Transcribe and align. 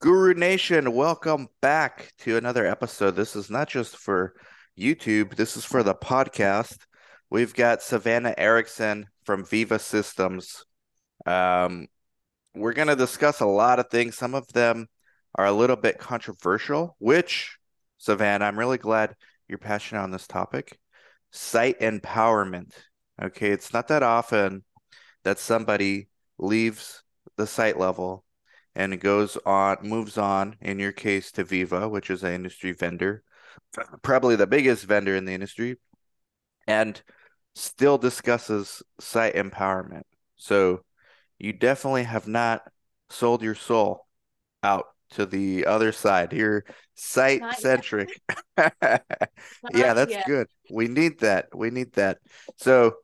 Guru 0.00 0.32
Nation, 0.32 0.94
welcome 0.94 1.48
back 1.60 2.14
to 2.20 2.38
another 2.38 2.64
episode. 2.66 3.16
This 3.16 3.36
is 3.36 3.50
not 3.50 3.68
just 3.68 3.98
for 3.98 4.32
YouTube, 4.78 5.36
this 5.36 5.58
is 5.58 5.64
for 5.66 5.82
the 5.82 5.94
podcast. 5.94 6.78
We've 7.28 7.52
got 7.52 7.82
Savannah 7.82 8.32
Erickson 8.38 9.08
from 9.26 9.44
Veeva 9.44 9.78
Systems. 9.78 10.64
Um, 11.26 11.86
we're 12.54 12.72
going 12.72 12.88
to 12.88 12.96
discuss 12.96 13.40
a 13.40 13.46
lot 13.46 13.78
of 13.78 13.90
things. 13.90 14.16
Some 14.16 14.34
of 14.34 14.48
them 14.54 14.86
are 15.34 15.44
a 15.44 15.52
little 15.52 15.76
bit 15.76 15.98
controversial, 15.98 16.96
which, 16.98 17.58
Savannah, 17.98 18.46
I'm 18.46 18.58
really 18.58 18.78
glad 18.78 19.14
you're 19.48 19.58
passionate 19.58 20.00
on 20.00 20.12
this 20.12 20.26
topic. 20.26 20.78
Site 21.30 21.78
empowerment. 21.78 22.72
Okay, 23.22 23.50
it's 23.50 23.74
not 23.74 23.88
that 23.88 24.02
often 24.02 24.64
that 25.24 25.38
somebody 25.38 26.08
leaves 26.38 27.02
the 27.36 27.46
site 27.46 27.78
level 27.78 28.24
and 28.80 28.94
it 28.94 28.96
goes 28.96 29.36
on, 29.44 29.76
moves 29.82 30.16
on, 30.16 30.56
in 30.62 30.78
your 30.78 30.90
case, 30.90 31.30
to 31.32 31.44
Veeva, 31.44 31.90
which 31.90 32.08
is 32.08 32.22
an 32.22 32.32
industry 32.32 32.72
vendor, 32.72 33.22
probably 34.00 34.36
the 34.36 34.46
biggest 34.46 34.86
vendor 34.86 35.14
in 35.14 35.26
the 35.26 35.34
industry, 35.34 35.76
and 36.66 37.02
still 37.54 37.98
discusses 37.98 38.82
site 38.98 39.34
empowerment. 39.34 40.04
So 40.36 40.80
you 41.38 41.52
definitely 41.52 42.04
have 42.04 42.26
not 42.26 42.62
sold 43.10 43.42
your 43.42 43.54
soul 43.54 44.06
out 44.62 44.86
to 45.10 45.26
the 45.26 45.66
other 45.66 45.92
side. 45.92 46.32
You're 46.32 46.64
site 46.94 47.42
centric. 47.58 48.18
yeah, 48.56 49.02
that's 49.92 50.10
yet. 50.10 50.26
good. 50.26 50.46
We 50.70 50.88
need 50.88 51.20
that. 51.20 51.48
We 51.54 51.68
need 51.68 51.92
that. 51.94 52.16
So 52.56 52.94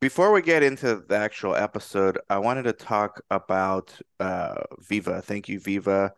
before 0.00 0.32
we 0.32 0.42
get 0.42 0.62
into 0.62 1.02
the 1.08 1.16
actual 1.16 1.54
episode, 1.54 2.18
I 2.28 2.38
wanted 2.38 2.64
to 2.64 2.72
talk 2.72 3.20
about 3.30 3.98
uh, 4.18 4.62
Veeva. 4.82 5.22
Thank 5.22 5.48
you, 5.48 5.60
Veeva. 5.60 6.10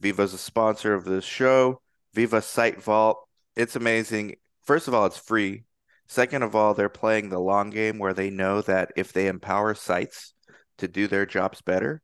Veeva's 0.00 0.34
a 0.34 0.38
sponsor 0.38 0.94
of 0.94 1.04
this 1.04 1.24
show. 1.24 1.80
Veeva 2.14 2.42
Site 2.42 2.82
Vault. 2.82 3.18
It's 3.56 3.76
amazing. 3.76 4.36
First 4.64 4.88
of 4.88 4.94
all, 4.94 5.06
it's 5.06 5.18
free. 5.18 5.64
Second 6.08 6.42
of 6.42 6.54
all, 6.54 6.74
they're 6.74 6.88
playing 6.88 7.28
the 7.28 7.38
long 7.38 7.70
game 7.70 7.98
where 7.98 8.14
they 8.14 8.30
know 8.30 8.60
that 8.62 8.92
if 8.96 9.12
they 9.12 9.26
empower 9.28 9.74
sites 9.74 10.34
to 10.78 10.88
do 10.88 11.06
their 11.06 11.24
jobs 11.24 11.62
better, 11.62 12.02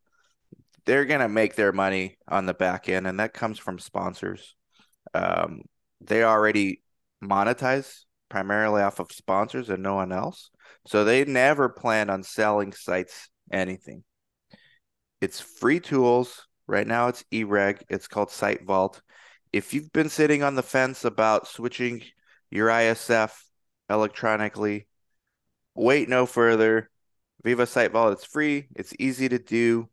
they're 0.86 1.04
going 1.04 1.20
to 1.20 1.28
make 1.28 1.54
their 1.54 1.72
money 1.72 2.18
on 2.26 2.46
the 2.46 2.54
back 2.54 2.88
end, 2.88 3.06
and 3.06 3.20
that 3.20 3.34
comes 3.34 3.58
from 3.58 3.78
sponsors. 3.78 4.54
Um, 5.12 5.62
they 6.00 6.24
already 6.24 6.82
monetize 7.22 8.04
primarily 8.30 8.80
off 8.80 9.00
of 9.00 9.12
sponsors 9.12 9.68
and 9.68 9.82
no 9.82 9.94
one 9.94 10.12
else. 10.12 10.50
So 10.86 11.04
they 11.04 11.24
never 11.24 11.68
plan 11.68 12.08
on 12.08 12.22
selling 12.22 12.72
sites 12.72 13.28
anything. 13.52 14.04
It's 15.20 15.40
free 15.40 15.80
tools. 15.80 16.46
Right 16.66 16.86
now 16.86 17.08
it's 17.08 17.24
eReg. 17.32 17.82
It's 17.90 18.08
called 18.08 18.30
Site 18.30 18.64
Vault. 18.64 19.02
If 19.52 19.74
you've 19.74 19.92
been 19.92 20.08
sitting 20.08 20.42
on 20.42 20.54
the 20.54 20.62
fence 20.62 21.04
about 21.04 21.48
switching 21.48 22.02
your 22.50 22.68
ISF 22.68 23.32
electronically, 23.90 24.86
wait 25.74 26.08
no 26.08 26.24
further. 26.24 26.88
Veeva 27.44 27.66
Site 27.66 27.92
Vault, 27.92 28.12
it's 28.12 28.24
free, 28.24 28.68
it's 28.76 28.92
easy 28.98 29.28
to 29.28 29.38
do, 29.38 29.88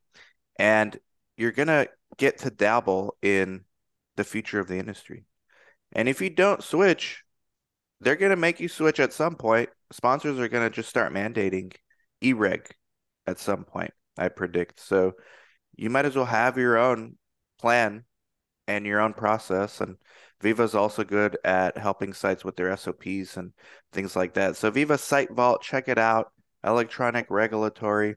and 0.60 1.00
you're 1.38 1.52
going 1.52 1.70
to 1.70 1.88
get 2.18 2.40
to 2.40 2.50
dabble 2.50 3.16
in 3.22 3.64
the 4.18 4.24
future 4.24 4.60
of 4.60 4.68
the 4.68 4.78
industry. 4.78 5.24
And 5.94 6.10
if 6.10 6.22
you 6.22 6.30
don't 6.30 6.64
switch, 6.64 7.24
they're 8.00 8.16
going 8.16 8.32
to 8.32 8.36
make 8.36 8.60
you 8.60 8.68
switch 8.68 9.00
at 9.00 9.14
some 9.14 9.36
point. 9.36 9.70
Sponsors 9.92 10.40
are 10.40 10.50
going 10.50 10.68
to 10.68 10.74
just 10.74 10.90
start 10.90 11.14
mandating 11.14 11.74
e-reg 12.22 12.70
at 13.26 13.40
some 13.40 13.64
point, 13.64 13.92
I 14.18 14.30
predict. 14.30 14.80
So 14.80 15.14
you 15.76 15.90
might 15.90 16.06
as 16.06 16.16
well 16.16 16.26
have 16.26 16.58
your 16.58 16.78
own 16.78 17.18
plan 17.60 18.04
and 18.68 18.86
your 18.86 19.00
own 19.00 19.14
process. 19.14 19.82
And 19.82 19.98
Veeva 20.42 20.62
is 20.62 20.76
also 20.76 21.04
good 21.04 21.38
at 21.44 21.78
helping 21.78 22.14
sites 22.14 22.44
with 22.46 22.56
their 22.56 22.76
SOPs 22.76 23.38
and 23.38 23.54
things 23.92 24.16
like 24.16 24.34
that. 24.36 24.56
So 24.56 24.72
Veeva 24.72 25.00
Site 25.00 25.32
Vault, 25.32 25.62
check 25.62 25.88
it 25.88 25.98
out. 25.98 26.32
Electronic 26.64 27.28
regulatory. 27.30 28.16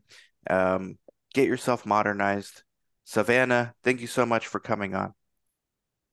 Um, 0.49 0.99
get 1.35 1.47
yourself 1.47 1.87
modernized. 1.87 2.63
Savannah, 3.05 3.75
thank 3.83 4.01
you 4.01 4.07
so 4.07 4.25
much 4.27 4.47
for 4.47 4.61
coming 4.61 4.95
on. 4.95 5.15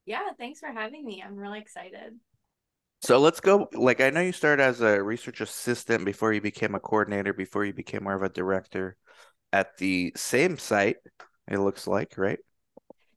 Yeah, 0.05 0.29
thanks 0.37 0.59
for 0.59 0.71
having 0.71 1.05
me. 1.05 1.23
I'm 1.25 1.35
really 1.35 1.59
excited. 1.59 2.13
So 3.01 3.19
let's 3.19 3.39
go. 3.39 3.69
Like, 3.73 4.01
I 4.01 4.09
know 4.09 4.21
you 4.21 4.31
started 4.31 4.63
as 4.63 4.81
a 4.81 5.01
research 5.01 5.41
assistant 5.41 6.03
before 6.03 6.33
you 6.33 6.41
became 6.41 6.75
a 6.75 6.79
coordinator, 6.79 7.33
before 7.33 7.63
you 7.63 7.73
became 7.73 8.03
more 8.03 8.15
of 8.15 8.23
a 8.23 8.29
director 8.29 8.97
at 9.53 9.77
the 9.77 10.11
same 10.15 10.57
site, 10.57 10.97
it 11.47 11.59
looks 11.59 11.87
like, 11.87 12.17
right? 12.17 12.39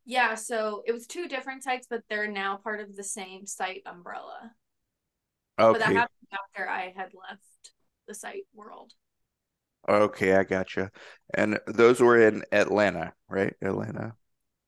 Yeah. 0.04 0.34
So 0.34 0.82
it 0.86 0.92
was 0.92 1.06
two 1.06 1.28
different 1.28 1.62
sites, 1.62 1.86
but 1.88 2.02
they're 2.08 2.30
now 2.30 2.56
part 2.56 2.80
of 2.80 2.94
the 2.96 3.04
same 3.04 3.46
site 3.46 3.82
umbrella. 3.86 4.52
Okay. 5.58 5.72
But 5.72 5.78
that 5.80 5.94
happened 5.94 6.28
after 6.32 6.68
I 6.68 6.92
had 6.97 7.10
left 7.14 7.72
the 8.06 8.14
site 8.14 8.47
world. 8.54 8.92
Okay, 9.88 10.34
I 10.34 10.44
gotcha. 10.44 10.91
And 11.34 11.58
those 11.66 12.00
were 12.00 12.20
in 12.20 12.44
Atlanta, 12.52 13.14
right? 13.28 13.54
Atlanta. 13.62 14.14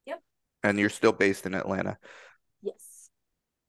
Yep. 0.07 0.21
And 0.63 0.79
you're 0.79 0.89
still 0.89 1.13
based 1.13 1.47
in 1.47 1.55
Atlanta. 1.55 1.99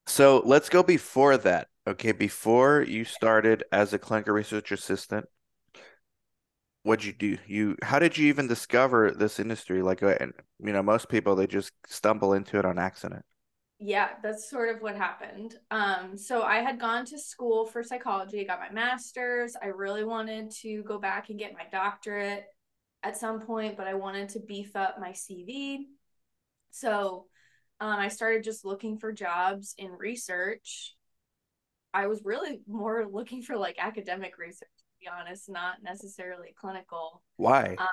So 0.08 0.42
let's 0.46 0.70
go 0.70 0.84
before 0.84 1.38
that. 1.38 1.68
Okay, 1.88 2.12
before 2.14 2.82
you 2.82 3.04
started 3.06 3.64
as 3.72 3.94
a 3.94 4.00
clinical 4.00 4.34
research 4.34 4.72
assistant, 4.72 5.28
what'd 6.84 7.06
you 7.06 7.14
do? 7.14 7.38
You 7.48 7.78
how 7.84 8.00
did 8.00 8.18
you 8.18 8.28
even 8.28 8.48
discover 8.48 9.12
this 9.12 9.40
industry? 9.40 9.82
Like, 9.82 10.04
uh, 10.04 10.16
and 10.20 10.34
you 10.60 10.74
know, 10.74 10.84
most 10.84 11.10
people 11.10 11.36
they 11.36 11.48
just 11.48 11.72
stumble 11.88 12.34
into 12.34 12.58
it 12.60 12.66
on 12.66 12.80
accident 12.80 13.26
yeah 13.80 14.10
that's 14.22 14.50
sort 14.50 14.74
of 14.74 14.82
what 14.82 14.96
happened 14.96 15.56
um 15.72 16.18
so 16.18 16.44
i 16.44 16.60
had 16.60 16.80
gone 16.80 17.06
to 17.06 17.20
school 17.20 17.66
for 17.66 17.84
psychology 17.84 18.40
I 18.40 18.44
got 18.46 18.60
my 18.60 18.70
master's 18.70 19.58
i 19.62 19.68
really 19.68 20.06
wanted 20.06 20.52
to 20.62 20.84
go 20.84 21.00
back 21.00 21.30
and 21.30 21.38
get 21.38 21.54
my 21.54 21.66
doctorate 21.72 22.46
at 23.04 23.18
some 23.18 23.42
point 23.42 23.76
but 23.76 23.88
i 23.88 23.94
wanted 23.94 24.30
to 24.30 24.40
beef 24.40 24.76
up 24.78 25.00
my 25.02 25.10
cv 25.10 25.80
so 26.72 27.26
um, 27.80 28.00
i 28.00 28.08
started 28.08 28.44
just 28.44 28.66
looking 28.66 28.98
for 28.98 29.12
jobs 29.12 29.74
in 29.78 29.92
research 29.92 30.96
i 31.94 32.08
was 32.08 32.22
really 32.24 32.62
more 32.68 33.06
looking 33.12 33.42
for 33.42 33.58
like 33.58 33.76
academic 33.80 34.38
research 34.38 34.70
to 34.78 34.84
be 35.02 35.08
honest 35.08 35.50
not 35.50 35.76
necessarily 35.84 36.54
clinical 36.56 37.22
why 37.38 37.76
um, 37.78 37.88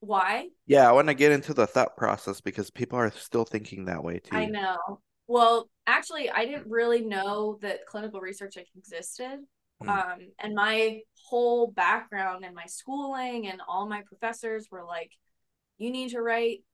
why? 0.00 0.48
Yeah, 0.66 0.88
I 0.88 0.92
want 0.92 1.08
to 1.08 1.14
get 1.14 1.30
into 1.30 1.52
the 1.52 1.66
thought 1.66 1.96
process 1.96 2.40
because 2.40 2.70
people 2.70 2.98
are 2.98 3.10
still 3.10 3.44
thinking 3.44 3.84
that 3.84 4.02
way 4.02 4.18
too. 4.18 4.34
I 4.34 4.46
know. 4.46 5.00
Well, 5.26 5.68
actually, 5.86 6.30
I 6.30 6.46
didn't 6.46 6.66
really 6.68 7.02
know 7.02 7.58
that 7.60 7.86
clinical 7.86 8.20
research 8.20 8.56
existed. 8.56 9.40
Mm. 9.82 9.88
Um, 9.88 10.18
and 10.38 10.54
my 10.54 11.00
whole 11.28 11.68
background 11.70 12.44
and 12.44 12.54
my 12.54 12.64
schooling 12.66 13.46
and 13.46 13.60
all 13.68 13.88
my 13.88 14.02
professors 14.06 14.68
were 14.70 14.84
like, 14.84 15.12
you 15.78 15.90
need 15.90 16.10
to 16.10 16.20
write 16.20 16.64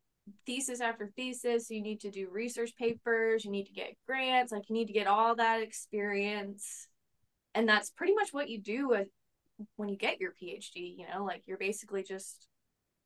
thesis 0.44 0.80
after 0.80 1.10
thesis, 1.16 1.70
you 1.70 1.82
need 1.82 2.00
to 2.00 2.10
do 2.10 2.28
research 2.30 2.74
papers, 2.76 3.44
you 3.44 3.50
need 3.50 3.66
to 3.66 3.72
get 3.72 3.96
grants, 4.06 4.52
like 4.52 4.68
you 4.68 4.74
need 4.74 4.86
to 4.86 4.92
get 4.92 5.06
all 5.06 5.34
that 5.36 5.62
experience. 5.62 6.88
And 7.54 7.68
that's 7.68 7.90
pretty 7.90 8.14
much 8.14 8.32
what 8.32 8.48
you 8.48 8.60
do 8.60 9.04
when 9.76 9.88
you 9.88 9.96
get 9.96 10.20
your 10.20 10.32
PhD, 10.32 10.98
you 10.98 11.06
know, 11.12 11.24
like 11.24 11.42
you're 11.46 11.58
basically 11.58 12.02
just 12.02 12.48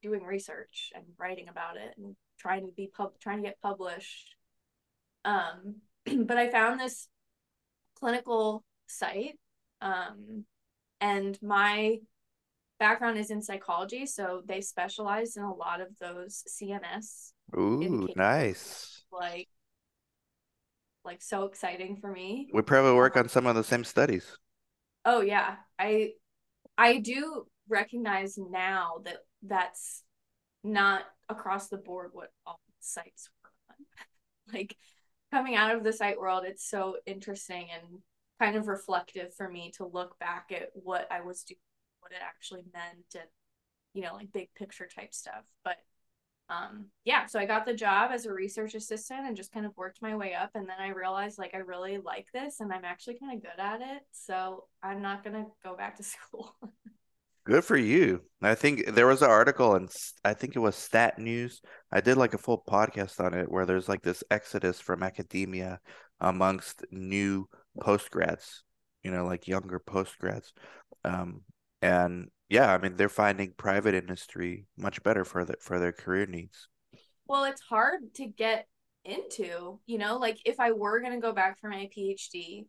doing 0.03 0.23
research 0.25 0.93
and 0.95 1.05
writing 1.19 1.49
about 1.49 1.77
it 1.77 1.95
and 1.99 2.17
trying 2.39 2.67
to 2.67 2.73
be 2.73 2.91
pub 2.95 3.13
trying 3.21 3.39
to 3.39 3.49
get 3.49 3.61
published 3.61 4.35
um 5.25 5.77
but 6.25 6.39
i 6.39 6.51
found 6.51 6.81
this 6.81 7.09
clinical 7.99 8.65
site 8.87 9.39
um 9.83 10.45
and 11.01 11.39
my 11.43 11.99
background 12.81 13.17
is 13.17 13.31
in 13.31 13.41
psychology 13.41 14.07
so 14.07 14.43
they 14.47 14.61
specialize 14.61 15.37
in 15.37 15.45
a 15.45 15.55
lot 15.55 15.81
of 15.81 15.89
those 16.01 16.43
cns 16.49 17.33
ooh 17.57 18.09
nice. 18.17 19.05
like 19.13 19.49
like 21.05 21.23
so 21.23 21.45
exciting 21.45 21.97
for 21.97 22.11
me. 22.11 22.49
We 22.53 22.63
probably 22.63 22.95
work 22.95 23.17
um, 23.17 23.25
on 23.25 23.29
some 23.29 23.47
of 23.47 23.55
the 23.55 23.65
same 23.65 23.85
studies. 23.85 24.37
Oh 25.05 25.21
yeah. 25.21 25.57
I 25.79 26.13
i 26.77 26.99
do 26.99 27.47
recognize 27.69 28.39
now 28.39 28.97
that 29.05 29.19
that's 29.43 30.03
not 30.63 31.03
across 31.29 31.69
the 31.69 31.79
board 31.79 32.11
what 32.13 32.31
all 32.47 32.61
sites 32.81 33.31
work 33.43 33.53
on. 33.71 33.87
like 34.55 34.77
coming 35.33 35.55
out 35.55 35.75
of 35.75 35.85
the 35.85 35.93
site 35.93 36.19
world, 36.19 36.45
it's 36.47 36.69
so 36.69 36.97
interesting 37.07 37.69
and 37.73 38.01
kind 38.39 38.57
of 38.57 38.69
reflective 38.69 39.35
for 39.35 39.49
me 39.49 39.73
to 39.77 39.87
look 39.87 40.19
back 40.19 40.51
at 40.51 40.71
what 40.75 41.07
I 41.11 41.21
was 41.21 41.45
doing, 41.45 41.59
what 42.11 42.17
it 42.17 42.23
actually 42.25 42.65
meant, 42.73 43.15
and 43.15 43.29
you 43.95 44.03
know, 44.03 44.15
like 44.15 44.33
big 44.33 44.49
picture 44.55 44.89
type 44.93 45.15
stuff. 45.15 45.45
But 45.65 45.77
um, 46.51 46.87
yeah, 47.05 47.27
so 47.27 47.39
I 47.39 47.47
got 47.47 47.65
the 47.65 47.75
job 47.75 48.11
as 48.13 48.27
a 48.27 48.33
research 48.33 48.75
assistant 48.75 49.27
and 49.27 49.37
just 49.37 49.53
kind 49.53 49.65
of 49.65 49.77
worked 49.77 50.03
my 50.03 50.17
way 50.17 50.35
up. 50.35 50.51
And 50.55 50.69
then 50.69 50.77
I 50.81 50.89
realized 50.89 51.39
like 51.39 51.55
I 51.55 51.59
really 51.59 51.99
like 51.99 52.27
this 52.35 52.59
and 52.59 52.73
I'm 52.73 52.85
actually 52.85 53.19
kind 53.21 53.37
of 53.37 53.43
good 53.43 53.63
at 53.63 53.81
it. 53.81 54.03
So 54.11 54.65
I'm 54.83 55.01
not 55.01 55.23
gonna 55.23 55.47
go 55.63 55.77
back 55.77 55.97
to 55.97 56.03
school. 56.03 56.57
Good 57.45 57.65
for 57.65 57.77
you. 57.77 58.23
I 58.43 58.55
think 58.55 58.95
there 58.95 59.07
was 59.07 59.23
an 59.23 59.31
article 59.31 59.75
and 59.77 59.89
I 60.25 60.35
think 60.35 60.57
it 60.57 60.61
was 60.61 60.77
Stat 60.77 61.19
News. 61.19 61.63
I 61.91 62.01
did 62.01 62.17
like 62.17 62.35
a 62.35 62.39
full 62.39 62.63
podcast 62.69 63.25
on 63.25 63.33
it 63.33 63.51
where 63.51 63.65
there's 63.65 63.89
like 63.89 64.03
this 64.03 64.25
exodus 64.31 64.81
from 64.81 65.03
academia 65.03 65.79
amongst 66.21 66.85
new 66.91 67.49
postgrads, 67.79 68.61
you 69.05 69.11
know, 69.11 69.25
like 69.25 69.49
younger 69.49 69.81
postgrads. 69.81 70.53
Um, 71.05 71.43
and 71.83 72.29
yeah, 72.49 72.73
I 72.73 72.79
mean 72.79 72.97
they're 72.97 73.09
finding 73.09 73.53
private 73.57 73.95
industry 73.95 74.67
much 74.77 75.03
better 75.03 75.25
for 75.25 75.45
the, 75.45 75.55
for 75.61 75.79
their 75.79 75.93
career 75.93 76.27
needs. 76.27 76.69
Well, 77.27 77.45
it's 77.45 77.61
hard 77.61 78.15
to 78.15 78.27
get 78.27 78.67
into, 79.05 79.79
you 79.87 79.99
know, 79.99 80.19
like 80.19 80.39
if 80.45 80.61
I 80.61 80.73
were 80.73 81.01
going 81.01 81.15
to 81.15 81.21
go 81.21 81.33
back 81.33 81.59
for 81.61 81.69
my 81.71 81.89
PhD, 81.97 82.67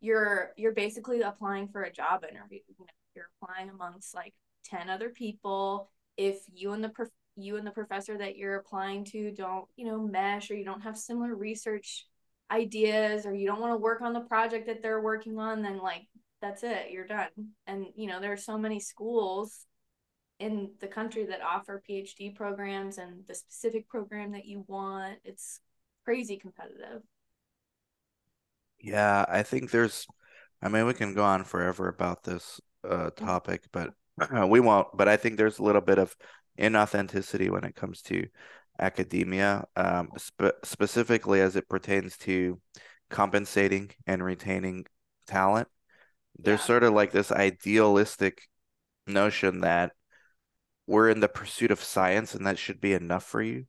you're 0.00 0.52
you're 0.56 0.72
basically 0.72 1.20
applying 1.20 1.68
for 1.68 1.82
a 1.82 1.92
job 1.92 2.24
interview. 2.24 2.60
You 2.66 2.74
know, 2.78 2.86
you're 3.14 3.30
applying 3.40 3.68
amongst 3.70 4.14
like 4.14 4.34
10 4.64 4.88
other 4.88 5.10
people. 5.10 5.90
If 6.16 6.38
you 6.52 6.72
and 6.72 6.82
the 6.82 6.88
prof- 6.88 7.08
you 7.36 7.56
and 7.56 7.66
the 7.66 7.70
professor 7.70 8.16
that 8.18 8.36
you're 8.36 8.56
applying 8.56 9.04
to 9.06 9.32
don't, 9.32 9.66
you 9.76 9.86
know, 9.86 9.98
mesh 9.98 10.50
or 10.50 10.54
you 10.54 10.64
don't 10.64 10.82
have 10.82 10.96
similar 10.96 11.34
research 11.34 12.06
ideas 12.50 13.26
or 13.26 13.34
you 13.34 13.46
don't 13.46 13.60
want 13.60 13.72
to 13.72 13.78
work 13.78 14.02
on 14.02 14.12
the 14.12 14.20
project 14.20 14.66
that 14.66 14.82
they're 14.82 15.00
working 15.00 15.38
on, 15.38 15.62
then 15.62 15.78
like 15.78 16.02
that's 16.40 16.62
it, 16.62 16.90
you're 16.90 17.06
done. 17.06 17.28
And 17.66 17.86
you 17.94 18.06
know, 18.06 18.20
there 18.20 18.32
are 18.32 18.36
so 18.36 18.58
many 18.58 18.80
schools 18.80 19.66
in 20.38 20.70
the 20.80 20.86
country 20.86 21.26
that 21.26 21.42
offer 21.42 21.82
PhD 21.88 22.34
programs 22.34 22.98
and 22.98 23.26
the 23.28 23.34
specific 23.34 23.88
program 23.88 24.32
that 24.32 24.46
you 24.46 24.64
want. 24.66 25.18
It's 25.24 25.60
crazy 26.04 26.38
competitive. 26.38 27.02
Yeah, 28.80 29.26
I 29.28 29.42
think 29.42 29.70
there's, 29.70 30.06
I 30.62 30.68
mean, 30.68 30.86
we 30.86 30.94
can 30.94 31.14
go 31.14 31.22
on 31.22 31.44
forever 31.44 31.88
about 31.88 32.24
this 32.24 32.60
uh, 32.88 33.10
topic, 33.10 33.64
but 33.72 33.90
we 34.48 34.60
won't. 34.60 34.88
But 34.94 35.08
I 35.08 35.18
think 35.18 35.36
there's 35.36 35.58
a 35.58 35.62
little 35.62 35.82
bit 35.82 35.98
of 35.98 36.16
inauthenticity 36.58 37.50
when 37.50 37.64
it 37.64 37.76
comes 37.76 38.00
to 38.02 38.26
academia, 38.78 39.64
um, 39.76 40.08
spe- 40.16 40.64
specifically 40.64 41.42
as 41.42 41.56
it 41.56 41.68
pertains 41.68 42.16
to 42.18 42.58
compensating 43.10 43.90
and 44.06 44.24
retaining 44.24 44.86
talent. 45.26 45.68
There's 46.42 46.60
yeah. 46.60 46.66
sort 46.66 46.84
of 46.84 46.92
like 46.92 47.12
this 47.12 47.32
idealistic 47.32 48.48
notion 49.06 49.60
that 49.60 49.92
we're 50.86 51.10
in 51.10 51.20
the 51.20 51.28
pursuit 51.28 51.70
of 51.70 51.82
science 51.82 52.34
and 52.34 52.46
that 52.46 52.58
should 52.58 52.80
be 52.80 52.92
enough 52.92 53.24
for 53.24 53.42
you. 53.42 53.66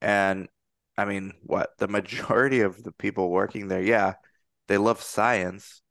And 0.00 0.48
I 0.96 1.04
mean, 1.04 1.32
what 1.42 1.70
the 1.78 1.88
majority 1.88 2.60
of 2.60 2.82
the 2.82 2.92
people 2.92 3.30
working 3.30 3.68
there, 3.68 3.82
yeah, 3.82 4.14
they 4.68 4.78
love 4.78 5.00
science, 5.00 5.82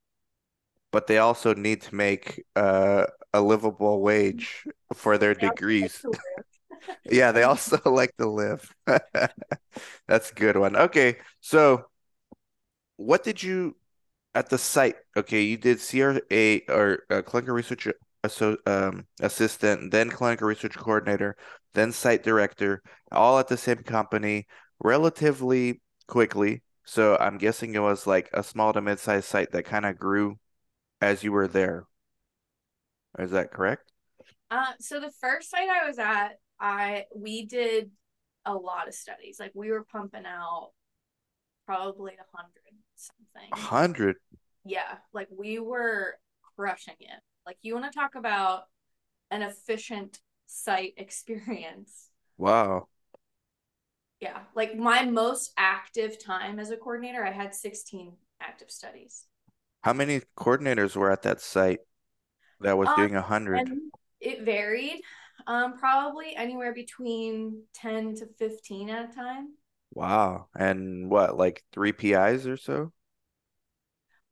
but 0.91 1.07
they 1.07 1.17
also 1.17 1.53
need 1.53 1.81
to 1.81 1.95
make 1.95 2.45
uh, 2.55 3.05
a 3.33 3.41
livable 3.41 4.01
wage 4.01 4.63
for 4.94 5.17
their 5.17 5.33
they 5.33 5.50
degrees. 5.50 6.05
yeah, 7.11 7.31
they 7.31 7.44
also 7.44 7.79
like 7.89 8.15
to 8.17 8.29
live. 8.29 8.71
That's 10.07 10.31
a 10.31 10.35
good 10.35 10.57
one. 10.57 10.75
Okay, 10.75 11.17
so 11.41 11.85
what 12.97 13.23
did 13.23 13.41
you 13.41 13.75
at 14.35 14.50
the 14.50 14.57
site? 14.57 14.95
Okay, 15.15 15.41
you 15.44 15.57
did 15.57 15.80
CRA 15.80 16.59
or 16.69 17.03
uh, 17.09 17.21
clinical 17.21 17.53
research 17.53 17.88
um, 18.65 19.06
assistant, 19.19 19.91
then 19.91 20.09
clinical 20.09 20.47
research 20.47 20.77
coordinator, 20.77 21.35
then 21.74 21.91
site 21.91 22.24
director, 22.24 22.81
all 23.12 23.39
at 23.39 23.47
the 23.47 23.57
same 23.57 23.83
company 23.83 24.47
relatively 24.80 25.81
quickly. 26.07 26.62
So 26.85 27.18
I'm 27.18 27.38
guessing 27.38 27.75
it 27.75 27.80
was 27.80 28.07
like 28.07 28.30
a 28.33 28.44
small 28.44 28.74
to 28.74 28.81
mid-sized 28.81 29.25
site 29.25 29.51
that 29.51 29.65
kind 29.65 29.85
of 29.85 29.97
grew 29.97 30.38
as 31.01 31.24
you 31.24 31.31
were 31.31 31.47
there. 31.47 31.86
Is 33.19 33.31
that 33.31 33.51
correct? 33.51 33.91
Uh, 34.50 34.74
so 34.79 35.00
the 35.00 35.12
first 35.21 35.50
site 35.50 35.69
I 35.69 35.88
was 35.88 36.00
at, 36.00 36.39
I 36.59 37.06
we 37.15 37.45
did 37.45 37.91
a 38.45 38.53
lot 38.53 38.88
of 38.88 38.94
studies. 38.94 39.38
Like 39.39 39.51
we 39.53 39.71
were 39.71 39.83
pumping 39.83 40.25
out 40.25 40.71
probably 41.65 42.13
a 42.13 42.38
hundred 42.38 42.62
A 43.51 43.56
hundred. 43.56 44.18
Yeah, 44.65 44.97
like 45.13 45.27
we 45.35 45.59
were 45.59 46.15
crushing 46.56 46.95
it. 47.00 47.21
Like 47.45 47.57
you 47.62 47.74
want 47.74 47.91
to 47.91 47.97
talk 47.97 48.15
about 48.15 48.63
an 49.31 49.41
efficient 49.41 50.19
site 50.45 50.94
experience. 50.97 52.09
Wow. 52.38 52.88
Yeah, 54.19 54.39
like 54.56 54.77
my 54.77 55.03
most 55.03 55.51
active 55.57 56.24
time 56.24 56.57
as 56.57 56.69
a 56.69 56.77
coordinator, 56.77 57.25
I 57.25 57.31
had 57.31 57.53
16 57.53 58.13
active 58.39 58.71
studies. 58.71 59.25
How 59.81 59.91
many 59.91 60.21
coordinators 60.38 60.95
were 60.95 61.12
at 61.12 61.24
that 61.24 61.41
site 61.41 61.79
that 62.62 62.77
was 62.77 62.88
um, 62.88 62.95
doing 62.95 63.15
a 63.18 63.21
hundred? 63.21 63.69
It 64.21 64.44
varied, 64.44 65.01
um, 65.45 65.77
probably 65.77 66.38
anywhere 66.38 66.74
between 66.74 67.63
10 67.74 68.15
to 68.15 68.27
15 68.39 68.89
at 68.89 69.09
a 69.12 69.13
time. 69.13 69.56
Wow. 69.94 70.47
And 70.56 71.09
what, 71.09 71.38
like 71.38 71.63
three 71.74 71.91
PIs 71.91 72.47
or 72.47 72.56
so? 72.56 72.94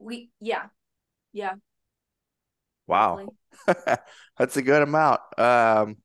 We, 0.02 0.32
yeah. 0.40 0.66
Yeah. 1.34 1.54
Wow. 2.88 3.28
That's 4.38 4.58
a 4.58 4.62
good 4.62 4.82
amount. 4.82 5.22
Um, 5.38 5.98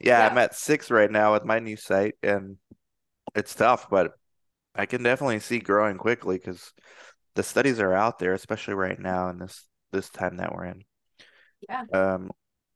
yeah, 0.00 0.20
yeah, 0.20 0.28
I'm 0.28 0.38
at 0.38 0.54
six 0.54 0.90
right 0.90 1.10
now 1.10 1.32
with 1.32 1.44
my 1.44 1.58
new 1.58 1.76
site, 1.76 2.14
and 2.22 2.56
it's 3.34 3.54
tough, 3.54 3.88
but 3.90 4.12
I 4.74 4.86
can 4.86 5.02
definitely 5.02 5.40
see 5.40 5.58
growing 5.58 5.98
quickly 5.98 6.38
because 6.38 6.72
the 7.34 7.42
studies 7.42 7.80
are 7.80 7.92
out 7.92 8.18
there, 8.18 8.34
especially 8.34 8.74
right 8.74 8.98
now 8.98 9.28
in 9.30 9.38
this 9.38 9.66
this 9.90 10.08
time 10.10 10.36
that 10.36 10.54
we're 10.54 10.66
in. 10.66 10.84
Yeah. 11.68 11.84
Um, 11.92 12.30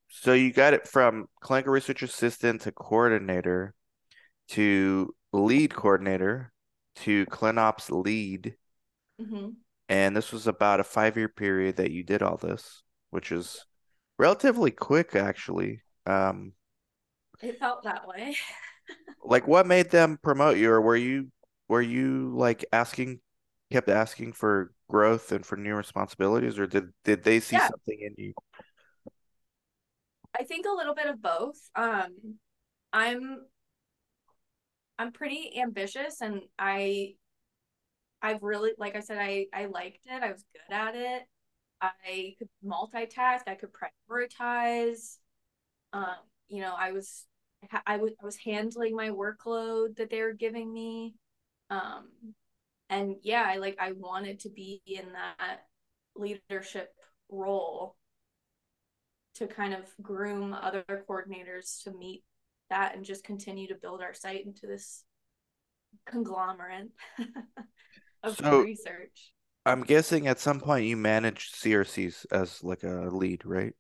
so 0.09 0.33
you 0.33 0.53
got 0.53 0.75
it 0.75 0.89
from 0.89 1.27
clinical 1.41 1.73
research 1.73 2.03
assistant 2.03 2.63
to 2.63 2.73
coordinator 2.73 3.75
to 4.49 5.15
lead 5.33 5.75
coordinator 5.75 6.53
to 6.97 7.27
ClinOps 7.27 7.91
lead. 7.91 8.57
Mm-hmm. 9.21 9.51
And 9.93 10.17
this 10.17 10.33
was 10.33 10.47
about 10.47 10.81
a 10.81 10.85
five 10.85 11.19
year 11.19 11.29
period 11.29 11.77
that 11.77 11.91
you 11.91 12.03
did 12.03 12.23
all 12.23 12.39
this, 12.39 12.83
which 13.11 13.31
is 13.31 13.67
relatively 14.19 14.71
quick, 14.71 15.15
actually. 15.15 15.83
Um, 16.07 16.55
it 17.43 17.59
felt 17.59 17.85
that 17.85 18.09
way. 18.09 18.35
like 19.23 19.47
what 19.47 19.67
made 19.67 19.91
them 19.91 20.19
promote 20.23 20.57
you 20.57 20.71
or 20.71 20.81
were 20.81 20.97
you 20.97 21.31
were 21.69 21.83
you 21.83 22.33
like 22.35 22.65
asking 22.73 23.21
kept 23.71 23.91
asking 23.91 24.33
for 24.33 24.73
growth 24.89 25.31
and 25.31 25.45
for 25.45 25.57
new 25.57 25.75
responsibilities 25.75 26.59
or 26.59 26.67
did 26.67 26.89
did 27.05 27.23
they 27.23 27.39
see 27.39 27.57
yeah. 27.57 27.69
something 27.69 27.99
in 28.01 28.15
you 28.19 28.35
i 30.39 30.43
think 30.43 30.67
a 30.67 30.75
little 30.75 30.95
bit 30.95 31.07
of 31.07 31.23
both 31.23 31.57
um 31.77 32.09
i'm 32.93 33.39
i'm 34.99 35.13
pretty 35.13 35.59
ambitious 35.59 36.21
and 36.21 36.43
i 36.59 37.15
i've 38.23 38.43
really 38.43 38.73
like 38.79 38.97
i 38.97 39.01
said 39.01 39.19
i 39.19 39.47
i 39.53 39.67
liked 39.67 40.07
it. 40.07 40.23
I 40.23 40.33
was 40.33 40.45
good 40.53 40.75
at 40.75 40.95
it. 40.95 41.23
I 41.81 42.35
could 42.39 42.49
multitask. 42.65 43.41
I 43.49 43.57
could 43.57 43.71
prioritize. 43.73 45.19
Um 45.93 46.17
you 46.49 46.61
know 46.61 46.75
i 46.79 46.93
was 46.93 47.27
I 47.87 47.97
was 47.97 48.13
I 48.21 48.25
was 48.25 48.37
handling 48.37 48.97
my 48.97 49.11
workload 49.11 49.97
that 49.97 50.11
they 50.11 50.23
were 50.23 50.33
giving 50.33 50.73
me. 50.73 51.15
Um, 51.71 52.09
and 52.91 53.17
yeah, 53.23 53.45
I 53.47 53.57
like 53.57 53.77
I 53.81 53.93
wanted 53.93 54.41
to 54.41 54.51
be 54.51 54.83
in 54.87 55.13
that 55.13 55.67
leadership 56.17 56.91
role 57.31 57.97
to 59.35 59.47
kind 59.47 59.73
of 59.75 59.85
groom 60.03 60.53
other 60.53 60.85
coordinators 61.09 61.83
to 61.85 61.93
meet 61.93 62.23
that 62.71 62.95
and 62.95 63.05
just 63.05 63.25
continue 63.25 63.69
to 63.69 63.75
build 63.75 64.03
our 64.03 64.15
site 64.15 64.45
into 64.45 64.67
this 64.67 65.05
conglomerate 66.07 66.89
of 68.23 68.37
so, 68.37 68.61
research. 68.63 69.33
I'm 69.65 69.83
guessing 69.83 70.27
at 70.27 70.41
some 70.41 70.61
point 70.61 70.87
you 70.87 70.97
managed 70.97 71.55
CRCs 71.55 72.27
as 72.31 72.63
like 72.65 72.83
a 72.83 73.09
lead, 73.11 73.45
right? 73.45 73.75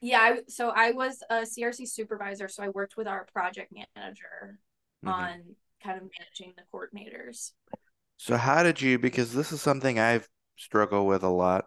Yeah, 0.00 0.20
I, 0.20 0.40
so 0.48 0.70
I 0.70 0.90
was 0.92 1.22
a 1.30 1.42
CRC 1.42 1.88
supervisor, 1.88 2.48
so 2.48 2.62
I 2.62 2.68
worked 2.68 2.96
with 2.96 3.06
our 3.06 3.26
project 3.32 3.72
manager 3.72 4.58
mm-hmm. 5.04 5.08
on 5.08 5.42
kind 5.82 6.00
of 6.00 6.08
managing 6.18 6.54
the 6.56 6.62
coordinators. 6.72 7.52
So 8.16 8.36
how 8.36 8.62
did 8.62 8.80
you 8.80 8.98
because 8.98 9.32
this 9.32 9.52
is 9.52 9.60
something 9.60 9.98
I've 9.98 10.28
struggled 10.56 11.06
with 11.06 11.22
a 11.22 11.28
lot. 11.28 11.66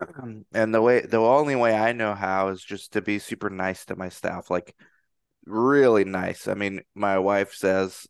and 0.52 0.74
the 0.74 0.82
way 0.82 1.00
the 1.00 1.18
only 1.18 1.56
way 1.56 1.74
I 1.74 1.92
know 1.92 2.14
how 2.14 2.48
is 2.48 2.62
just 2.62 2.92
to 2.92 3.02
be 3.02 3.18
super 3.18 3.50
nice 3.50 3.84
to 3.86 3.96
my 3.96 4.08
staff, 4.08 4.50
like 4.50 4.74
really 5.46 6.04
nice. 6.04 6.48
I 6.48 6.54
mean, 6.54 6.82
my 6.94 7.18
wife 7.18 7.54
says 7.54 8.06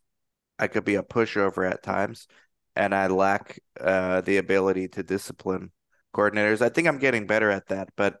I 0.59 0.67
could 0.67 0.85
be 0.85 0.95
a 0.95 1.03
pushover 1.03 1.69
at 1.69 1.83
times 1.83 2.27
and 2.75 2.93
I 2.93 3.07
lack 3.07 3.59
uh, 3.79 4.21
the 4.21 4.37
ability 4.37 4.89
to 4.89 5.03
discipline 5.03 5.71
coordinators. 6.15 6.61
I 6.61 6.69
think 6.69 6.87
I'm 6.87 6.99
getting 6.99 7.27
better 7.27 7.49
at 7.51 7.67
that, 7.67 7.89
but 7.95 8.17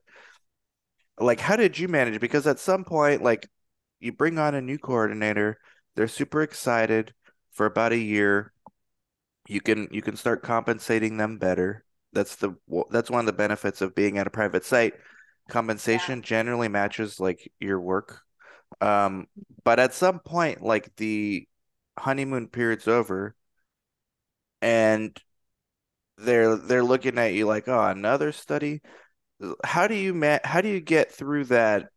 like 1.19 1.39
how 1.39 1.55
did 1.55 1.77
you 1.77 1.87
manage 1.87 2.19
because 2.19 2.47
at 2.47 2.59
some 2.59 2.83
point 2.83 3.21
like 3.21 3.47
you 3.99 4.11
bring 4.11 4.39
on 4.39 4.55
a 4.55 4.61
new 4.61 4.79
coordinator 4.79 5.59
they're 5.95 6.07
super 6.07 6.41
excited 6.41 7.13
for 7.51 7.67
about 7.67 7.91
a 7.91 7.97
year 7.97 8.51
you 9.47 9.61
can 9.61 9.87
you 9.91 10.01
can 10.01 10.15
start 10.15 10.41
compensating 10.41 11.17
them 11.17 11.37
better 11.37 11.85
that's 12.13 12.37
the 12.37 12.55
that's 12.89 13.11
one 13.11 13.19
of 13.19 13.27
the 13.27 13.31
benefits 13.31 13.79
of 13.79 13.93
being 13.93 14.17
at 14.17 14.25
a 14.25 14.31
private 14.31 14.65
site 14.65 14.95
Compensation 15.49 16.19
yeah. 16.19 16.25
generally 16.25 16.69
matches 16.69 17.19
like 17.19 17.51
your 17.59 17.79
work. 17.79 18.21
Um, 18.79 19.27
but 19.63 19.79
at 19.79 19.93
some 19.93 20.19
point, 20.19 20.61
like 20.61 20.95
the 20.95 21.47
honeymoon 21.97 22.47
period's 22.47 22.87
over, 22.87 23.35
and 24.61 25.17
they're 26.17 26.55
they're 26.55 26.83
looking 26.83 27.17
at 27.17 27.33
you 27.33 27.45
like, 27.45 27.67
oh, 27.67 27.83
another 27.85 28.31
study. 28.31 28.81
How 29.63 29.87
do 29.87 29.95
you 29.95 30.13
ma- 30.13 30.39
how 30.43 30.61
do 30.61 30.69
you 30.69 30.81
get 30.81 31.11
through 31.11 31.45
that 31.45 31.89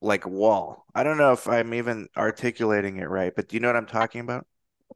like 0.00 0.26
wall? 0.26 0.86
I 0.94 1.04
don't 1.04 1.18
know 1.18 1.32
if 1.32 1.48
I'm 1.48 1.74
even 1.74 2.08
articulating 2.16 2.98
it 2.98 3.08
right, 3.10 3.34
but 3.34 3.48
do 3.48 3.56
you 3.56 3.60
know 3.60 3.68
what 3.68 3.76
I'm 3.76 3.86
talking 3.86 4.22
about? 4.22 4.46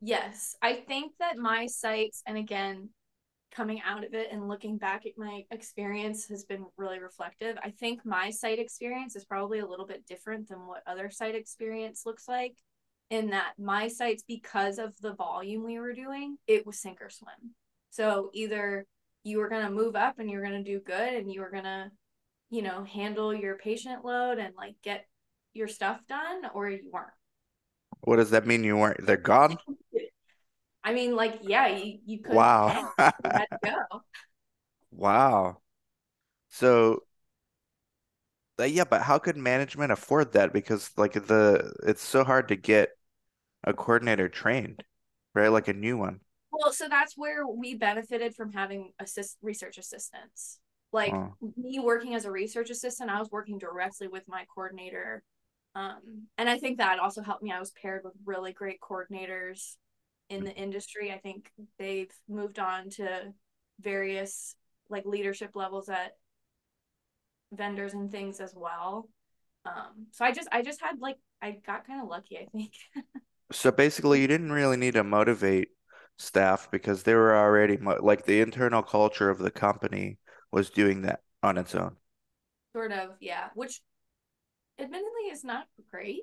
Yes, 0.00 0.56
I 0.62 0.74
think 0.74 1.12
that 1.20 1.36
my 1.36 1.66
sites, 1.66 2.22
and 2.26 2.38
again, 2.38 2.90
coming 3.52 3.80
out 3.84 4.04
of 4.04 4.14
it 4.14 4.28
and 4.30 4.48
looking 4.48 4.78
back 4.78 5.06
at 5.06 5.18
my 5.18 5.44
experience 5.50 6.28
has 6.28 6.44
been 6.44 6.66
really 6.76 7.00
reflective. 7.00 7.58
I 7.62 7.70
think 7.70 8.06
my 8.06 8.30
site 8.30 8.58
experience 8.58 9.16
is 9.16 9.24
probably 9.24 9.58
a 9.58 9.66
little 9.66 9.86
bit 9.86 10.06
different 10.06 10.48
than 10.48 10.66
what 10.66 10.82
other 10.86 11.10
site 11.10 11.34
experience 11.34 12.02
looks 12.06 12.28
like 12.28 12.54
in 13.10 13.30
that 13.30 13.52
my 13.58 13.88
sites 13.88 14.22
because 14.26 14.78
of 14.78 14.96
the 15.00 15.14
volume 15.14 15.64
we 15.64 15.78
were 15.78 15.92
doing, 15.92 16.38
it 16.46 16.64
was 16.64 16.78
sink 16.78 17.02
or 17.02 17.10
swim. 17.10 17.54
So 17.90 18.30
either 18.32 18.86
you 19.24 19.38
were 19.38 19.48
going 19.48 19.64
to 19.64 19.70
move 19.70 19.96
up 19.96 20.18
and 20.18 20.30
you're 20.30 20.44
going 20.44 20.64
to 20.64 20.70
do 20.70 20.80
good 20.80 21.14
and 21.14 21.30
you 21.30 21.40
were 21.40 21.50
going 21.50 21.64
to, 21.64 21.90
you 22.50 22.62
know, 22.62 22.84
handle 22.84 23.34
your 23.34 23.56
patient 23.56 24.04
load 24.04 24.38
and 24.38 24.54
like 24.56 24.76
get 24.82 25.06
your 25.52 25.68
stuff 25.68 26.00
done 26.08 26.42
or 26.54 26.70
you 26.70 26.88
weren't. 26.90 27.08
What 28.02 28.16
does 28.16 28.30
that 28.30 28.46
mean? 28.46 28.64
You 28.64 28.76
weren't, 28.76 29.04
they're 29.04 29.16
gone? 29.16 29.58
I 30.84 30.94
mean, 30.94 31.14
like, 31.14 31.40
yeah, 31.42 31.66
you, 31.66 31.98
you 32.06 32.20
could 32.20 32.34
wow. 32.34 32.92
you 32.98 33.04
had 33.24 33.46
to 33.50 33.58
go. 33.62 34.02
Wow. 34.92 35.58
So, 36.48 37.04
uh, 38.58 38.64
yeah, 38.64 38.84
but 38.84 39.02
how 39.02 39.18
could 39.18 39.36
management 39.36 39.92
afford 39.92 40.32
that? 40.32 40.52
Because 40.52 40.90
like 40.96 41.12
the 41.12 41.72
it's 41.86 42.02
so 42.02 42.24
hard 42.24 42.48
to 42.48 42.56
get 42.56 42.90
a 43.64 43.72
coordinator 43.72 44.28
trained, 44.28 44.84
right? 45.34 45.48
Like 45.48 45.68
a 45.68 45.72
new 45.72 45.96
one. 45.96 46.20
Well, 46.50 46.72
so 46.72 46.88
that's 46.88 47.16
where 47.16 47.46
we 47.46 47.74
benefited 47.74 48.34
from 48.34 48.52
having 48.52 48.92
assist 48.98 49.38
research 49.42 49.78
assistants. 49.78 50.58
Like 50.92 51.12
oh. 51.12 51.34
me 51.56 51.78
working 51.78 52.14
as 52.14 52.24
a 52.24 52.30
research 52.30 52.70
assistant, 52.70 53.10
I 53.10 53.18
was 53.18 53.30
working 53.30 53.58
directly 53.58 54.08
with 54.08 54.24
my 54.26 54.44
coordinator. 54.52 55.22
Um, 55.74 56.26
and 56.36 56.48
I 56.50 56.58
think 56.58 56.78
that 56.78 56.98
also 56.98 57.22
helped 57.22 57.42
me. 57.42 57.52
I 57.52 57.60
was 57.60 57.70
paired 57.70 58.02
with 58.04 58.14
really 58.24 58.52
great 58.52 58.80
coordinators 58.80 59.76
in 60.28 60.44
the 60.44 60.54
industry. 60.54 61.12
I 61.12 61.18
think 61.18 61.50
they've 61.78 62.12
moved 62.28 62.58
on 62.58 62.90
to 62.90 63.32
various 63.80 64.56
like 64.88 65.06
leadership 65.06 65.50
levels 65.54 65.88
at 65.88 66.12
vendors 67.52 67.94
and 67.94 68.10
things 68.10 68.40
as 68.40 68.52
well. 68.56 69.08
Um, 69.64 70.06
so 70.12 70.24
I 70.24 70.32
just 70.32 70.48
I 70.50 70.62
just 70.62 70.80
had 70.80 71.00
like 71.00 71.16
I 71.40 71.52
got 71.64 71.86
kind 71.86 72.02
of 72.02 72.08
lucky, 72.08 72.38
I 72.38 72.46
think. 72.46 72.72
so 73.52 73.70
basically, 73.70 74.20
you 74.20 74.26
didn't 74.26 74.52
really 74.52 74.76
need 74.76 74.94
to 74.94 75.04
motivate 75.04 75.68
staff 76.18 76.68
because 76.70 77.02
they 77.02 77.14
were 77.14 77.34
already 77.34 77.78
like 77.78 78.26
the 78.26 78.40
internal 78.40 78.82
culture 78.82 79.30
of 79.30 79.38
the 79.38 79.50
company 79.50 80.18
was 80.52 80.70
doing 80.70 81.02
that 81.02 81.20
on 81.42 81.58
its 81.58 81.74
own. 81.74 81.96
Sort 82.74 82.92
of, 82.92 83.10
yeah. 83.20 83.48
Which 83.54 83.80
admittedly 84.78 85.30
is 85.32 85.44
not 85.44 85.66
great. 85.90 86.22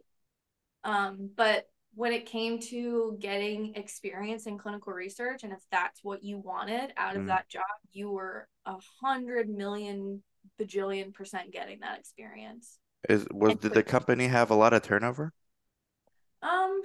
Um, 0.83 1.31
but 1.35 1.67
when 1.95 2.13
it 2.13 2.27
came 2.27 2.59
to 2.59 3.17
getting 3.19 3.73
experience 3.75 4.45
in 4.45 4.57
clinical 4.57 4.93
research, 4.93 5.43
and 5.43 5.51
if 5.51 5.59
that's 5.71 5.99
what 6.03 6.23
you 6.23 6.37
wanted 6.37 6.93
out 6.95 7.15
of 7.15 7.23
mm. 7.23 7.27
that 7.27 7.49
job, 7.49 7.63
you 7.91 8.11
were 8.11 8.47
a 8.65 8.75
hundred 9.01 9.49
million 9.49 10.21
bajillion 10.61 11.13
percent 11.13 11.51
getting 11.51 11.79
that 11.79 11.99
experience. 11.99 12.77
Is 13.09 13.27
was 13.31 13.51
and 13.51 13.61
did 13.61 13.73
the 13.73 13.83
company 13.83 14.27
have 14.27 14.51
a 14.51 14.55
lot 14.55 14.73
of 14.73 14.83
turnover? 14.83 15.33
Um, 16.41 16.81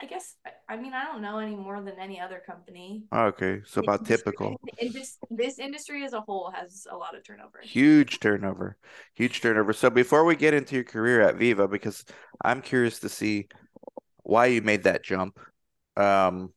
I 0.00 0.04
guess 0.04 0.36
I 0.68 0.76
mean 0.76 0.92
I 0.92 1.04
don't 1.04 1.22
know 1.22 1.38
any 1.38 1.56
more 1.56 1.80
than 1.82 1.98
any 1.98 2.20
other 2.20 2.42
company. 2.44 3.04
Oh, 3.12 3.26
okay, 3.26 3.62
so 3.64 3.80
about 3.80 4.04
typical. 4.04 4.60
In 4.78 4.92
this 4.92 5.18
this 5.30 5.58
industry 5.58 6.04
as 6.04 6.12
a 6.12 6.20
whole 6.20 6.52
has 6.54 6.86
a 6.90 6.96
lot 6.96 7.16
of 7.16 7.24
turnover. 7.24 7.60
Huge 7.62 8.20
turnover, 8.20 8.76
huge 9.14 9.40
turnover. 9.40 9.72
So 9.72 9.88
before 9.88 10.24
we 10.24 10.36
get 10.36 10.52
into 10.52 10.74
your 10.74 10.84
career 10.84 11.22
at 11.22 11.36
Veeva, 11.36 11.70
because 11.70 12.04
I'm 12.44 12.60
curious 12.60 12.98
to 13.00 13.08
see 13.08 13.48
why 14.22 14.46
you 14.46 14.60
made 14.60 14.82
that 14.82 15.02
jump. 15.02 15.38
Um, 15.96 16.52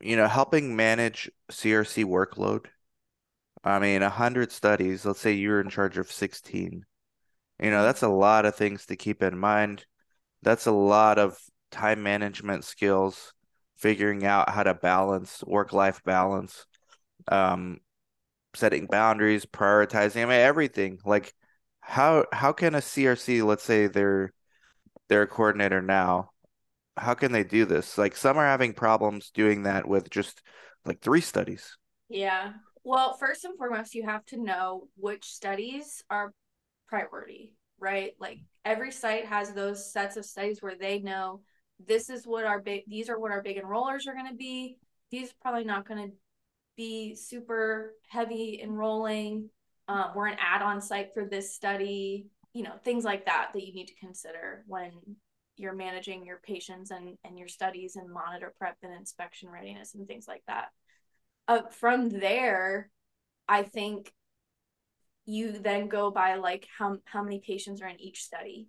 you 0.00 0.16
know, 0.16 0.26
helping 0.26 0.74
manage 0.74 1.30
CRC 1.50 2.04
workload. 2.04 2.66
I 3.62 3.78
mean, 3.78 4.02
a 4.02 4.10
hundred 4.10 4.50
studies. 4.50 5.06
Let's 5.06 5.20
say 5.20 5.32
you're 5.32 5.60
in 5.60 5.70
charge 5.70 5.98
of 5.98 6.10
sixteen. 6.10 6.84
You 7.62 7.70
know, 7.70 7.84
that's 7.84 8.02
a 8.02 8.08
lot 8.08 8.44
of 8.44 8.56
things 8.56 8.86
to 8.86 8.96
keep 8.96 9.22
in 9.22 9.38
mind. 9.38 9.86
That's 10.42 10.66
a 10.66 10.72
lot 10.72 11.18
of 11.18 11.38
time 11.76 12.02
management 12.02 12.64
skills, 12.64 13.32
figuring 13.76 14.24
out 14.24 14.50
how 14.50 14.62
to 14.62 14.74
balance 14.74 15.44
work 15.46 15.72
life 15.72 16.02
balance, 16.04 16.66
um, 17.28 17.78
setting 18.54 18.86
boundaries, 18.86 19.46
prioritizing. 19.46 20.22
I 20.22 20.26
mean, 20.26 20.40
everything. 20.40 20.98
Like, 21.04 21.34
how 21.80 22.26
how 22.32 22.52
can 22.52 22.74
a 22.74 22.78
CRC, 22.78 23.42
let's 23.42 23.64
say 23.64 23.86
they're 23.86 24.32
they're 25.08 25.22
a 25.22 25.26
coordinator 25.28 25.82
now, 25.82 26.30
how 26.96 27.14
can 27.14 27.32
they 27.32 27.44
do 27.44 27.64
this? 27.64 27.98
Like, 27.98 28.16
some 28.16 28.38
are 28.38 28.46
having 28.46 28.72
problems 28.72 29.30
doing 29.30 29.64
that 29.64 29.86
with 29.86 30.10
just 30.10 30.42
like 30.84 31.00
three 31.00 31.20
studies. 31.20 31.76
Yeah. 32.08 32.52
Well, 32.84 33.14
first 33.14 33.44
and 33.44 33.58
foremost, 33.58 33.94
you 33.94 34.04
have 34.04 34.24
to 34.26 34.36
know 34.36 34.88
which 34.96 35.24
studies 35.24 36.04
are 36.08 36.32
priority, 36.88 37.52
right? 37.78 38.12
Like 38.20 38.38
every 38.64 38.92
site 38.92 39.26
has 39.26 39.52
those 39.52 39.92
sets 39.92 40.16
of 40.16 40.24
studies 40.24 40.62
where 40.62 40.76
they 40.76 41.00
know 41.00 41.42
this 41.84 42.10
is 42.10 42.26
what 42.26 42.44
our 42.44 42.60
big 42.60 42.82
these 42.86 43.08
are 43.08 43.18
what 43.18 43.32
our 43.32 43.42
big 43.42 43.60
enrollers 43.60 44.06
are 44.06 44.14
going 44.14 44.28
to 44.28 44.36
be. 44.36 44.78
These 45.10 45.30
are 45.30 45.36
probably 45.42 45.64
not 45.64 45.86
going 45.86 46.08
to 46.10 46.16
be 46.76 47.14
super 47.14 47.94
heavy 48.08 48.60
enrolling. 48.62 49.50
Um, 49.88 50.10
we're 50.14 50.26
an 50.26 50.38
add-on 50.40 50.80
site 50.80 51.14
for 51.14 51.24
this 51.24 51.54
study 51.54 52.26
you 52.56 52.62
know 52.62 52.72
things 52.84 53.04
like 53.04 53.26
that 53.26 53.50
that 53.52 53.66
you 53.66 53.74
need 53.74 53.88
to 53.88 53.94
consider 54.00 54.64
when 54.66 54.90
you're 55.58 55.74
managing 55.74 56.24
your 56.24 56.40
patients 56.42 56.90
and 56.90 57.16
and 57.24 57.38
your 57.38 57.48
studies 57.48 57.96
and 57.96 58.10
monitor 58.10 58.54
prep 58.58 58.76
and 58.82 58.94
inspection 58.94 59.50
readiness 59.50 59.94
and 59.94 60.06
things 60.06 60.26
like 60.26 60.42
that. 60.46 60.68
Uh, 61.48 61.62
from 61.70 62.08
there 62.08 62.90
i 63.48 63.62
think 63.62 64.12
you 65.26 65.52
then 65.52 65.88
go 65.88 66.10
by 66.10 66.36
like 66.36 66.66
how 66.78 66.96
how 67.04 67.22
many 67.22 67.40
patients 67.40 67.82
are 67.82 67.88
in 67.88 68.00
each 68.00 68.22
study 68.22 68.68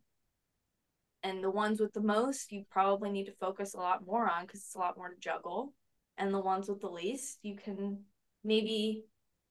and 1.24 1.44
the 1.44 1.52
ones 1.52 1.80
with 1.80 1.94
the 1.94 2.02
most 2.02 2.52
you 2.52 2.64
probably 2.70 3.10
need 3.10 3.26
to 3.26 3.34
focus 3.34 3.74
a 3.74 3.78
lot 3.78 4.06
more 4.06 4.30
on 4.30 4.46
because 4.46 4.62
it's 4.62 4.76
a 4.76 4.80
lot 4.80 4.98
more 4.98 5.10
to 5.10 5.20
juggle. 5.20 5.74
And 6.18 6.34
the 6.34 6.40
ones 6.40 6.68
with 6.68 6.82
the 6.82 6.90
least 6.90 7.40
you 7.44 7.56
can 7.56 8.00
maybe 8.44 9.06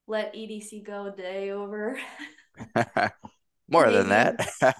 let 0.07 0.33
edc 0.33 0.83
go 0.83 1.05
a 1.05 1.11
day 1.11 1.51
over. 1.51 1.99
More 3.69 3.91
than 3.91 4.09
that. 4.09 4.47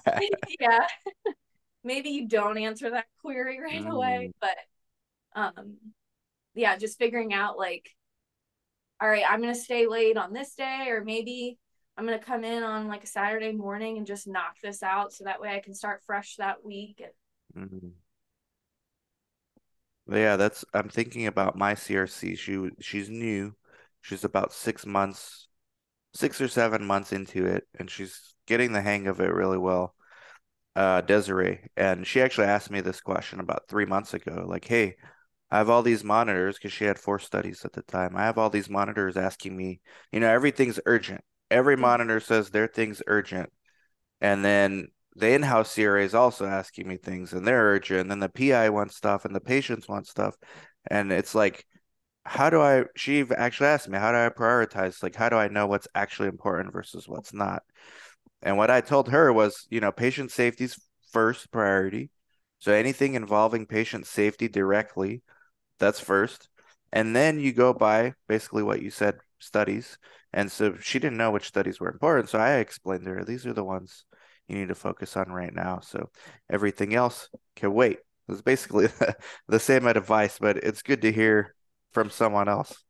Yeah. 0.60 0.86
Maybe 1.84 2.10
you 2.10 2.26
don't 2.26 2.58
answer 2.58 2.90
that 2.90 3.06
query 3.20 3.60
right 3.60 3.84
mm. 3.84 3.90
away 3.90 4.32
but 4.40 4.56
um 5.34 5.76
yeah 6.54 6.76
just 6.76 6.98
figuring 6.98 7.32
out 7.32 7.56
like 7.56 7.88
all 9.00 9.08
right 9.08 9.22
i'm 9.28 9.40
gonna 9.40 9.54
stay 9.54 9.86
late 9.86 10.16
on 10.16 10.32
this 10.32 10.54
day 10.54 10.86
or 10.88 11.04
maybe 11.04 11.56
I'm 11.98 12.04
gonna 12.04 12.20
come 12.20 12.44
in 12.44 12.62
on 12.62 12.86
like 12.86 13.02
a 13.02 13.08
Saturday 13.08 13.50
morning 13.50 13.98
and 13.98 14.06
just 14.06 14.28
knock 14.28 14.54
this 14.62 14.84
out 14.84 15.12
so 15.12 15.24
that 15.24 15.40
way 15.40 15.56
I 15.56 15.58
can 15.58 15.74
start 15.74 16.04
fresh 16.06 16.36
that 16.36 16.64
week. 16.64 17.02
Mm-hmm. 17.56 17.88
Yeah, 20.14 20.36
that's 20.36 20.64
I'm 20.72 20.88
thinking 20.88 21.26
about 21.26 21.58
my 21.58 21.74
CRC. 21.74 22.38
She 22.38 22.70
she's 22.80 23.10
new. 23.10 23.56
She's 24.00 24.22
about 24.22 24.52
six 24.52 24.86
months, 24.86 25.48
six 26.14 26.40
or 26.40 26.46
seven 26.46 26.86
months 26.86 27.12
into 27.12 27.44
it, 27.46 27.66
and 27.80 27.90
she's 27.90 28.36
getting 28.46 28.72
the 28.72 28.80
hang 28.80 29.08
of 29.08 29.20
it 29.20 29.34
really 29.34 29.58
well. 29.58 29.96
Uh, 30.76 31.00
Desiree, 31.00 31.68
and 31.76 32.06
she 32.06 32.22
actually 32.22 32.46
asked 32.46 32.70
me 32.70 32.80
this 32.80 33.00
question 33.00 33.40
about 33.40 33.64
three 33.68 33.86
months 33.86 34.14
ago. 34.14 34.46
Like, 34.48 34.64
hey, 34.64 34.94
I 35.50 35.58
have 35.58 35.68
all 35.68 35.82
these 35.82 36.04
monitors 36.04 36.56
because 36.56 36.72
she 36.72 36.84
had 36.84 36.98
four 37.00 37.18
studies 37.18 37.64
at 37.64 37.72
the 37.72 37.82
time. 37.82 38.16
I 38.16 38.22
have 38.24 38.38
all 38.38 38.50
these 38.50 38.70
monitors 38.70 39.16
asking 39.16 39.56
me, 39.56 39.80
you 40.12 40.20
know, 40.20 40.28
everything's 40.28 40.78
urgent 40.86 41.22
every 41.50 41.74
mm-hmm. 41.74 41.82
monitor 41.82 42.20
says 42.20 42.50
their 42.50 42.66
thing's 42.66 43.02
urgent. 43.06 43.50
And 44.20 44.44
then 44.44 44.88
the 45.16 45.30
in-house 45.32 45.74
CRA 45.74 46.02
is 46.04 46.14
also 46.14 46.46
asking 46.46 46.88
me 46.88 46.96
things 46.96 47.32
and 47.32 47.46
they're 47.46 47.72
urgent. 47.72 48.02
And 48.02 48.10
then 48.10 48.20
the 48.20 48.28
PI 48.28 48.70
wants 48.70 48.96
stuff 48.96 49.24
and 49.24 49.34
the 49.34 49.40
patients 49.40 49.88
want 49.88 50.06
stuff. 50.06 50.36
And 50.90 51.12
it's 51.12 51.34
like, 51.34 51.66
how 52.24 52.50
do 52.50 52.60
I, 52.60 52.84
she 52.94 53.24
actually 53.36 53.68
asked 53.68 53.88
me, 53.88 53.98
how 53.98 54.12
do 54.12 54.18
I 54.18 54.28
prioritize? 54.28 55.02
Like, 55.02 55.16
how 55.16 55.28
do 55.28 55.36
I 55.36 55.48
know 55.48 55.66
what's 55.66 55.88
actually 55.94 56.28
important 56.28 56.72
versus 56.72 57.08
what's 57.08 57.32
not? 57.32 57.62
And 58.42 58.56
what 58.56 58.70
I 58.70 58.80
told 58.80 59.08
her 59.08 59.32
was, 59.32 59.66
you 59.70 59.80
know, 59.80 59.90
patient 59.90 60.30
safety's 60.30 60.78
first 61.10 61.50
priority. 61.50 62.10
So 62.58 62.72
anything 62.72 63.14
involving 63.14 63.66
patient 63.66 64.06
safety 64.06 64.48
directly, 64.48 65.22
that's 65.78 66.00
first. 66.00 66.48
And 66.92 67.14
then 67.14 67.40
you 67.40 67.52
go 67.52 67.72
by 67.72 68.14
basically 68.28 68.62
what 68.62 68.82
you 68.82 68.90
said 68.90 69.18
studies. 69.38 69.98
And 70.32 70.50
so 70.50 70.76
she 70.78 70.98
didn't 70.98 71.18
know 71.18 71.30
which 71.30 71.48
studies 71.48 71.80
were 71.80 71.90
important. 71.90 72.28
So 72.28 72.38
I 72.38 72.56
explained 72.56 73.04
to 73.04 73.10
her, 73.14 73.24
these 73.24 73.46
are 73.46 73.52
the 73.52 73.64
ones 73.64 74.04
you 74.48 74.56
need 74.56 74.68
to 74.68 74.74
focus 74.74 75.16
on 75.16 75.30
right 75.30 75.52
now. 75.54 75.80
So 75.80 76.10
everything 76.50 76.94
else 76.94 77.28
can 77.56 77.72
wait. 77.72 77.98
It's 78.28 78.42
basically 78.42 78.88
the 79.48 79.60
same 79.60 79.86
advice, 79.86 80.38
but 80.38 80.58
it's 80.58 80.82
good 80.82 81.02
to 81.02 81.12
hear 81.12 81.54
from 81.92 82.10
someone 82.10 82.48
else. 82.48 82.84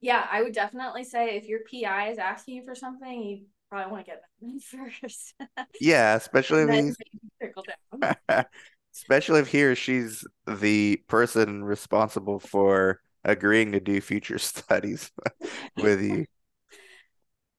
Yeah, 0.00 0.26
I 0.30 0.42
would 0.42 0.52
definitely 0.52 1.04
say 1.04 1.36
if 1.36 1.46
your 1.48 1.60
PI 1.60 2.10
is 2.10 2.18
asking 2.18 2.56
you 2.56 2.64
for 2.64 2.74
something, 2.74 3.22
you 3.22 3.46
probably 3.70 3.90
want 3.90 4.04
to 4.04 4.10
get 4.10 4.20
that 4.20 4.62
first. 5.00 5.34
yeah, 5.80 6.14
especially 6.14 6.62
if 6.62 6.96
trickle 7.40 7.64
down. 7.92 8.44
especially 8.94 9.40
if 9.40 9.48
he 9.48 9.62
or 9.64 9.74
she's 9.74 10.24
the 10.46 10.96
person 11.08 11.64
responsible 11.64 12.38
for 12.38 13.00
agreeing 13.24 13.72
to 13.72 13.80
do 13.80 14.00
future 14.00 14.38
studies 14.38 15.10
with 15.76 16.02
you. 16.02 16.26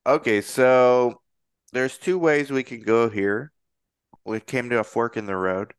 Okay, 0.06 0.42
so 0.42 1.22
there's 1.74 1.98
two 1.98 2.18
ways 2.20 2.52
we 2.52 2.64
can 2.64 2.82
go 2.82 3.10
here. 3.10 3.52
We 4.24 4.40
came 4.40 4.70
to 4.70 4.80
a 4.80 4.84
fork 4.84 5.18
in 5.18 5.26
the 5.26 5.36
road. 5.36 5.74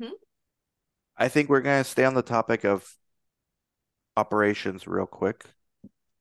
Hmm? 0.00 0.12
I 1.16 1.28
think 1.28 1.48
we're 1.48 1.62
going 1.62 1.82
to 1.82 1.88
stay 1.88 2.04
on 2.04 2.14
the 2.14 2.22
topic 2.22 2.64
of 2.64 2.88
operations 4.16 4.86
real 4.86 5.06
quick 5.06 5.44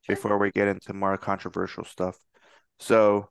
sure. 0.02 0.16
before 0.16 0.38
we 0.38 0.52
get 0.52 0.68
into 0.68 0.94
more 0.94 1.18
controversial 1.18 1.84
stuff. 1.84 2.18
So, 2.80 3.30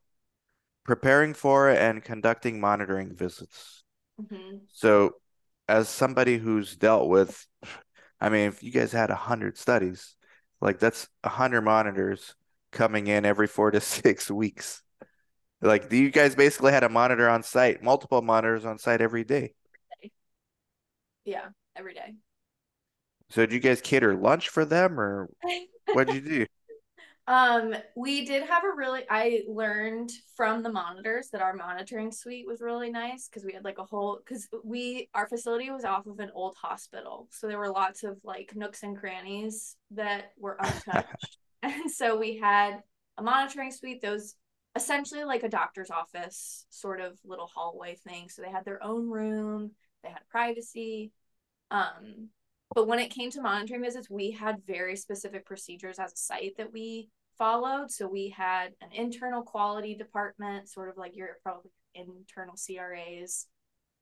preparing 0.84 1.34
for 1.34 1.70
and 1.70 2.02
conducting 2.02 2.60
monitoring 2.60 3.14
visits. 3.14 3.82
Mm-hmm. 4.20 4.58
So, 4.72 5.12
as 5.68 5.88
somebody 5.88 6.38
who's 6.38 6.76
dealt 6.76 7.08
with, 7.08 7.46
I 8.20 8.28
mean, 8.28 8.48
if 8.48 8.62
you 8.62 8.70
guys 8.70 8.92
had 8.92 9.10
a 9.10 9.14
hundred 9.14 9.58
studies, 9.58 10.16
like 10.60 10.78
that's 10.78 11.08
a 11.22 11.28
hundred 11.28 11.62
monitors 11.62 12.34
coming 12.72 13.06
in 13.06 13.24
every 13.24 13.46
four 13.46 13.70
to 13.70 13.80
six 13.80 14.30
weeks. 14.30 14.82
Like, 15.62 15.90
you 15.90 16.10
guys 16.10 16.34
basically 16.34 16.72
had 16.72 16.84
a 16.84 16.88
monitor 16.88 17.28
on 17.28 17.42
site, 17.42 17.82
multiple 17.82 18.20
monitors 18.20 18.66
on 18.66 18.78
site 18.78 19.00
every 19.00 19.24
day. 19.24 19.54
Yeah, 21.24 21.46
every 21.74 21.94
day. 21.94 22.14
So, 23.30 23.46
did 23.46 23.54
you 23.54 23.60
guys 23.60 23.80
cater 23.80 24.14
lunch 24.14 24.50
for 24.50 24.64
them, 24.64 25.00
or 25.00 25.30
what 25.92 26.06
did 26.06 26.16
you 26.16 26.20
do? 26.20 26.46
Um, 27.28 27.74
we 27.96 28.24
did 28.24 28.44
have 28.44 28.62
a 28.62 28.76
really 28.76 29.02
I 29.10 29.42
learned 29.48 30.12
from 30.36 30.62
the 30.62 30.70
monitors 30.70 31.28
that 31.30 31.42
our 31.42 31.54
monitoring 31.54 32.12
suite 32.12 32.46
was 32.46 32.60
really 32.60 32.88
nice 32.88 33.28
because 33.28 33.44
we 33.44 33.52
had 33.52 33.64
like 33.64 33.78
a 33.78 33.84
whole 33.84 34.20
because 34.24 34.48
we 34.62 35.08
our 35.12 35.28
facility 35.28 35.70
was 35.70 35.84
off 35.84 36.06
of 36.06 36.20
an 36.20 36.30
old 36.34 36.54
hospital. 36.60 37.26
So 37.32 37.48
there 37.48 37.58
were 37.58 37.70
lots 37.70 38.04
of 38.04 38.18
like 38.22 38.54
nooks 38.54 38.84
and 38.84 38.96
crannies 38.96 39.76
that 39.90 40.32
were 40.38 40.56
untouched. 40.60 41.38
and 41.62 41.90
so 41.90 42.16
we 42.16 42.36
had 42.36 42.82
a 43.18 43.22
monitoring 43.22 43.72
suite, 43.72 44.02
those 44.02 44.36
essentially 44.76 45.24
like 45.24 45.42
a 45.42 45.48
doctor's 45.48 45.90
office 45.90 46.64
sort 46.70 47.00
of 47.00 47.18
little 47.24 47.50
hallway 47.52 47.96
thing. 48.06 48.28
So 48.28 48.42
they 48.42 48.50
had 48.50 48.64
their 48.64 48.82
own 48.84 49.10
room, 49.10 49.72
they 50.04 50.10
had 50.10 50.28
privacy. 50.28 51.10
Um, 51.72 52.28
but 52.74 52.86
when 52.86 52.98
it 52.98 53.10
came 53.10 53.30
to 53.32 53.40
monitoring 53.40 53.82
visits, 53.82 54.10
we 54.10 54.30
had 54.30 54.62
very 54.66 54.96
specific 54.96 55.46
procedures 55.46 55.98
as 55.98 56.12
a 56.12 56.16
site 56.16 56.56
that 56.58 56.72
we 56.72 57.08
followed. 57.38 57.90
So 57.90 58.08
we 58.08 58.28
had 58.28 58.72
an 58.80 58.88
internal 58.92 59.42
quality 59.42 59.94
department, 59.94 60.68
sort 60.68 60.88
of 60.88 60.96
like 60.96 61.16
your 61.16 61.30
probably 61.42 61.70
internal 61.94 62.54
CRAs. 62.56 63.46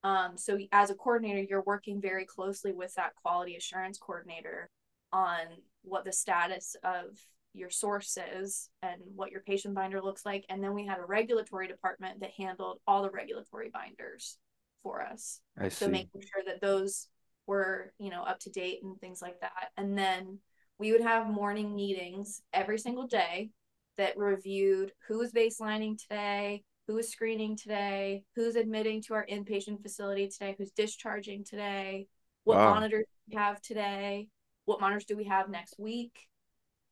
Um, 0.03 0.37
so 0.37 0.59
as 0.73 0.91
a 0.91 0.95
coordinator, 0.95 1.47
you're 1.49 1.63
working 1.63 2.01
very 2.01 2.27
closely 2.27 2.73
with 2.73 2.95
that 2.95 3.15
quality 3.17 3.57
assurance 3.57 3.99
coordinator 3.99 4.69
on 5.13 5.39
what 5.83 6.05
the 6.05 6.13
status 6.13 6.77
of 6.85 7.19
your 7.55 7.71
source 7.71 8.19
is 8.37 8.69
and 8.83 9.01
what 9.15 9.31
your 9.31 9.41
patient 9.41 9.75
binder 9.75 10.03
looks 10.03 10.27
like. 10.27 10.45
And 10.49 10.63
then 10.63 10.75
we 10.75 10.87
had 10.87 10.99
a 10.99 11.05
regulatory 11.05 11.69
department 11.69 12.21
that 12.21 12.33
handled 12.37 12.81
all 12.87 13.03
the 13.03 13.11
regulatory 13.11 13.71
binders 13.73 14.37
for 14.83 15.01
us. 15.03 15.41
I 15.59 15.69
so 15.69 15.89
making 15.89 16.21
sure 16.21 16.43
that 16.47 16.61
those 16.61 17.09
were, 17.47 17.93
you 17.99 18.11
know, 18.11 18.23
up 18.23 18.41
to 18.41 18.51
date 18.51 18.81
and 18.83 18.99
things 19.01 19.23
like 19.23 19.41
that. 19.41 19.71
And 19.77 19.97
then 19.97 20.39
we 20.79 20.93
would 20.93 21.01
have 21.01 21.27
morning 21.27 21.75
meetings 21.75 22.43
every 22.53 22.79
single 22.79 23.07
day 23.07 23.51
that 23.97 24.19
reviewed 24.19 24.93
who 25.07 25.19
was 25.19 25.33
baselining 25.33 25.97
today, 25.97 26.65
who 26.87 26.99
is 26.99 27.11
screening 27.11 27.57
today, 27.57 28.25
who's 28.35 28.57
admitting 28.57 29.01
to 29.03 29.15
our 29.15 29.27
inpatient 29.27 29.83
facility 29.83 30.29
today, 30.29 30.55
who's 30.59 30.73
discharging 30.73 31.45
today, 31.45 32.07
what 32.45 32.59
wow. 32.59 32.75
monitors 32.75 33.07
we 33.29 33.37
have 33.37 33.61
today, 33.63 34.29
what 34.65 34.81
monitors 34.81 35.05
do 35.05 35.17
we 35.17 35.25
have 35.25 35.49
next 35.49 35.77
week, 35.79 36.27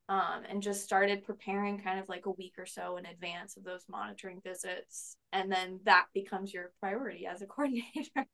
um, 0.09 0.43
and 0.49 0.63
just 0.63 0.85
started 0.85 1.25
preparing 1.25 1.79
kind 1.81 1.99
of 1.99 2.09
like 2.09 2.27
a 2.27 2.31
week 2.31 2.55
or 2.59 2.67
so 2.67 2.97
in 2.97 3.07
advance 3.07 3.57
of 3.57 3.65
those 3.65 3.85
monitoring 3.89 4.41
visits. 4.45 5.17
And 5.33 5.51
then 5.51 5.81
that 5.85 6.07
becomes 6.15 6.55
your 6.55 6.73
priority 6.81 7.27
as 7.27 7.43
a 7.43 7.47
coordinator. 7.47 8.27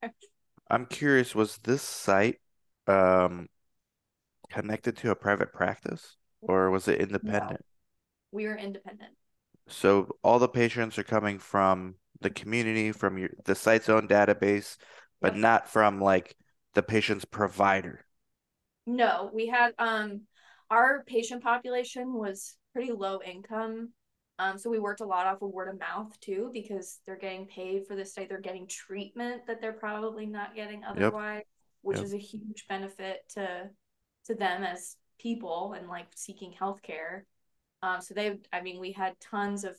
I'm 0.70 0.87
curious, 0.87 1.34
was 1.34 1.58
this 1.58 1.82
site 1.82 2.40
um, 2.87 3.48
connected 4.50 4.96
to 4.98 5.11
a 5.11 5.16
private 5.16 5.52
practice 5.52 6.16
or 6.40 6.70
was 6.70 6.88
it 6.88 7.00
independent? 7.00 7.61
No, 7.61 7.66
we 8.32 8.46
were 8.46 8.56
independent. 8.56 9.12
So 9.68 10.16
all 10.22 10.38
the 10.38 10.48
patients 10.48 10.98
are 10.98 11.04
coming 11.04 11.38
from 11.38 11.96
the 12.20 12.30
community, 12.30 12.92
from 12.92 13.18
your 13.18 13.30
the 13.44 13.54
site's 13.54 13.88
own 13.88 14.08
database, 14.08 14.76
but 15.20 15.34
yep. 15.34 15.42
not 15.42 15.68
from 15.68 16.00
like 16.00 16.37
the 16.74 16.82
patient's 16.82 17.24
provider. 17.24 18.04
No, 18.87 19.30
we 19.32 19.46
had 19.46 19.74
um 19.78 20.22
our 20.70 21.04
patient 21.04 21.42
population 21.42 22.14
was 22.14 22.56
pretty 22.72 22.92
low 22.92 23.20
income. 23.24 23.90
Um, 24.38 24.56
so 24.56 24.70
we 24.70 24.78
worked 24.78 25.00
a 25.00 25.06
lot 25.06 25.26
off 25.26 25.42
of 25.42 25.50
word 25.50 25.68
of 25.68 25.80
mouth 25.80 26.18
too, 26.20 26.50
because 26.52 27.00
they're 27.04 27.16
getting 27.16 27.46
paid 27.46 27.87
for 27.87 27.96
this 27.96 28.14
site. 28.14 28.28
They're 28.28 28.40
getting 28.40 28.68
treatment 28.68 29.46
that 29.46 29.61
they're 29.61 29.72
probably 29.72 30.26
not 30.26 30.54
getting 30.54 30.84
otherwise, 30.84 31.38
yep. 31.38 31.46
which 31.82 31.96
yep. 31.96 32.04
is 32.04 32.14
a 32.14 32.18
huge 32.18 32.66
benefit 32.68 33.20
to 33.34 33.68
to 34.26 34.35
them 34.35 34.62
as 34.62 34.96
people 35.18 35.74
and 35.76 35.88
like 35.88 36.07
seeking 36.14 36.52
healthcare. 36.52 37.22
Um, 37.83 38.00
so 38.00 38.14
they, 38.14 38.38
I 38.52 38.61
mean, 38.61 38.81
we 38.81 38.92
had 38.92 39.18
tons 39.20 39.64
of 39.64 39.76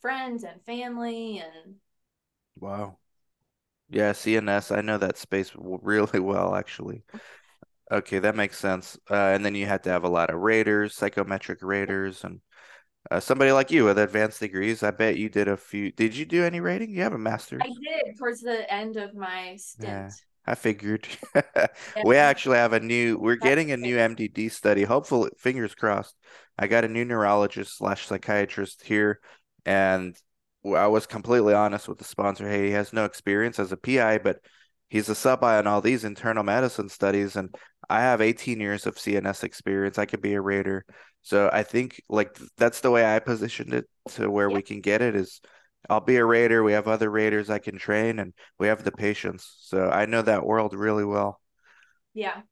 friends 0.00 0.44
and 0.44 0.62
family 0.64 1.38
and. 1.38 1.76
Wow. 2.58 2.98
Yeah, 3.88 4.12
CNS. 4.12 4.70
I 4.70 4.82
know 4.82 4.98
that 4.98 5.18
space 5.18 5.52
really 5.56 6.20
well, 6.20 6.54
actually. 6.54 7.02
Okay, 7.90 8.20
that 8.20 8.36
makes 8.36 8.58
sense. 8.58 8.98
Uh, 9.10 9.14
and 9.14 9.44
then 9.44 9.54
you 9.54 9.66
had 9.66 9.82
to 9.84 9.90
have 9.90 10.04
a 10.04 10.08
lot 10.08 10.30
of 10.30 10.40
raters, 10.40 10.94
psychometric 10.94 11.60
raters, 11.62 12.22
and 12.22 12.40
uh, 13.10 13.20
somebody 13.20 13.52
like 13.52 13.70
you 13.70 13.84
with 13.84 13.98
advanced 13.98 14.40
degrees. 14.40 14.82
I 14.82 14.92
bet 14.92 15.16
you 15.16 15.28
did 15.28 15.48
a 15.48 15.56
few. 15.56 15.90
Did 15.92 16.16
you 16.16 16.24
do 16.24 16.44
any 16.44 16.60
rating? 16.60 16.90
You 16.90 17.02
have 17.02 17.14
a 17.14 17.18
master's. 17.18 17.62
I 17.62 17.68
did 17.68 18.16
towards 18.18 18.40
the 18.42 18.72
end 18.72 18.96
of 18.96 19.14
my 19.14 19.56
stint. 19.56 20.22
Yeah. 20.46 20.52
I 20.52 20.54
figured. 20.54 21.06
we 22.04 22.16
actually 22.16 22.56
have 22.56 22.72
a 22.72 22.80
new. 22.80 23.18
We're 23.18 23.36
getting 23.36 23.72
a 23.72 23.76
new 23.76 23.96
MDD 23.96 24.50
study. 24.50 24.84
Hopefully, 24.84 25.30
fingers 25.38 25.74
crossed. 25.74 26.16
I 26.58 26.66
got 26.66 26.84
a 26.84 26.88
new 26.88 27.04
neurologist 27.04 27.76
slash 27.76 28.06
psychiatrist 28.06 28.82
here, 28.82 29.20
and 29.64 30.16
I 30.64 30.88
was 30.88 31.06
completely 31.06 31.54
honest 31.54 31.88
with 31.88 31.98
the 31.98 32.04
sponsor. 32.04 32.48
Hey, 32.48 32.66
he 32.66 32.72
has 32.72 32.92
no 32.92 33.04
experience 33.04 33.58
as 33.58 33.72
a 33.72 33.76
PI, 33.76 34.18
but 34.18 34.38
he's 34.88 35.08
a 35.08 35.14
sub 35.14 35.44
on 35.44 35.66
all 35.66 35.80
these 35.80 36.04
internal 36.04 36.42
medicine 36.44 36.88
studies, 36.88 37.36
and 37.36 37.54
I 37.88 38.00
have 38.00 38.20
18 38.20 38.60
years 38.60 38.86
of 38.86 38.96
CNS 38.96 39.44
experience. 39.44 39.98
I 39.98 40.06
could 40.06 40.20
be 40.20 40.34
a 40.34 40.40
rater, 40.40 40.84
so 41.22 41.48
I 41.52 41.62
think 41.62 42.00
like 42.08 42.36
that's 42.56 42.80
the 42.80 42.90
way 42.90 43.04
I 43.04 43.18
positioned 43.20 43.74
it 43.74 43.86
to 44.10 44.30
where 44.30 44.50
we 44.50 44.62
can 44.62 44.80
get 44.80 45.02
it 45.02 45.14
is 45.16 45.40
I'll 45.88 46.00
be 46.00 46.16
a 46.16 46.24
rater. 46.24 46.62
We 46.62 46.72
have 46.72 46.88
other 46.88 47.10
raters 47.10 47.50
I 47.50 47.58
can 47.58 47.78
train, 47.78 48.18
and 48.18 48.32
we 48.58 48.68
have 48.68 48.84
the 48.84 48.92
patients. 48.92 49.56
So 49.60 49.88
I 49.88 50.06
know 50.06 50.22
that 50.22 50.44
world 50.44 50.74
really 50.74 51.04
well. 51.04 51.40
Yeah, 52.12 52.42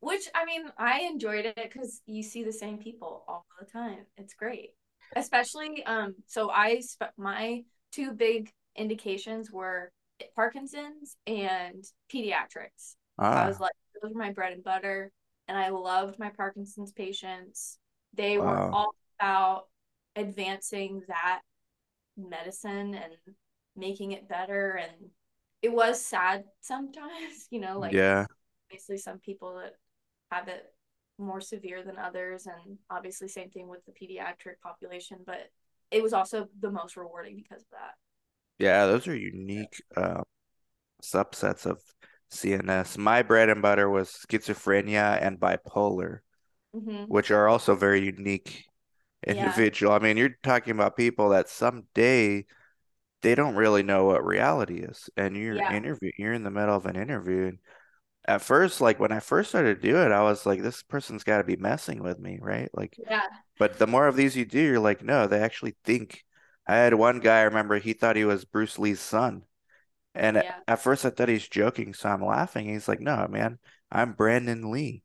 which 0.00 0.28
I 0.34 0.44
mean, 0.44 0.64
I 0.78 1.00
enjoyed 1.00 1.44
it 1.44 1.56
because 1.56 2.02
you 2.06 2.22
see 2.22 2.44
the 2.44 2.52
same 2.52 2.78
people 2.78 3.24
all 3.26 3.46
the 3.58 3.66
time. 3.66 4.06
It's 4.16 4.34
great, 4.34 4.70
especially 5.16 5.84
um. 5.84 6.14
So 6.26 6.50
I 6.50 6.80
sp- 6.84 7.16
my 7.16 7.62
two 7.92 8.12
big 8.12 8.50
indications 8.76 9.50
were 9.50 9.90
Parkinson's 10.34 11.16
and 11.26 11.84
pediatrics. 12.12 12.96
Ah. 13.18 13.32
So 13.32 13.38
I 13.38 13.48
was 13.48 13.60
like, 13.60 13.72
those 14.02 14.12
were 14.12 14.18
my 14.18 14.32
bread 14.32 14.52
and 14.52 14.62
butter, 14.62 15.10
and 15.48 15.56
I 15.56 15.70
loved 15.70 16.18
my 16.18 16.30
Parkinson's 16.30 16.92
patients. 16.92 17.78
They 18.14 18.38
wow. 18.38 18.44
were 18.44 18.74
all 18.74 18.94
about 19.18 19.64
advancing 20.16 21.02
that 21.08 21.40
medicine 22.18 22.94
and 22.94 23.12
making 23.76 24.12
it 24.12 24.28
better 24.28 24.72
and 24.72 25.10
it 25.62 25.72
was 25.72 26.04
sad 26.04 26.44
sometimes 26.60 27.46
you 27.50 27.60
know 27.60 27.78
like 27.78 27.92
yeah. 27.92 28.26
obviously 28.66 28.98
some 28.98 29.18
people 29.18 29.56
that 29.56 29.74
have 30.30 30.48
it 30.48 30.72
more 31.18 31.40
severe 31.40 31.82
than 31.82 31.98
others 31.98 32.46
and 32.46 32.78
obviously 32.90 33.28
same 33.28 33.50
thing 33.50 33.68
with 33.68 33.80
the 33.86 33.92
pediatric 33.92 34.60
population 34.62 35.18
but 35.26 35.50
it 35.90 36.02
was 36.02 36.12
also 36.12 36.48
the 36.60 36.70
most 36.70 36.96
rewarding 36.96 37.34
because 37.34 37.62
of 37.62 37.70
that. 37.72 37.94
Yeah 38.58 38.86
those 38.86 39.06
are 39.08 39.16
unique 39.16 39.82
uh, 39.96 40.22
subsets 41.02 41.66
of 41.66 41.80
cns 42.32 42.98
my 42.98 43.22
bread 43.22 43.48
and 43.48 43.62
butter 43.62 43.88
was 43.88 44.10
schizophrenia 44.10 45.18
and 45.20 45.40
bipolar 45.40 46.18
mm-hmm. 46.76 47.04
which 47.04 47.30
are 47.30 47.48
also 47.48 47.74
very 47.74 48.04
unique 48.04 48.67
individual. 49.26 49.92
I 49.92 49.98
mean, 49.98 50.16
you're 50.16 50.36
talking 50.42 50.72
about 50.72 50.96
people 50.96 51.30
that 51.30 51.48
someday 51.48 52.46
they 53.22 53.34
don't 53.34 53.56
really 53.56 53.82
know 53.82 54.04
what 54.04 54.24
reality 54.24 54.80
is, 54.80 55.10
and 55.16 55.36
you're 55.36 55.56
Yeah. 55.56 55.72
interview 55.72 56.12
you're 56.18 56.32
in 56.34 56.44
the 56.44 56.50
middle 56.50 56.76
of 56.76 56.86
an 56.86 56.96
interview. 56.96 57.48
And 57.48 57.58
at 58.26 58.42
first, 58.42 58.80
like 58.80 59.00
when 59.00 59.12
I 59.12 59.20
first 59.20 59.50
started 59.50 59.80
to 59.82 59.88
do 59.88 59.98
it, 59.98 60.12
I 60.12 60.22
was 60.22 60.46
like, 60.46 60.62
this 60.62 60.82
person's 60.82 61.24
got 61.24 61.38
to 61.38 61.44
be 61.44 61.56
messing 61.56 62.02
with 62.02 62.18
me, 62.18 62.38
right? 62.40 62.70
Like, 62.74 62.98
Yeah. 62.98 63.22
but 63.58 63.78
the 63.78 63.86
more 63.86 64.08
of 64.08 64.16
these 64.16 64.36
you 64.36 64.44
do, 64.46 64.60
you're 64.60 64.80
like, 64.80 65.02
no, 65.02 65.26
they 65.26 65.40
actually 65.40 65.76
think. 65.84 66.24
I 66.66 66.76
had 66.76 66.94
one 66.94 67.20
guy, 67.20 67.40
I 67.40 67.44
remember 67.44 67.78
he 67.78 67.94
thought 67.94 68.16
he 68.16 68.24
was 68.26 68.44
Bruce 68.44 68.78
Lee's 68.78 69.00
son. 69.00 69.44
And 70.14 70.36
Yeah. 70.38 70.56
at 70.66 70.80
first 70.80 71.04
I 71.06 71.10
thought 71.10 71.28
he's 71.28 71.48
joking, 71.48 71.94
so 71.94 72.08
I'm 72.10 72.24
laughing. 72.24 72.68
He's 72.68 72.88
like, 72.88 73.00
no, 73.00 73.26
man, 73.28 73.58
I'm 73.90 74.12
Brandon 74.14 74.70
Lee. 74.70 75.02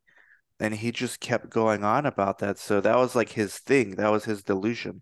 And 0.63 0.73
he 0.73 0.91
just 0.91 1.19
kept 1.19 1.49
going 1.49 1.83
on 1.83 2.05
about 2.05 2.39
that. 2.39 2.57
So 2.57 2.81
that 2.81 2.97
was 2.97 3.15
like 3.15 3.29
his 3.29 3.57
thing. 3.59 3.91
That 3.97 4.11
was 4.11 4.25
his 4.25 4.43
delusion. 4.43 5.01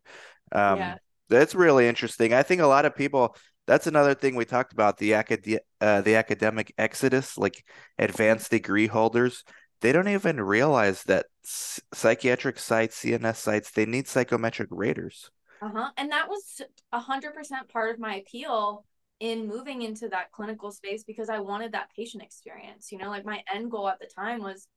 Um, 0.51 0.77
Yeah. 0.77 0.95
that's 1.29 1.55
really 1.55 1.87
interesting. 1.87 2.33
I 2.33 2.43
think 2.43 2.61
a 2.61 2.67
lot 2.67 2.85
of 2.85 2.95
people, 2.95 3.35
that's 3.67 3.87
another 3.87 4.13
thing 4.15 4.35
we 4.35 4.45
talked 4.45 4.73
about, 4.73 4.97
the 4.97 5.13
acad 5.13 5.59
uh, 5.79 6.01
the 6.01 6.15
academic 6.15 6.73
exodus, 6.77 7.37
like 7.37 7.63
advanced 7.97 8.51
degree 8.51 8.87
holders. 8.87 9.43
They 9.81 9.91
don't 9.91 10.09
even 10.09 10.41
realize 10.41 11.03
that 11.03 11.27
s- 11.45 11.79
psychiatric 11.93 12.59
sites, 12.59 12.97
CNS 12.97 13.39
sites, 13.39 13.71
they 13.71 13.85
need 13.85 14.07
psychometric 14.07 14.69
raters. 14.71 15.31
Uh-huh. 15.61 15.89
And 15.97 16.11
that 16.11 16.27
was 16.27 16.61
a 16.91 16.99
hundred 16.99 17.33
percent 17.35 17.69
part 17.69 17.93
of 17.93 17.99
my 17.99 18.15
appeal 18.15 18.83
in 19.19 19.47
moving 19.47 19.83
into 19.83 20.09
that 20.09 20.31
clinical 20.31 20.71
space 20.71 21.03
because 21.03 21.29
I 21.29 21.39
wanted 21.39 21.73
that 21.73 21.91
patient 21.95 22.23
experience. 22.23 22.91
You 22.91 22.97
know, 22.97 23.09
like 23.09 23.25
my 23.25 23.43
end 23.53 23.69
goal 23.69 23.87
at 23.87 23.99
the 23.99 24.07
time 24.07 24.41
was 24.41 24.67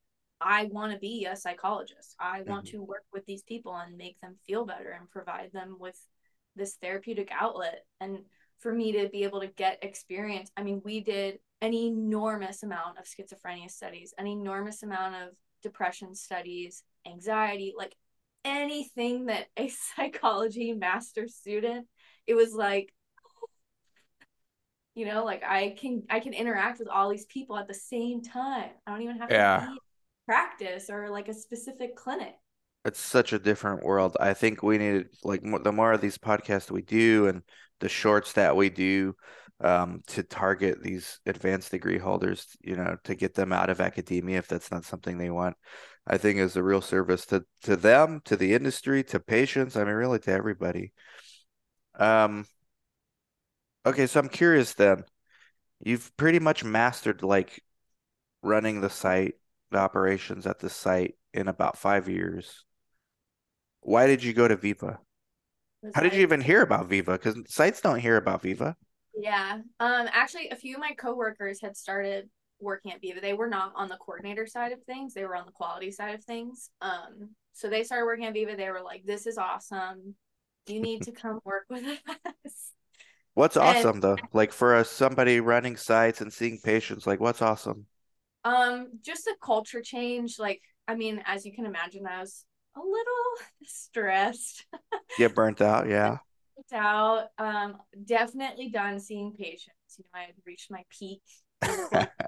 I 0.44 0.64
want 0.66 0.92
to 0.92 0.98
be 0.98 1.24
a 1.24 1.36
psychologist. 1.36 2.14
I 2.20 2.42
want 2.42 2.66
Mhm. 2.66 2.70
to 2.72 2.82
work 2.82 3.04
with 3.12 3.24
these 3.26 3.42
people 3.42 3.74
and 3.74 3.96
make 3.96 4.20
them 4.20 4.36
feel 4.46 4.66
better 4.66 4.90
and 4.90 5.10
provide 5.10 5.52
them 5.52 5.78
with 5.78 5.98
this 6.54 6.76
therapeutic 6.76 7.30
outlet. 7.32 7.86
And 8.00 8.26
for 8.58 8.72
me 8.72 8.92
to 8.92 9.08
be 9.08 9.24
able 9.24 9.40
to 9.40 9.46
get 9.48 9.82
experience, 9.82 10.50
I 10.56 10.62
mean, 10.62 10.82
we 10.84 11.00
did 11.00 11.40
an 11.62 11.72
enormous 11.72 12.62
amount 12.62 12.98
of 12.98 13.06
schizophrenia 13.06 13.70
studies, 13.70 14.12
an 14.18 14.26
enormous 14.26 14.82
amount 14.82 15.14
of 15.16 15.30
depression 15.62 16.14
studies, 16.14 16.84
anxiety, 17.06 17.74
like 17.76 17.96
anything 18.44 19.26
that 19.26 19.46
a 19.56 19.68
psychology 19.96 20.74
master 20.74 21.26
student, 21.26 21.88
it 22.26 22.34
was 22.34 22.52
like, 22.52 22.92
you 24.94 25.06
know, 25.06 25.24
like 25.24 25.42
I 25.42 25.74
can 25.78 26.04
I 26.08 26.20
can 26.20 26.32
interact 26.34 26.78
with 26.78 26.88
all 26.88 27.10
these 27.10 27.26
people 27.26 27.56
at 27.56 27.66
the 27.66 27.74
same 27.74 28.22
time. 28.22 28.70
I 28.86 28.92
don't 28.92 29.02
even 29.02 29.18
have 29.18 29.30
to 29.30 29.34
Yeah. 29.34 29.62
in 29.66 29.78
practice 30.26 30.88
or 30.90 31.10
like 31.10 31.28
a 31.28 31.34
specific 31.34 31.96
clinic. 31.96 32.34
It's 32.84 33.00
such 33.00 33.32
a 33.32 33.38
different 33.38 33.82
world. 33.82 34.16
I 34.20 34.34
think 34.34 34.62
we 34.62 34.78
need 34.78 35.06
like 35.22 35.42
the 35.62 35.72
more 35.72 35.92
of 35.92 36.00
these 36.00 36.18
podcasts 36.18 36.70
we 36.70 36.82
do 36.82 37.28
and 37.28 37.42
the 37.80 37.88
shorts 37.88 38.34
that 38.34 38.56
we 38.56 38.68
do 38.68 39.14
um, 39.60 40.02
to 40.08 40.22
target 40.22 40.82
these 40.82 41.20
advanced 41.26 41.70
degree 41.70 41.98
holders, 41.98 42.46
you 42.62 42.76
know, 42.76 42.96
to 43.04 43.14
get 43.14 43.34
them 43.34 43.52
out 43.52 43.70
of 43.70 43.80
academia 43.80 44.38
if 44.38 44.48
that's 44.48 44.70
not 44.70 44.84
something 44.84 45.16
they 45.16 45.30
want, 45.30 45.56
I 46.06 46.18
think 46.18 46.38
is 46.38 46.56
a 46.56 46.62
real 46.62 46.80
service 46.80 47.24
to 47.26 47.44
to 47.62 47.76
them, 47.76 48.20
to 48.26 48.36
the 48.36 48.54
industry, 48.54 49.02
to 49.04 49.20
patients. 49.20 49.76
I 49.76 49.84
mean, 49.84 49.94
really 49.94 50.18
to 50.20 50.32
everybody. 50.32 50.92
Um, 51.98 52.46
okay, 53.86 54.06
so 54.06 54.20
I'm 54.20 54.28
curious 54.28 54.74
then. 54.74 55.04
You've 55.80 56.16
pretty 56.16 56.38
much 56.38 56.64
mastered 56.64 57.22
like 57.22 57.62
running 58.42 58.80
the 58.80 58.90
site, 58.90 59.34
the 59.74 59.80
operations 59.80 60.46
at 60.46 60.58
the 60.58 60.70
site 60.70 61.16
in 61.32 61.48
about 61.48 61.78
five 61.78 62.08
years. 62.08 62.64
Why 63.80 64.06
did 64.06 64.22
you 64.24 64.32
go 64.32 64.48
to 64.48 64.56
Veeva? 64.56 64.98
How 65.94 66.00
did 66.00 66.14
you 66.14 66.22
even 66.22 66.40
hear 66.40 66.62
about 66.62 66.88
Veeva? 66.88 67.12
Because 67.12 67.36
sites 67.48 67.80
don't 67.82 67.98
hear 67.98 68.16
about 68.16 68.42
Veeva. 68.42 68.74
Yeah. 69.16 69.58
Um 69.78 70.08
actually 70.10 70.48
a 70.48 70.56
few 70.56 70.74
of 70.76 70.80
my 70.80 70.92
coworkers 70.92 71.60
had 71.60 71.76
started 71.76 72.30
working 72.60 72.92
at 72.92 73.02
Veeva. 73.02 73.20
They 73.20 73.34
were 73.34 73.48
not 73.48 73.72
on 73.76 73.88
the 73.88 73.96
coordinator 73.96 74.46
side 74.46 74.72
of 74.72 74.82
things. 74.84 75.12
They 75.12 75.24
were 75.24 75.36
on 75.36 75.44
the 75.46 75.52
quality 75.52 75.90
side 75.90 76.14
of 76.14 76.24
things. 76.24 76.70
Um 76.80 77.30
so 77.52 77.68
they 77.68 77.84
started 77.84 78.06
working 78.06 78.24
at 78.24 78.34
Veeva. 78.34 78.56
They 78.56 78.70
were 78.70 78.82
like, 78.82 79.04
This 79.04 79.26
is 79.26 79.36
awesome. 79.36 80.14
You 80.66 80.80
need 80.80 81.02
to 81.02 81.12
come 81.12 81.40
work 81.44 81.66
with 81.68 81.84
us. 82.46 82.70
What's 83.34 83.56
And- 83.56 83.64
awesome 83.66 84.00
though? 84.00 84.16
Like 84.32 84.52
for 84.52 84.76
a, 84.78 84.84
somebody 84.84 85.40
running 85.40 85.76
sites 85.76 86.22
and 86.22 86.32
seeing 86.32 86.58
patients, 86.64 87.06
like 87.06 87.20
what's 87.20 87.42
awesome? 87.42 87.84
Um, 88.44 88.98
just 89.02 89.26
a 89.26 89.36
culture 89.42 89.82
change. 89.82 90.38
Like, 90.38 90.60
I 90.86 90.94
mean, 90.94 91.22
as 91.26 91.46
you 91.46 91.52
can 91.52 91.66
imagine, 91.66 92.06
I 92.06 92.20
was 92.20 92.44
a 92.76 92.80
little 92.80 93.24
stressed 93.64 94.66
Get 95.16 95.34
burnt 95.34 95.60
out, 95.60 95.88
yeah. 95.88 96.18
burnt 96.56 96.72
out. 96.82 97.28
Um, 97.38 97.76
definitely 98.04 98.70
done 98.70 99.00
seeing 99.00 99.32
patients. 99.32 99.70
You 99.98 100.04
know, 100.04 100.20
I 100.20 100.24
had 100.24 100.34
reached 100.46 100.70
my 100.70 100.82
peak. 100.90 101.22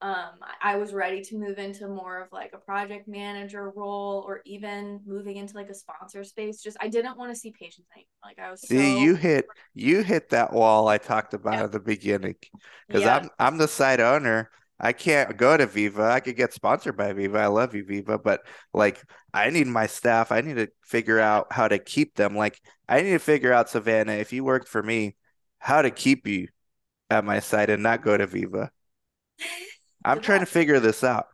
Um, 0.00 0.38
I 0.62 0.76
was 0.76 0.94
ready 0.94 1.22
to 1.22 1.36
move 1.36 1.58
into 1.58 1.88
more 1.88 2.20
of 2.22 2.28
like 2.30 2.52
a 2.52 2.58
project 2.58 3.08
manager 3.08 3.70
role 3.74 4.24
or 4.28 4.42
even 4.44 5.00
moving 5.04 5.36
into 5.38 5.54
like 5.56 5.70
a 5.70 5.74
sponsor 5.74 6.22
space. 6.22 6.62
Just 6.62 6.76
I 6.80 6.86
didn't 6.86 7.18
want 7.18 7.32
to 7.32 7.38
see 7.38 7.50
patients 7.50 7.88
anymore. 7.92 8.06
Like 8.22 8.38
I 8.38 8.48
was 8.52 8.62
See, 8.68 8.92
so 8.94 8.98
you 8.98 9.14
hit 9.14 9.54
you 9.74 10.02
hit 10.02 10.30
that 10.30 10.52
wall 10.52 10.88
I 10.88 10.98
talked 10.98 11.32
about 11.34 11.58
Yeah. 11.58 11.64
at 11.64 11.72
the 11.72 11.80
beginning. 11.80 12.36
Because 12.88 13.06
yeah, 13.06 13.06
I'm 13.06 13.30
I'm 13.38 13.58
the 13.58 13.68
site 13.68 14.00
owner. 14.00 14.50
I 14.80 14.92
can't 14.92 15.36
go 15.36 15.56
to 15.56 15.66
Veeva. 15.66 16.10
I 16.10 16.20
could 16.20 16.36
get 16.36 16.52
sponsored 16.52 16.96
by 16.96 17.12
Veeva. 17.12 17.38
I 17.38 17.46
love 17.46 17.74
you, 17.74 17.84
Veeva, 17.84 18.22
but 18.22 18.42
like 18.72 19.02
I 19.34 19.50
need 19.50 19.66
my 19.66 19.86
staff. 19.86 20.30
I 20.30 20.40
need 20.40 20.56
to 20.56 20.68
figure 20.84 21.18
out 21.18 21.48
how 21.52 21.66
to 21.66 21.78
keep 21.78 22.14
them. 22.14 22.36
Like 22.36 22.60
I 22.88 23.02
need 23.02 23.10
to 23.10 23.18
figure 23.18 23.52
out, 23.52 23.68
Savannah, 23.68 24.12
if 24.12 24.32
you 24.32 24.44
worked 24.44 24.68
for 24.68 24.82
me, 24.82 25.16
how 25.58 25.82
to 25.82 25.90
keep 25.90 26.26
you 26.26 26.48
at 27.10 27.24
my 27.24 27.40
site 27.40 27.70
and 27.70 27.82
not 27.82 28.02
go 28.02 28.16
to 28.16 28.26
Veeva. 28.26 28.68
I'm 30.04 30.20
trying 30.20 30.40
to 30.40 30.46
figure 30.46 30.80
this 30.80 31.02
out. 31.02 31.26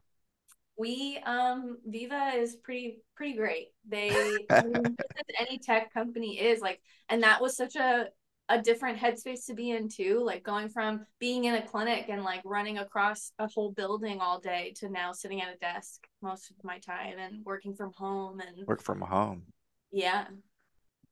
We 0.76 1.20
um 1.24 1.78
Veeva 1.88 2.36
is 2.36 2.56
pretty 2.56 3.02
pretty 3.14 3.36
great. 3.36 3.68
They 3.88 4.10
I 4.50 4.62
mean, 4.62 4.82
just 4.96 5.12
as 5.18 5.36
any 5.38 5.58
tech 5.58 5.92
company 5.92 6.40
is 6.40 6.60
like 6.60 6.80
and 7.08 7.22
that 7.22 7.40
was 7.40 7.56
such 7.56 7.76
a 7.76 8.08
a 8.48 8.60
different 8.60 8.98
headspace 8.98 9.46
to 9.46 9.54
be 9.54 9.70
in 9.70 9.88
too, 9.88 10.22
like 10.24 10.42
going 10.42 10.68
from 10.68 11.06
being 11.18 11.44
in 11.44 11.54
a 11.54 11.66
clinic 11.66 12.06
and 12.10 12.22
like 12.22 12.42
running 12.44 12.78
across 12.78 13.32
a 13.38 13.48
whole 13.48 13.72
building 13.72 14.20
all 14.20 14.38
day 14.38 14.74
to 14.76 14.88
now 14.90 15.12
sitting 15.12 15.40
at 15.40 15.54
a 15.54 15.56
desk 15.58 16.06
most 16.20 16.50
of 16.50 16.56
my 16.62 16.78
time 16.78 17.18
and 17.18 17.44
working 17.44 17.74
from 17.74 17.92
home 17.96 18.40
and 18.40 18.66
Work 18.66 18.82
from 18.82 19.00
home. 19.00 19.44
yeah. 19.90 20.26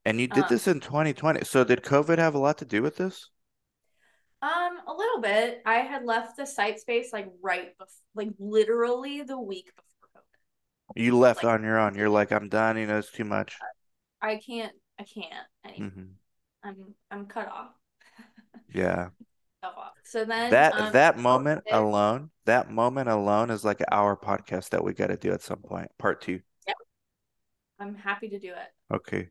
And 0.04 0.20
you 0.20 0.26
did 0.26 0.42
Um, 0.44 0.48
this 0.50 0.66
in 0.66 0.80
2020. 0.80 1.44
So 1.44 1.62
did 1.64 1.82
COVID 1.82 2.18
have 2.18 2.34
a 2.34 2.38
lot 2.38 2.58
to 2.58 2.64
do 2.64 2.82
with 2.82 2.96
this? 2.96 3.30
Um, 4.42 4.78
a 4.88 4.92
little 4.92 5.20
bit. 5.20 5.62
I 5.64 5.76
had 5.76 6.04
left 6.04 6.36
the 6.36 6.44
site 6.44 6.80
space 6.80 7.12
like 7.12 7.28
right 7.40 7.78
before, 7.78 7.94
like 8.14 8.30
literally 8.40 9.22
the 9.22 9.38
week 9.38 9.70
before 9.76 10.22
COVID. 10.96 11.02
You 11.02 11.16
left 11.16 11.44
Like- 11.44 11.54
on 11.54 11.62
your 11.62 11.78
own. 11.78 11.94
You're 11.94 12.08
like, 12.10 12.32
I'm 12.32 12.48
done. 12.48 12.76
You 12.76 12.86
know, 12.88 12.98
it's 12.98 13.12
too 13.12 13.24
much. 13.24 13.58
I 14.20 14.36
can't, 14.36 14.72
I 14.98 15.04
can't 15.04 15.46
anymore. 15.64 15.90
hmm 15.90 16.02
I'm, 16.62 16.94
I'm 17.10 17.26
cut 17.26 17.48
off. 17.48 17.70
Yeah. 18.74 19.08
So 20.04 20.24
then 20.24 20.50
That 20.50 20.74
um, 20.74 20.92
that 20.92 21.18
moment 21.18 21.62
COVID 21.70 21.76
alone, 21.76 22.30
that 22.46 22.70
moment 22.70 23.08
alone 23.08 23.50
is 23.50 23.64
like 23.64 23.80
our 23.90 24.16
podcast 24.16 24.70
that 24.70 24.82
we 24.82 24.92
got 24.92 25.08
to 25.08 25.16
do 25.16 25.32
at 25.32 25.42
some 25.42 25.58
point. 25.58 25.88
Part 25.98 26.20
two. 26.22 26.40
I'm 27.78 27.94
happy 27.94 28.28
to 28.28 28.38
do 28.38 28.48
it. 28.48 28.94
Okay. 28.94 29.28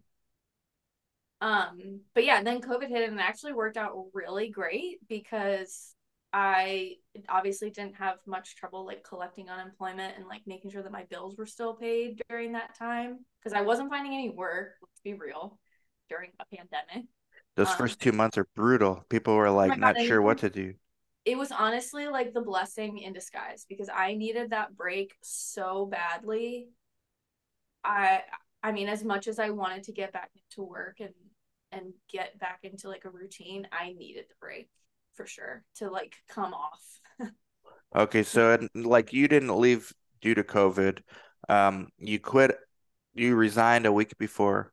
Um, 1.39 2.01
but 2.13 2.23
yeah, 2.23 2.43
then 2.43 2.61
COVID 2.61 2.89
hit 2.89 3.09
and 3.09 3.19
it 3.19 3.23
actually 3.23 3.53
worked 3.53 3.77
out 3.77 3.93
really 4.13 4.49
great 4.49 4.99
because 5.09 5.95
I 6.33 6.95
obviously 7.27 7.69
didn't 7.71 7.95
have 7.95 8.17
much 8.27 8.55
trouble 8.55 8.85
like 8.85 9.03
collecting 9.03 9.49
unemployment 9.49 10.17
and 10.17 10.27
like 10.27 10.41
making 10.45 10.71
sure 10.71 10.83
that 10.83 10.91
my 10.91 11.03
bills 11.09 11.35
were 11.37 11.45
still 11.45 11.75
paid 11.75 12.21
during 12.29 12.53
that 12.53 12.77
time 12.77 13.25
because 13.39 13.53
I 13.53 13.61
wasn't 13.61 13.89
finding 13.89 14.13
any 14.13 14.29
work, 14.29 14.73
let's 14.81 15.01
be 15.03 15.13
real, 15.13 15.59
during 16.09 16.29
a 16.39 16.55
pandemic. 16.55 17.07
Those 17.55 17.69
Um, 17.69 17.77
first 17.77 17.99
two 18.01 18.11
months 18.11 18.37
are 18.37 18.47
brutal. 18.55 19.05
People 19.09 19.35
were 19.35 19.49
like 19.49 19.69
my 19.69 19.75
God, 19.75 19.79
not 19.79 19.97
I 19.97 20.05
sure 20.05 20.21
what 20.21 20.39
to 20.39 20.49
do. 20.49 20.73
It 21.23 21.37
was 21.37 21.51
honestly 21.51 22.07
like 22.07 22.33
the 22.33 22.41
blessing 22.41 22.97
in 22.97 23.13
disguise 23.13 23.65
because 23.69 23.89
I 23.93 24.15
needed 24.15 24.49
that 24.51 24.75
break 24.75 25.13
so 25.21 25.85
badly. 25.85 26.69
I 27.83 28.23
I 28.63 28.71
mean, 28.71 28.89
as 28.89 29.03
much 29.03 29.27
as 29.27 29.39
I 29.39 29.49
wanted 29.49 29.83
to 29.83 29.91
get 29.91 30.13
back 30.13 30.31
into 30.35 30.67
work 30.67 30.99
and 30.99 31.13
and 31.71 31.93
get 32.09 32.37
back 32.39 32.59
into 32.63 32.89
like 32.89 33.05
a 33.05 33.09
routine, 33.09 33.67
I 33.71 33.93
needed 33.93 34.25
the 34.29 34.35
break 34.39 34.69
for 35.15 35.25
sure 35.25 35.63
to 35.75 35.89
like 35.89 36.15
come 36.27 36.53
off. 36.53 36.83
Okay, 37.95 38.23
so 38.23 38.53
and, 38.53 38.69
like 38.85 39.13
you 39.13 39.27
didn't 39.27 39.57
leave 39.59 39.93
due 40.21 40.35
to 40.35 40.43
COVID. 40.43 41.01
Um, 41.49 41.89
you 41.97 42.19
quit. 42.19 42.55
You 43.13 43.35
resigned 43.35 43.85
a 43.85 43.91
week 43.91 44.17
before, 44.17 44.71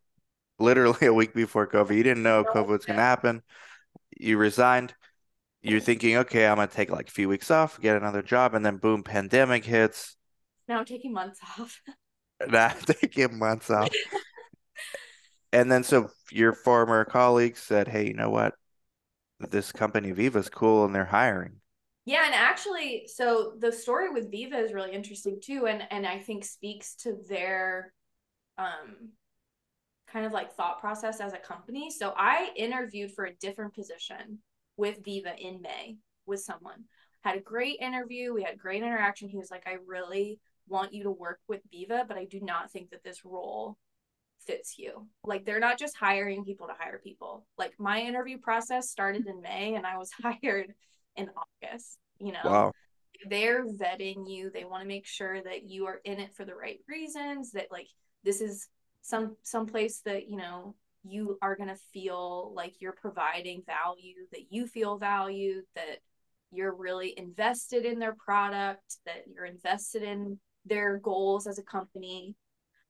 literally 0.59 1.07
a 1.07 1.14
week 1.14 1.35
before 1.35 1.66
COVID. 1.66 1.97
You 1.97 2.03
didn't 2.03 2.23
know 2.23 2.44
COVID 2.44 2.68
was 2.68 2.85
gonna 2.85 3.01
happen. 3.01 3.42
You 4.16 4.38
resigned. 4.38 4.94
You're 5.62 5.81
thinking, 5.81 6.16
okay, 6.18 6.47
I'm 6.47 6.57
gonna 6.57 6.68
take 6.68 6.90
like 6.90 7.09
a 7.09 7.12
few 7.12 7.29
weeks 7.29 7.51
off, 7.51 7.81
get 7.81 7.97
another 7.97 8.23
job, 8.23 8.55
and 8.55 8.64
then 8.64 8.77
boom, 8.77 9.03
pandemic 9.03 9.64
hits. 9.64 10.16
Now 10.68 10.79
I'm 10.79 10.85
taking 10.85 11.12
months 11.12 11.40
off. 11.59 11.81
Not 12.47 12.79
taking 12.87 13.38
months 13.38 13.71
off. 13.71 13.88
And 15.53 15.73
then 15.73 15.83
so 15.83 16.11
your 16.31 16.53
former 16.53 17.05
colleagues 17.05 17.61
said, 17.61 17.88
"Hey, 17.88 18.07
you 18.07 18.14
know 18.14 18.31
what? 18.31 18.55
This 19.40 19.73
company 19.73 20.12
Veeva's 20.12 20.49
cool 20.49 20.85
and 20.85 20.94
they're 20.94 21.05
hiring." 21.05 21.61
Yeah, 22.05 22.25
and 22.25 22.35
actually, 22.35 23.07
so 23.07 23.53
the 23.59 23.71
story 23.71 24.11
with 24.11 24.33
Veeva 24.33 24.62
is 24.64 24.73
really 24.73 24.92
interesting 24.92 25.40
too, 25.42 25.66
and 25.66 25.83
and 25.90 26.07
I 26.07 26.18
think 26.21 26.44
speaks 26.44 26.94
to 27.03 27.16
their 27.29 27.92
um 28.57 29.11
kind 30.12 30.27
of 30.27 30.33
like 30.33 30.53
thought 30.55 30.81
process 30.81 31.21
as 31.21 31.33
a 31.33 31.38
company. 31.38 31.90
So 31.90 32.14
I 32.16 32.51
interviewed 32.57 33.12
for 33.12 33.27
a 33.27 33.35
different 33.35 33.75
position 33.75 34.38
with 34.77 35.03
Veeva 35.03 35.38
in 35.38 35.61
May 35.61 35.97
with 36.27 36.40
someone. 36.40 36.85
Had 37.23 37.37
a 37.37 37.40
great 37.40 37.79
interview. 37.81 38.33
We 38.33 38.42
had 38.42 38.59
great 38.59 38.83
interaction. 38.83 39.29
He 39.29 39.38
was 39.38 39.51
like, 39.51 39.64
I 39.66 39.77
really 39.87 40.40
want 40.68 40.94
you 40.94 41.05
to 41.05 41.11
work 41.11 41.40
with 41.49 41.61
Veeva, 41.73 42.07
but 42.07 42.16
I 42.16 42.25
do 42.25 42.40
not 42.40 42.71
think 42.71 42.90
that 42.90 43.03
this 43.03 43.25
role 43.25 43.77
fits 44.47 44.79
you. 44.79 45.09
Like 45.25 45.44
they're 45.44 45.61
not 45.61 45.79
just 45.79 45.97
hiring 45.97 46.44
people 46.44 46.68
to 46.68 46.75
hire 46.79 47.01
people. 47.03 47.47
Like 47.57 47.75
my 47.79 48.01
interview 48.01 48.38
process 48.38 48.90
started 48.90 49.27
in 49.27 49.42
May 49.42 49.75
and 49.75 49.87
I 49.87 49.99
was 49.99 50.11
hired 50.23 50.73
in 51.16 51.31
August, 51.62 51.99
you 52.18 52.33
know. 52.33 52.40
Wow. 52.44 52.73
They're 53.29 53.66
vetting 53.66 54.31
you. 54.31 54.51
They 54.51 54.64
want 54.64 54.83
to 54.83 54.88
make 54.88 55.07
sure 55.07 55.42
that 55.42 55.64
you 55.64 55.87
are 55.87 56.01
in 56.05 56.21
it 56.21 56.35
for 56.35 56.44
the 56.44 56.55
right 56.55 56.79
reasons, 56.88 57.51
that 57.53 57.66
like 57.73 57.88
this 58.23 58.40
is 58.40 58.68
some 59.02 59.37
some 59.42 59.66
place 59.66 60.00
that, 60.04 60.28
you 60.28 60.37
know, 60.37 60.74
you 61.04 61.38
are 61.40 61.56
going 61.56 61.68
to 61.68 61.80
feel 61.92 62.52
like 62.54 62.80
you're 62.80 62.92
providing 62.92 63.62
value, 63.66 64.26
that 64.32 64.50
you 64.52 64.66
feel 64.66 64.98
valued, 64.98 65.64
that 65.74 65.98
you're 66.50 66.74
really 66.74 67.14
invested 67.16 67.84
in 67.84 67.98
their 67.98 68.14
product, 68.14 68.96
that 69.06 69.24
you're 69.32 69.44
invested 69.44 70.02
in 70.02 70.38
their 70.64 70.98
goals 70.98 71.46
as 71.46 71.58
a 71.58 71.62
company. 71.62 72.34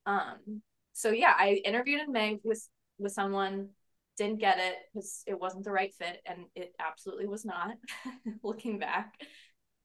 Um, 0.05 0.61
so 0.93 1.11
yeah, 1.11 1.33
I 1.37 1.61
interviewed 1.65 2.01
in 2.01 2.11
May 2.11 2.39
with 2.43 2.67
with 2.97 3.13
someone, 3.13 3.69
didn't 4.17 4.39
get 4.39 4.59
it 4.59 4.75
because 4.93 5.23
it 5.27 5.39
wasn't 5.39 5.63
the 5.63 5.71
right 5.71 5.93
fit, 5.93 6.21
and 6.25 6.45
it 6.55 6.73
absolutely 6.79 7.27
was 7.27 7.45
not. 7.45 7.75
looking 8.43 8.79
back, 8.79 9.13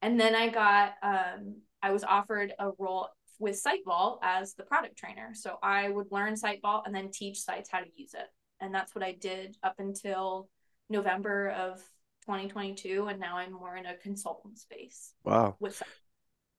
and 0.02 0.18
then 0.18 0.34
I 0.34 0.48
got 0.48 0.94
um, 1.02 1.56
I 1.82 1.92
was 1.92 2.04
offered 2.04 2.52
a 2.58 2.70
role 2.78 3.08
with 3.38 3.62
SiteVault 3.62 4.18
as 4.22 4.54
the 4.54 4.64
product 4.64 4.96
trainer. 4.96 5.30
So 5.34 5.56
I 5.62 5.88
would 5.88 6.06
learn 6.10 6.34
SiteVault 6.34 6.82
and 6.86 6.94
then 6.94 7.10
teach 7.10 7.40
sites 7.40 7.68
how 7.70 7.80
to 7.80 7.86
use 7.96 8.14
it, 8.14 8.28
and 8.60 8.74
that's 8.74 8.94
what 8.94 9.04
I 9.04 9.12
did 9.12 9.56
up 9.62 9.76
until 9.78 10.48
November 10.88 11.50
of 11.50 11.78
2022, 12.26 13.06
and 13.08 13.20
now 13.20 13.36
I'm 13.36 13.52
more 13.52 13.76
in 13.76 13.86
a 13.86 13.96
consultant 13.96 14.58
space. 14.58 15.12
Wow. 15.24 15.56
With 15.60 15.82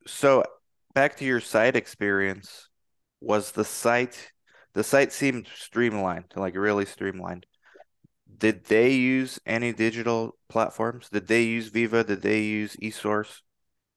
so 0.07 0.43
back 0.93 1.17
to 1.17 1.25
your 1.25 1.39
site 1.39 1.75
experience, 1.75 2.69
was 3.21 3.51
the 3.51 3.65
site 3.65 4.31
the 4.73 4.83
site 4.83 5.13
seemed 5.13 5.47
streamlined, 5.55 6.33
like 6.35 6.55
really 6.55 6.85
streamlined. 6.85 7.45
Did 8.37 8.65
they 8.65 8.91
use 8.91 9.39
any 9.45 9.71
digital 9.71 10.35
platforms? 10.49 11.07
Did 11.09 11.27
they 11.27 11.43
use 11.43 11.71
Veeva? 11.71 12.05
Did 12.05 12.21
they 12.21 12.41
use 12.41 12.75
eSource? 12.75 13.39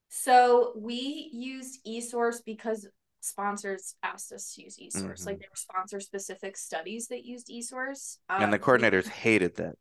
So 0.09 0.73
we 0.77 1.31
used 1.33 1.85
eSource 1.87 2.38
because 2.44 2.88
sponsors 3.21 3.94
asked 4.03 4.33
us 4.33 4.55
to 4.55 4.62
use 4.62 4.77
eSource. 4.77 5.03
Mm-hmm. 5.03 5.27
Like 5.27 5.38
there 5.40 5.49
were 5.51 5.57
sponsor 5.57 6.01
specific 6.01 6.57
studies 6.57 7.09
that 7.09 7.25
used 7.25 7.49
eSource. 7.49 8.18
Um, 8.29 8.42
and 8.42 8.53
the 8.53 8.59
um, 8.59 8.62
coordinators 8.62 9.05
we... 9.05 9.11
hated 9.11 9.57
that. 9.57 9.77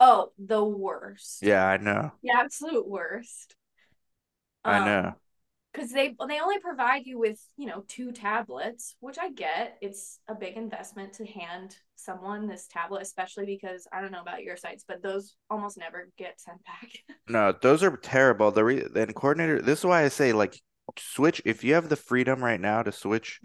Oh, 0.00 0.32
the 0.38 0.62
worst. 0.64 1.42
Yeah, 1.42 1.64
I 1.64 1.76
know. 1.76 2.12
The 2.22 2.32
absolute 2.36 2.88
worst. 2.88 3.54
I 4.64 4.78
um, 4.78 4.84
know 4.84 5.14
because 5.72 5.90
they 5.90 6.14
they 6.28 6.40
only 6.40 6.58
provide 6.58 7.06
you 7.06 7.18
with 7.18 7.40
you 7.56 7.66
know 7.66 7.84
two 7.88 8.12
tablets 8.12 8.96
which 9.00 9.18
i 9.18 9.30
get. 9.30 9.76
It's 9.80 10.20
a 10.28 10.34
big 10.34 10.56
investment 10.56 11.14
to 11.14 11.26
hand 11.26 11.76
someone 11.96 12.48
this 12.48 12.66
tablet 12.66 13.02
especially 13.02 13.46
because 13.46 13.86
i 13.92 14.00
don't 14.00 14.10
know 14.10 14.20
about 14.20 14.42
your 14.42 14.56
sites 14.56 14.84
but 14.86 15.02
those 15.02 15.36
almost 15.48 15.78
never 15.78 16.08
get 16.18 16.40
sent 16.40 16.58
back. 16.64 16.90
No 17.28 17.54
those 17.60 17.82
are 17.82 17.96
terrible. 17.96 18.50
The 18.50 18.64
re- 18.64 18.86
and 18.94 19.14
coordinator 19.14 19.60
this 19.62 19.80
is 19.80 19.84
why 19.84 20.04
i 20.04 20.08
say 20.08 20.32
like 20.32 20.60
switch 20.98 21.40
if 21.44 21.64
you 21.64 21.74
have 21.74 21.88
the 21.88 21.96
freedom 21.96 22.42
right 22.42 22.60
now 22.60 22.82
to 22.82 22.92
switch 22.92 23.40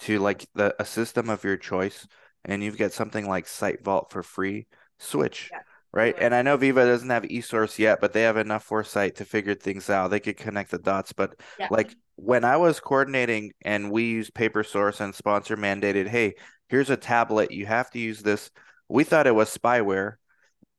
to 0.00 0.18
like 0.18 0.46
the 0.54 0.74
a 0.80 0.84
system 0.84 1.28
of 1.28 1.44
your 1.44 1.56
choice 1.56 2.06
and 2.44 2.62
you've 2.62 2.78
got 2.78 2.92
something 2.92 3.28
like 3.28 3.46
site 3.46 3.84
vault 3.84 4.10
for 4.10 4.22
free 4.22 4.66
switch. 4.98 5.50
Yeah 5.52 5.60
right? 5.92 6.14
And 6.18 6.34
I 6.34 6.42
know 6.42 6.58
Veeva 6.58 6.86
doesn't 6.86 7.10
have 7.10 7.24
eSource 7.24 7.78
yet, 7.78 8.00
but 8.00 8.12
they 8.12 8.22
have 8.22 8.36
enough 8.36 8.64
foresight 8.64 9.16
to 9.16 9.24
figure 9.24 9.54
things 9.54 9.88
out. 9.90 10.08
They 10.08 10.20
could 10.20 10.36
connect 10.36 10.70
the 10.70 10.78
dots. 10.78 11.12
But 11.12 11.34
yeah. 11.58 11.68
like 11.70 11.94
when 12.16 12.44
I 12.44 12.56
was 12.56 12.80
coordinating 12.80 13.52
and 13.62 13.90
we 13.90 14.04
used 14.04 14.34
paper 14.34 14.62
source 14.62 15.00
and 15.00 15.14
sponsor 15.14 15.56
mandated, 15.56 16.08
hey, 16.08 16.34
here's 16.68 16.90
a 16.90 16.96
tablet, 16.96 17.50
you 17.52 17.66
have 17.66 17.90
to 17.92 17.98
use 17.98 18.20
this. 18.22 18.50
We 18.88 19.04
thought 19.04 19.26
it 19.26 19.34
was 19.34 19.56
spyware, 19.56 20.14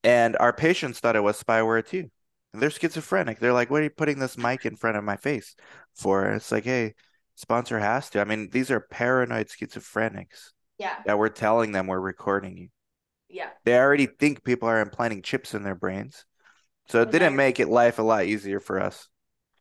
and 0.04 0.36
our 0.38 0.54
patients 0.54 1.00
thought 1.00 1.16
it 1.16 1.24
was 1.24 1.42
spyware 1.42 1.86
too. 1.86 2.10
they're 2.54 2.70
schizophrenic. 2.72 3.40
They're 3.40 3.54
like, 3.54 3.70
what 3.70 3.82
are 3.82 3.84
you 3.86 3.90
putting 3.92 4.20
this 4.20 4.38
mic 4.38 4.66
in 4.66 4.76
front 4.76 4.98
of 4.98 5.04
my 5.04 5.18
face 5.18 5.56
for? 5.96 6.26
And 6.26 6.36
it's 6.36 6.52
like, 6.52 6.64
hey, 6.64 6.96
sponsor 7.36 7.80
has 7.80 8.10
to. 8.12 8.22
I 8.22 8.24
mean, 8.26 8.50
these 8.52 8.72
are 8.72 8.80
paranoid 8.80 9.48
schizophrenics. 9.50 10.52
Yeah. 10.78 10.96
That 11.06 11.20
we're 11.20 11.30
telling 11.30 11.72
them 11.72 11.88
we're 11.88 12.00
recording 12.00 12.58
you. 12.58 12.70
Yeah. 13.30 13.50
They 13.64 13.78
already 13.78 14.08
think 14.08 14.44
people 14.44 14.68
are 14.68 14.82
implanting 14.82 15.22
chips 15.22 15.54
in 15.54 15.64
their 15.64 15.76
brains. 15.76 16.26
So 16.90 17.02
it 17.02 17.10
oh, 17.10 17.12
didn't 17.12 17.36
make 17.36 17.60
it 17.60 17.70
life 17.70 18.00
a 18.00 18.04
lot 18.04 18.26
easier 18.26 18.60
for 18.60 18.82
us. 18.82 19.08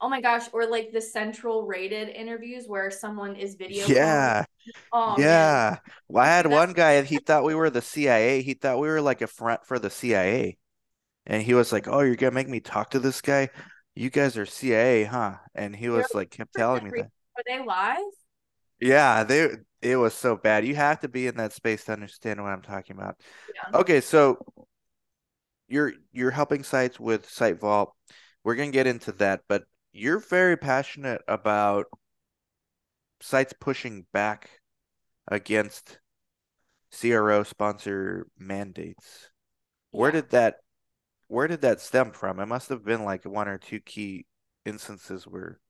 Oh 0.01 0.09
my 0.09 0.21
gosh, 0.21 0.45
or 0.53 0.67
like 0.67 0.93
the 0.93 1.01
central 1.01 1.67
rated 1.67 2.09
interviews 2.09 2.67
where 2.67 2.91
someone 2.91 3.35
is 3.35 3.57
video. 3.57 3.85
Yeah. 3.87 4.45
Oh, 4.93 5.17
yeah. 5.19 5.79
Well, 6.09 6.25
I 6.25 6.29
had 6.29 6.45
That's- 6.45 6.67
one 6.67 6.73
guy 6.73 7.03
he 7.03 7.19
thought 7.19 7.45
we 7.45 7.55
were 7.55 7.71
the 7.71 7.83
CIA. 7.83 8.43
He 8.43 8.55
thought 8.55 8.79
we 8.79 8.89
were 8.89 9.01
like 9.01 9.23
a 9.23 9.27
front 9.27 9.67
for 9.67 9.79
the 9.79 9.91
CIA. 9.91 10.57
And 11.27 11.43
he 11.43 11.53
was 11.53 11.73
like, 11.73 11.89
Oh, 11.89 12.01
you're 12.01 12.17
gonna 12.17 12.33
make 12.33 12.49
me 12.49 12.61
talk 12.61 12.91
to 12.91 13.01
this 13.01 13.21
guy? 13.21 13.51
You 13.95 14.09
guys 14.09 14.39
are 14.39 14.47
CIA, 14.47 15.05
huh? 15.05 15.35
And 15.55 15.75
he 15.75 15.89
was 15.89 16.07
like 16.15 16.31
kept 16.31 16.55
telling 16.55 16.85
me 16.85 16.91
that. 16.95 17.11
Are 17.37 17.43
they 17.47 17.65
live? 17.65 17.99
Yeah, 18.81 19.25
they 19.25 19.49
it 19.81 19.97
was 19.97 20.15
so 20.15 20.37
bad. 20.37 20.67
You 20.67 20.75
have 20.75 21.01
to 21.01 21.09
be 21.09 21.27
in 21.27 21.37
that 21.37 21.53
space 21.53 21.85
to 21.85 21.93
understand 21.93 22.43
what 22.43 22.51
I'm 22.53 22.63
talking 22.63 22.97
about. 22.97 23.21
Yeah. 23.55 23.79
Okay, 23.79 24.01
so 24.01 24.39
you're 25.69 25.93
you're 26.13 26.31
helping 26.31 26.63
sites 26.63 26.99
with 26.99 27.27
SiteVault. 27.27 27.89
We're 28.45 28.57
gonna 28.57 28.71
get 28.71 28.87
into 28.87 29.13
that, 29.13 29.43
but 29.49 29.65
you're 29.93 30.19
very 30.19 30.57
passionate 30.57 31.23
about 31.29 31.87
sites 33.21 33.55
pushing 33.59 34.07
back 34.13 34.51
against 35.27 35.99
CRO 36.99 37.43
sponsor 37.43 38.27
mandates. 38.39 39.31
Yeah. 39.93 40.01
Where 40.01 40.11
did 40.11 40.31
that 40.31 40.57
where 41.29 41.47
did 41.47 41.61
that 41.61 41.81
stem 41.81 42.13
from? 42.13 42.41
It 42.41 42.47
must 42.47 42.71
have 42.71 42.85
been 42.85 43.05
like 43.05 43.25
one 43.25 43.49
or 43.49 43.59
two 43.59 43.81
key 43.81 44.27
instances 44.65 45.25
where 45.25 45.61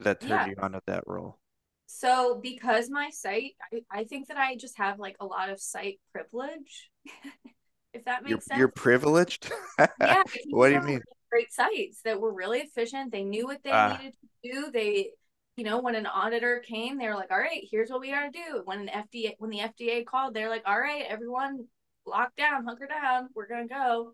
that 0.00 0.20
turned 0.20 0.30
yeah. 0.30 0.46
you 0.48 0.54
onto 0.58 0.80
that 0.86 1.04
role. 1.06 1.38
So 1.86 2.40
because 2.42 2.90
my 2.90 3.10
site, 3.10 3.52
I, 3.72 3.82
I 3.90 4.04
think 4.04 4.28
that 4.28 4.36
I 4.36 4.56
just 4.56 4.76
have 4.78 4.98
like 4.98 5.16
a 5.20 5.26
lot 5.26 5.50
of 5.50 5.60
site 5.60 6.00
privilege. 6.12 6.90
if 7.92 8.04
that 8.04 8.22
makes 8.22 8.30
you're, 8.30 8.40
sense. 8.40 8.58
You're 8.58 8.68
privileged. 8.68 9.50
yeah. 9.78 10.22
what 10.50 10.68
do 10.68 10.74
you 10.74 10.80
mean? 10.80 11.00
Great 11.30 11.52
sites 11.52 12.00
that 12.04 12.20
were 12.20 12.32
really 12.32 12.60
efficient. 12.60 13.12
They 13.12 13.24
knew 13.24 13.46
what 13.46 13.62
they 13.62 13.70
uh, 13.70 13.96
needed 13.96 14.14
to 14.14 14.52
do. 14.52 14.70
They, 14.72 15.10
you 15.56 15.64
know, 15.64 15.80
when 15.80 15.94
an 15.94 16.06
auditor 16.06 16.62
came, 16.66 16.98
they 16.98 17.08
were 17.08 17.14
like, 17.14 17.30
"All 17.30 17.38
right, 17.38 17.66
here's 17.70 17.90
what 17.90 18.00
we 18.00 18.10
got 18.10 18.24
to 18.24 18.30
do." 18.30 18.62
When 18.64 18.88
an 18.88 18.88
FDA, 18.88 19.34
when 19.38 19.50
the 19.50 19.58
FDA 19.58 20.04
called, 20.04 20.34
they're 20.34 20.50
like, 20.50 20.62
"All 20.66 20.78
right, 20.78 21.04
everyone, 21.08 21.66
lock 22.06 22.36
down, 22.36 22.64
hunker 22.64 22.86
down. 22.86 23.28
We're 23.34 23.48
gonna 23.48 23.66
go." 23.66 24.12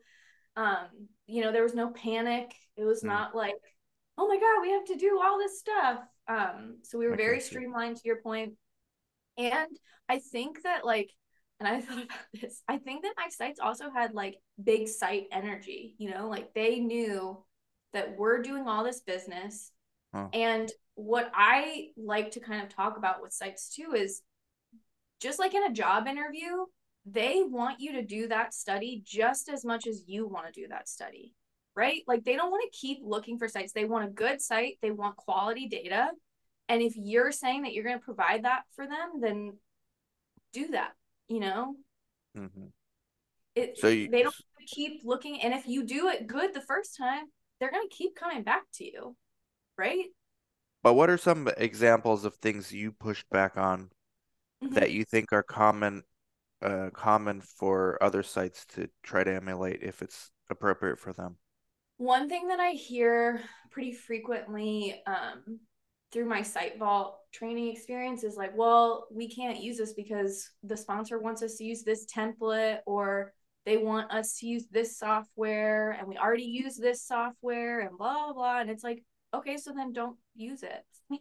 Um, 0.57 1.09
you 1.27 1.43
know, 1.43 1.53
there 1.53 1.63
was 1.63 1.75
no 1.75 1.91
panic. 1.91 2.55
It 2.77 2.85
was 2.85 3.03
hmm. 3.03 3.09
not 3.09 3.35
like, 3.35 3.55
"Oh 4.19 4.29
my 4.29 4.37
god, 4.37 4.63
we 4.63 4.71
have 4.73 4.85
to 4.87 4.97
do 4.97 5.21
all 5.23 5.39
this 5.39 5.59
stuff." 5.59 6.01
Um, 6.29 6.79
so 6.83 6.99
we 6.99 7.07
were 7.07 7.17
very 7.17 7.41
streamlined 7.41 7.97
to 7.97 8.03
your 8.05 8.21
point. 8.23 8.55
And 9.39 9.69
I 10.09 10.19
think 10.19 10.63
that 10.63 10.85
like, 10.85 11.11
and 11.61 11.69
I 11.69 11.81
thought 11.81 12.05
about 12.05 12.19
this, 12.41 12.63
I 12.69 12.79
think 12.79 13.03
that 13.03 13.15
my 13.17 13.29
sites 13.29 13.61
also 13.61 13.91
had 13.91 14.15
like 14.15 14.37
big 14.63 14.89
site 14.89 15.27
energy, 15.33 15.95
you 15.99 16.11
know, 16.11 16.29
like 16.29 16.55
they 16.55 16.81
knew 16.81 17.43
that 17.93 18.17
we're 18.17 18.43
doing 18.43 18.67
all 18.67 18.85
this 18.85 19.01
business. 19.01 19.71
Huh. 20.15 20.29
And 20.33 20.71
what 20.95 21.31
I 21.35 21.89
like 21.97 22.33
to 22.33 22.41
kind 22.41 22.63
of 22.63 22.75
talk 22.75 22.97
about 22.97 23.23
with 23.23 23.33
sites 23.33 23.75
too 23.75 23.95
is 23.95 24.23
just 25.21 25.39
like 25.39 25.55
in 25.55 25.65
a 25.65 25.73
job 25.73 26.07
interview, 26.07 26.67
they 27.07 27.43
want 27.45 27.81
you 27.81 27.93
to 27.93 28.03
do 28.03 28.29
that 28.29 28.55
study 28.55 29.03
just 29.05 29.49
as 29.49 29.65
much 29.65 29.87
as 29.87 30.05
you 30.07 30.29
want 30.29 30.53
to 30.53 30.61
do 30.61 30.69
that 30.69 30.89
study 30.89 31.35
right? 31.75 32.03
Like 32.07 32.25
they 32.25 32.37
don't 32.37 32.51
want 32.51 32.63
to 32.71 32.79
keep 32.79 32.99
looking 33.03 33.39
for 33.39 33.49
sites. 33.49 33.73
They 33.73 33.85
want 33.85 34.07
a 34.07 34.11
good 34.11 34.41
site, 34.41 34.79
they 34.83 34.91
want 34.91 35.17
quality 35.17 35.69
data. 35.69 36.09
And 36.69 36.81
if 36.83 36.95
you're 36.97 37.33
saying 37.33 37.63
that 37.63 37.73
you're 37.73 37.85
going 37.85 37.99
to 37.99 38.05
provide 38.05 38.45
that 38.45 38.63
for 38.75 38.87
them, 38.87 39.21
then 39.21 39.55
do 40.53 40.69
that, 40.69 40.93
you 41.29 41.41
know? 41.41 41.75
Mm-hmm. 42.37 42.67
It, 43.55 43.79
so 43.79 43.89
you, 43.89 44.09
they 44.09 44.23
don't 44.23 44.35
keep 44.67 45.03
looking. 45.05 45.43
And 45.43 45.53
if 45.53 45.67
you 45.67 45.85
do 45.85 46.09
it 46.09 46.27
good 46.27 46.55
the 46.55 46.61
first 46.61 46.97
time, 46.97 47.25
they're 47.59 47.71
going 47.71 47.87
to 47.89 47.95
keep 47.95 48.15
coming 48.15 48.43
back 48.43 48.63
to 48.75 48.85
you, 48.85 49.17
right? 49.77 50.07
But 50.83 50.95
what 50.95 51.11
are 51.11 51.19
some 51.19 51.49
examples 51.57 52.25
of 52.25 52.35
things 52.37 52.73
you 52.73 52.93
pushed 52.93 53.29
back 53.31 53.57
on 53.57 53.91
mm-hmm. 54.63 54.75
that 54.75 54.93
you 54.93 55.05
think 55.05 55.33
are 55.33 55.43
common 55.43 56.03
uh, 56.63 56.91
common 56.93 57.41
for 57.41 58.01
other 58.01 58.23
sites 58.23 58.65
to 58.67 58.89
try 59.03 59.25
to 59.25 59.35
emulate 59.35 59.83
if 59.83 60.01
it's 60.01 60.31
appropriate 60.49 60.99
for 60.99 61.13
them? 61.13 61.37
One 61.97 62.29
thing 62.29 62.49
that 62.49 62.61
I 62.61 62.71
hear 62.71 63.41
pretty 63.71 63.93
frequently 63.93 65.03
um, 65.07 65.61
through 66.13 66.27
my 66.27 66.41
SiteVault 66.41 67.13
training 67.33 67.69
experience 67.69 68.23
is 68.23 68.37
like, 68.37 68.57
well, 68.57 69.07
we 69.11 69.29
can't 69.29 69.61
use 69.61 69.79
this 69.79 69.95
because 69.95 70.51
the 70.63 70.77
sponsor 70.77 71.19
wants 71.19 71.43
us 71.43 71.57
to 71.57 71.65
use 71.65 71.83
this 71.83 72.07
template 72.07 72.79
or 72.87 73.33
they 73.65 73.77
want 73.77 74.11
us 74.13 74.37
to 74.39 74.47
use 74.47 74.67
this 74.71 74.99
software 74.99 75.93
and 75.93 76.07
we 76.07 76.19
already 76.19 76.45
use 76.45 76.77
this 76.77 77.07
software 77.07 77.81
and 77.81 77.97
blah 77.97 78.27
blah 78.27 78.33
blah. 78.33 78.61
And 78.61 78.71
it's 78.71 78.85
like 78.85 79.03
okay 79.33 79.57
so 79.57 79.73
then 79.73 79.93
don't 79.93 80.17
use 80.35 80.63
it. 80.63 80.85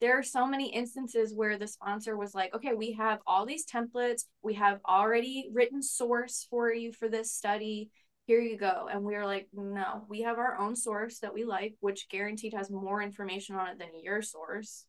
There 0.00 0.18
are 0.18 0.24
so 0.24 0.44
many 0.44 0.74
instances 0.74 1.32
where 1.34 1.56
the 1.56 1.68
sponsor 1.68 2.16
was 2.16 2.34
like 2.34 2.54
okay 2.54 2.74
we 2.74 2.92
have 2.92 3.20
all 3.26 3.46
these 3.46 3.64
templates. 3.64 4.24
We 4.42 4.54
have 4.54 4.80
already 4.86 5.48
written 5.52 5.82
source 5.82 6.46
for 6.50 6.70
you 6.74 6.92
for 6.92 7.08
this 7.08 7.32
study 7.32 7.90
here 8.26 8.40
you 8.40 8.56
go 8.56 8.88
and 8.90 9.02
we 9.02 9.14
are 9.14 9.26
like 9.26 9.48
no 9.52 10.04
we 10.08 10.22
have 10.22 10.38
our 10.38 10.58
own 10.58 10.74
source 10.74 11.18
that 11.18 11.34
we 11.34 11.44
like 11.44 11.74
which 11.80 12.08
guaranteed 12.08 12.54
has 12.54 12.70
more 12.70 13.02
information 13.02 13.54
on 13.56 13.68
it 13.68 13.78
than 13.78 13.88
your 14.02 14.22
source 14.22 14.86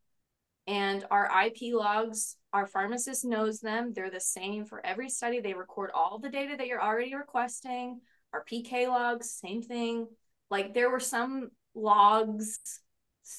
and 0.67 1.06
our 1.12 1.30
IP 1.45 1.74
logs, 1.74 2.38
our 2.52 2.65
pharmacist 2.65 3.24
knows 3.24 3.60
them. 3.60 3.93
They're 3.93 4.10
the 4.10 4.19
same 4.19 4.65
for 4.65 4.84
every 4.86 5.10
study. 5.10 5.39
They 5.39 5.54
record 5.54 5.91
all 5.93 6.17
the 6.17 6.30
data 6.30 6.56
that 6.58 6.67
you're 6.67 6.82
already 6.82 7.13
requesting. 7.13 8.00
Our 8.34 8.43
PK 8.52 8.88
logs, 8.88 9.30
same 9.32 9.62
thing. 9.62 10.08
Like 10.50 10.74
there 10.74 10.89
were 10.89 11.00
some 11.00 11.50
logs 11.76 12.60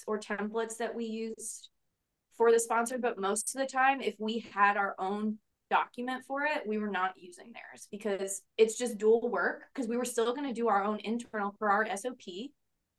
or 0.06 0.20
templates 0.20 0.76
that 0.78 0.94
we 0.94 1.06
used 1.06 1.68
for 2.37 2.52
the 2.52 2.61
sponsor, 2.61 2.98
but 2.98 3.18
most 3.18 3.54
of 3.54 3.61
the 3.61 3.66
time, 3.66 4.00
if 4.00 4.14
we 4.18 4.46
had 4.52 4.76
our 4.76 4.94
own 4.98 5.38
document 5.70 6.24
for 6.26 6.42
it, 6.42 6.66
we 6.66 6.79
were 6.79 6.90
not 6.90 7.14
using 7.16 7.52
theirs 7.52 7.88
because 7.90 8.42
it's 8.57 8.79
just 8.79 8.98
dual 8.98 9.29
work 9.29 9.64
because 9.74 9.88
we 9.88 9.96
were 9.96 10.05
still 10.05 10.35
going 10.35 10.46
to 10.46 10.55
do 10.55 10.68
our 10.68 10.85
own 10.85 11.00
internal 11.00 11.55
for 11.59 11.70
our 11.70 11.87
SOP. 11.96 12.50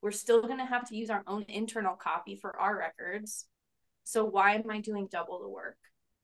We're 0.01 0.12
still 0.12 0.41
going 0.41 0.60
to 0.60 0.65
have 0.65 0.88
to 0.89 0.95
use 0.95 1.10
our 1.10 1.23
own 1.27 1.45
internal 1.47 1.95
copy 1.95 2.36
for 2.36 2.58
our 2.60 2.77
records 2.77 3.47
so 4.08 4.23
why 4.23 4.53
am 4.53 4.71
I 4.71 4.80
doing 4.80 5.10
double 5.12 5.41
the 5.41 5.49
work 5.49 5.75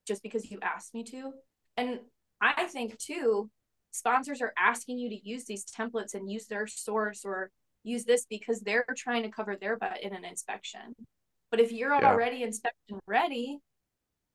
just 0.07 0.23
because 0.23 0.49
you 0.49 0.57
asked 0.61 0.93
me 0.93 1.03
to? 1.03 1.33
And 1.75 1.99
I 2.39 2.63
think 2.63 2.97
too, 2.97 3.49
sponsors 3.91 4.41
are 4.41 4.53
asking 4.57 4.99
you 4.99 5.09
to 5.09 5.29
use 5.29 5.43
these 5.43 5.65
templates 5.65 6.13
and 6.13 6.31
use 6.31 6.47
their 6.47 6.65
source 6.65 7.25
or 7.25 7.51
use 7.83 8.05
this 8.05 8.25
because 8.29 8.61
they're 8.61 8.85
trying 8.95 9.23
to 9.23 9.29
cover 9.29 9.57
their 9.57 9.75
butt 9.75 10.01
in 10.01 10.13
an 10.13 10.23
inspection. 10.23 10.95
But 11.51 11.59
if 11.59 11.73
you're 11.73 11.93
yeah. 11.93 12.09
already 12.09 12.43
inspection 12.43 13.01
ready 13.05 13.59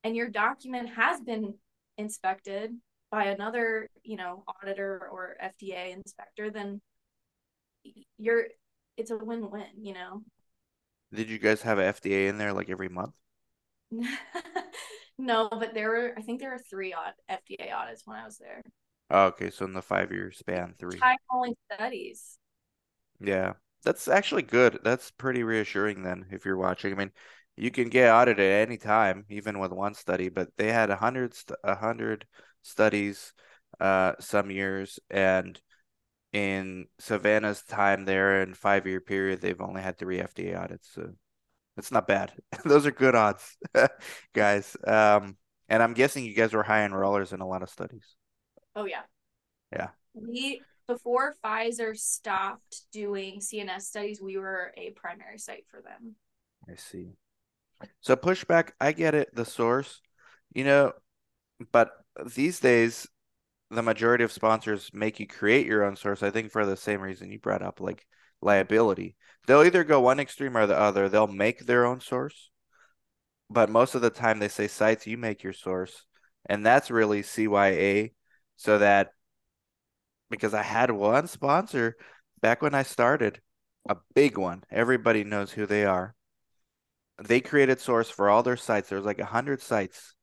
and 0.05 0.15
your 0.15 0.29
document 0.29 0.91
has 0.91 1.23
been 1.23 1.55
inspected 1.99 2.73
by 3.11 3.25
another, 3.27 3.89
you 4.03 4.17
know, 4.17 4.45
auditor 4.47 5.09
or 5.11 5.37
FDA 5.43 5.93
inspector, 5.93 6.51
then 6.51 6.81
you're 8.19 8.45
it's 8.97 9.11
a 9.11 9.17
win-win, 9.17 9.67
you 9.81 9.95
know. 9.95 10.23
Did 11.13 11.31
you 11.31 11.39
guys 11.39 11.63
have 11.63 11.79
FDA 11.79 12.29
in 12.29 12.39
there 12.39 12.53
like 12.53 12.69
every 12.69 12.89
month? 12.89 13.15
no, 15.19 15.49
but 15.49 15.75
there 15.75 15.91
were 15.91 16.13
I 16.17 16.23
think 16.23 16.41
there 16.41 16.51
were 16.51 16.61
three 16.71 16.93
odd 16.93 17.15
FDA 17.29 17.73
audits 17.73 18.03
when 18.05 18.19
I 18.19 18.25
was 18.25 18.39
there. 18.39 18.63
Oh, 19.11 19.27
okay, 19.27 19.51
so 19.51 19.65
in 19.65 19.73
the 19.73 19.83
five 19.83 20.13
year 20.13 20.31
span, 20.33 20.75
three. 20.79 20.99
High 20.99 21.17
only 21.31 21.57
studies. 21.73 22.39
Yeah, 23.21 23.55
that's 23.83 24.09
actually 24.09 24.43
good. 24.43 24.81
That's 24.85 25.11
pretty 25.11 25.43
reassuring 25.43 26.03
then. 26.03 26.27
If 26.31 26.45
you're 26.45 26.59
watching, 26.59 26.93
I 26.93 26.97
mean, 26.97 27.11
you 27.59 27.71
can 27.71 27.89
get 27.89 28.11
audited 28.11 28.45
at 28.45 28.69
any 28.69 28.77
time, 28.77 29.25
even 29.29 29.59
with 29.59 29.73
one 29.73 29.95
study. 29.95 30.29
But 30.29 30.49
they 30.57 30.73
had 30.73 30.91
a 30.91 30.97
hundred 30.97 31.35
a 31.65 31.75
hundred 31.75 32.27
studies, 32.63 33.33
uh, 33.81 34.13
some 34.21 34.51
years, 34.51 34.99
and 35.11 35.61
in 36.33 36.87
Savannah's 36.99 37.63
time 37.63 38.05
there 38.05 38.43
in 38.43 38.55
five 38.55 38.87
year 38.87 39.01
period, 39.01 39.41
they've 39.41 39.61
only 39.61 39.83
had 39.83 39.99
three 39.99 40.19
FDA 40.19 40.59
audits. 40.59 40.89
So 40.95 41.11
that's 41.77 41.93
not 41.93 42.07
bad. 42.07 42.33
Those 42.65 42.87
are 42.87 42.91
good 42.91 43.15
odds, 43.15 43.57
guys. 44.35 44.77
Um, 44.87 45.37
and 45.69 45.83
I'm 45.83 45.95
guessing 45.95 46.25
you 46.25 46.35
guys 46.35 46.53
were 46.53 46.63
high 46.63 46.87
enrollers 46.87 47.33
in 47.33 47.41
a 47.41 47.47
lot 47.47 47.63
of 47.63 47.71
studies. 47.71 48.17
Oh 48.75 48.85
yeah. 48.85 49.03
Yeah. 49.73 49.89
We 50.15 50.63
before 50.87 51.35
Pfizer 51.45 51.97
stopped 51.97 52.83
doing 52.93 53.41
CNS 53.41 53.83
studies, 53.83 54.21
we 54.23 54.39
were 54.39 54.73
a 54.77 54.91
primary 54.93 55.39
site 55.39 55.67
for 55.69 55.83
them. 55.83 56.15
I 56.69 56.77
see. 56.77 57.13
So 58.01 58.17
pushback, 58.17 58.71
I 58.81 58.93
get 58.93 59.15
it, 59.15 59.35
the 59.35 59.45
source, 59.45 60.01
you 60.53 60.65
know, 60.65 60.93
but 61.73 61.91
these 62.35 62.61
days 62.61 63.07
the 63.71 63.83
majority 63.83 64.25
of 64.25 64.33
sponsors 64.33 64.91
make 64.95 65.21
you 65.21 65.27
create 65.27 65.67
your 65.67 65.85
own 65.85 65.97
source, 65.97 66.23
I 66.23 66.31
think 66.31 66.51
for 66.51 66.65
the 66.65 66.77
same 66.77 67.01
reason 67.01 67.31
you 67.31 67.39
brought 67.39 67.63
up, 67.63 67.81
like 67.81 68.07
liability. 68.41 69.17
They'll 69.47 69.65
either 69.65 69.85
go 69.85 70.01
one 70.01 70.21
extreme 70.21 70.57
or 70.57 70.67
the 70.67 70.79
other. 70.79 71.09
They'll 71.09 71.27
make 71.27 71.67
their 71.67 71.85
own 71.85 72.01
source, 72.01 72.51
but 73.51 73.71
most 73.71 73.95
of 73.95 74.03
the 74.03 74.11
time 74.11 74.39
they 74.39 74.49
say 74.49 74.69
sites, 74.69 75.07
you 75.07 75.19
make 75.19 75.43
your 75.43 75.53
source. 75.53 76.05
And 76.47 76.65
that's 76.65 76.91
really 76.91 77.23
CYA. 77.23 78.13
So 78.57 78.79
that 78.79 79.13
because 80.31 80.55
I 80.55 80.63
had 80.63 80.91
one 80.91 81.27
sponsor 81.27 81.97
back 82.41 82.63
when 82.63 82.75
I 82.75 82.83
started, 82.83 83.41
a 83.89 83.97
big 84.15 84.37
one. 84.37 84.65
Everybody 84.71 85.25
knows 85.25 85.53
who 85.53 85.67
they 85.67 85.85
are. 85.85 86.15
They 87.23 87.41
created 87.41 87.81
source 87.81 88.11
for 88.11 88.29
all 88.29 88.43
their 88.43 88.57
sites. 88.57 88.89
There 88.89 88.99
was 88.99 89.07
like 89.07 89.19
a 89.19 89.25
hundred 89.25 89.61
sites. 89.63 90.15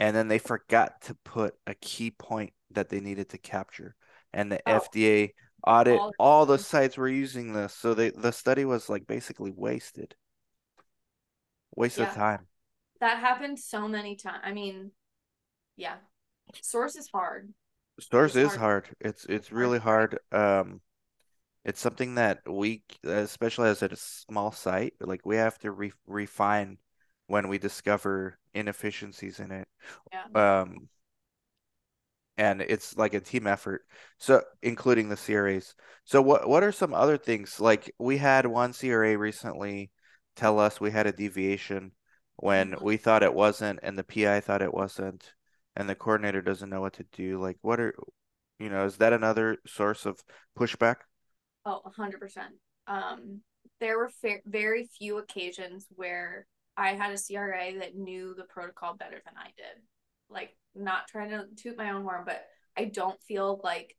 And 0.00 0.14
then 0.14 0.28
they 0.28 0.38
forgot 0.38 1.00
to 1.02 1.14
put 1.24 1.54
a 1.66 1.74
key 1.74 2.10
point 2.10 2.52
that 2.72 2.88
they 2.88 3.00
needed 3.00 3.30
to 3.30 3.38
capture. 3.38 3.94
And 4.32 4.50
the 4.50 4.60
oh. 4.66 4.80
FDA 4.80 5.30
audit 5.66 5.98
all, 5.98 6.12
all 6.18 6.46
the 6.46 6.58
sites 6.58 6.96
were 6.96 7.08
using 7.08 7.52
this 7.52 7.72
so 7.72 7.94
they 7.94 8.10
the 8.10 8.32
study 8.32 8.64
was 8.64 8.88
like 8.88 9.06
basically 9.06 9.52
wasted 9.54 10.14
waste 11.74 11.98
yeah. 11.98 12.08
of 12.08 12.14
time 12.14 12.46
that 13.00 13.18
happened 13.18 13.58
so 13.58 13.88
many 13.88 14.16
times 14.16 14.40
i 14.44 14.52
mean 14.52 14.90
yeah 15.76 15.96
source 16.60 16.96
is 16.96 17.08
hard 17.12 17.52
source 17.98 18.36
it's 18.36 18.52
is 18.52 18.58
hard. 18.58 18.86
hard. 18.86 18.96
it's 19.00 19.24
it's 19.26 19.50
really 19.50 19.78
hard 19.78 20.18
um 20.32 20.80
it's 21.64 21.80
something 21.80 22.16
that 22.16 22.40
we 22.48 22.82
especially 23.04 23.68
as 23.68 23.82
a 23.82 23.96
small 23.96 24.52
site 24.52 24.94
like 25.00 25.24
we 25.24 25.36
have 25.36 25.58
to 25.58 25.70
re- 25.70 25.92
refine 26.06 26.78
when 27.26 27.48
we 27.48 27.58
discover 27.58 28.38
inefficiencies 28.52 29.40
in 29.40 29.50
it 29.50 29.68
yeah. 30.12 30.60
um 30.60 30.88
and 32.36 32.60
it's 32.62 32.96
like 32.96 33.14
a 33.14 33.20
team 33.20 33.46
effort. 33.46 33.82
So 34.18 34.42
including 34.62 35.08
the 35.08 35.16
CRAs. 35.16 35.74
So 36.04 36.20
what 36.22 36.48
what 36.48 36.62
are 36.64 36.72
some 36.72 36.94
other 36.94 37.16
things? 37.16 37.60
Like 37.60 37.92
we 37.98 38.16
had 38.18 38.46
one 38.46 38.72
CRA 38.72 39.16
recently 39.16 39.90
tell 40.36 40.58
us 40.58 40.80
we 40.80 40.90
had 40.90 41.06
a 41.06 41.12
deviation 41.12 41.92
when 42.36 42.72
mm-hmm. 42.72 42.84
we 42.84 42.96
thought 42.96 43.22
it 43.22 43.34
wasn't 43.34 43.80
and 43.82 43.96
the 43.96 44.04
PI 44.04 44.40
thought 44.40 44.62
it 44.62 44.74
wasn't 44.74 45.32
and 45.76 45.88
the 45.88 45.94
coordinator 45.94 46.42
doesn't 46.42 46.70
know 46.70 46.80
what 46.80 46.94
to 46.94 47.04
do. 47.12 47.40
Like 47.40 47.58
what 47.62 47.80
are 47.80 47.94
you 48.58 48.68
know, 48.70 48.84
is 48.84 48.96
that 48.98 49.12
another 49.12 49.58
source 49.66 50.06
of 50.06 50.22
pushback? 50.58 50.96
Oh, 51.64 51.80
100%. 51.82 52.54
Um 52.86 53.40
there 53.80 53.98
were 53.98 54.08
fa- 54.08 54.40
very 54.46 54.88
few 54.98 55.18
occasions 55.18 55.86
where 55.90 56.46
I 56.76 56.94
had 56.94 57.12
a 57.12 57.18
CRA 57.18 57.78
that 57.78 57.96
knew 57.96 58.34
the 58.36 58.44
protocol 58.44 58.94
better 58.94 59.20
than 59.24 59.34
I 59.36 59.46
did. 59.56 59.82
Like 60.28 60.56
not 60.74 61.08
trying 61.08 61.30
to 61.30 61.46
toot 61.56 61.76
my 61.76 61.90
own 61.90 62.02
horn, 62.02 62.22
but 62.26 62.44
I 62.76 62.86
don't 62.86 63.20
feel 63.22 63.60
like 63.62 63.96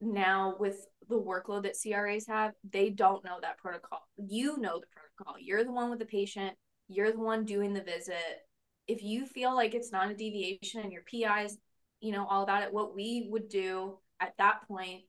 now 0.00 0.56
with 0.58 0.86
the 1.08 1.20
workload 1.20 1.62
that 1.62 1.76
CRAs 1.76 2.26
have, 2.26 2.52
they 2.70 2.90
don't 2.90 3.24
know 3.24 3.38
that 3.40 3.58
protocol. 3.58 4.00
You 4.16 4.58
know 4.58 4.80
the 4.80 4.86
protocol. 4.94 5.40
You're 5.40 5.64
the 5.64 5.72
one 5.72 5.90
with 5.90 5.98
the 5.98 6.06
patient. 6.06 6.54
You're 6.88 7.12
the 7.12 7.20
one 7.20 7.44
doing 7.44 7.72
the 7.72 7.82
visit. 7.82 8.46
If 8.86 9.02
you 9.02 9.26
feel 9.26 9.54
like 9.54 9.74
it's 9.74 9.92
not 9.92 10.10
a 10.10 10.14
deviation 10.14 10.82
and 10.82 10.92
your 10.92 11.02
PI's, 11.02 11.58
you 12.00 12.12
know, 12.12 12.26
all 12.26 12.42
about 12.42 12.62
it, 12.62 12.72
what 12.72 12.94
we 12.94 13.28
would 13.30 13.48
do 13.48 13.98
at 14.20 14.34
that 14.38 14.66
point, 14.68 15.02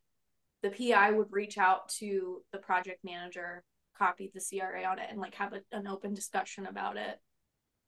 the 0.63 0.69
PI 0.69 1.11
would 1.11 1.31
reach 1.31 1.57
out 1.57 1.89
to 1.99 2.41
the 2.51 2.57
project 2.57 3.03
manager, 3.03 3.63
copy 3.97 4.31
the 4.33 4.41
CRA 4.41 4.83
on 4.83 4.99
it, 4.99 5.07
and 5.09 5.19
like 5.19 5.35
have 5.35 5.53
a, 5.53 5.61
an 5.71 5.87
open 5.87 6.13
discussion 6.13 6.65
about 6.65 6.97
it 6.97 7.19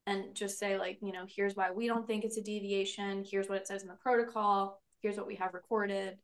and 0.06 0.34
just 0.34 0.58
say 0.58 0.78
like 0.78 0.98
you 1.02 1.12
know 1.12 1.26
here's 1.28 1.56
why 1.56 1.72
we 1.72 1.88
don't 1.88 2.08
think 2.08 2.24
it's 2.24 2.38
a 2.38 2.42
deviation. 2.42 3.24
Here's 3.30 3.48
what 3.48 3.60
it 3.60 3.68
says 3.68 3.82
in 3.84 3.88
the 3.88 3.96
protocol. 3.96 4.82
Here's 5.02 5.18
what 5.18 5.28
we 5.28 5.36
have 5.36 5.54
recorded. 5.54 6.18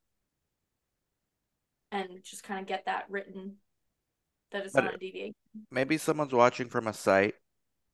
And 1.92 2.10
just 2.24 2.44
kind 2.44 2.60
of 2.60 2.66
get 2.68 2.86
that 2.86 3.06
written 3.10 3.58
that 4.52 4.66
it's 4.66 4.74
but 4.74 4.84
not 4.86 4.96
a 4.96 4.98
deviation. 4.98 5.36
maybe 5.72 5.98
someone's 5.98 6.34
watching 6.34 6.70
from 6.70 6.88
a 6.88 6.94
site 6.94 7.36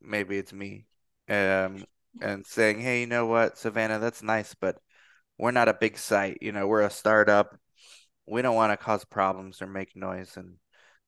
maybe 0.01 0.37
it's 0.37 0.53
me 0.53 0.85
um 1.29 1.83
and 2.21 2.45
saying 2.45 2.79
hey 2.79 3.01
you 3.01 3.07
know 3.07 3.25
what 3.25 3.57
savannah 3.57 3.99
that's 3.99 4.23
nice 4.23 4.53
but 4.55 4.77
we're 5.37 5.51
not 5.51 5.69
a 5.69 5.73
big 5.73 5.97
site 5.97 6.37
you 6.41 6.51
know 6.51 6.67
we're 6.67 6.81
a 6.81 6.89
startup 6.89 7.57
we 8.27 8.41
don't 8.41 8.55
want 8.55 8.71
to 8.71 8.77
cause 8.77 9.05
problems 9.05 9.61
or 9.61 9.67
make 9.67 9.95
noise 9.95 10.37
and 10.37 10.55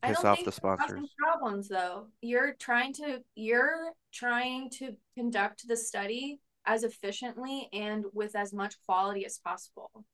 piss 0.02 0.24
off 0.24 0.44
the 0.44 0.52
sponsors. 0.52 1.10
Problems 1.18 1.68
though. 1.68 2.08
You're 2.22 2.54
trying 2.54 2.94
to 2.94 3.20
you're 3.36 3.92
trying 4.12 4.70
to 4.72 4.96
conduct 5.16 5.68
the 5.68 5.78
study 5.78 6.40
as 6.66 6.84
efficiently 6.84 7.70
and 7.74 8.06
with 8.14 8.36
as 8.36 8.54
much 8.54 8.76
quality 8.86 9.26
as 9.26 9.40
possible. 9.40 10.06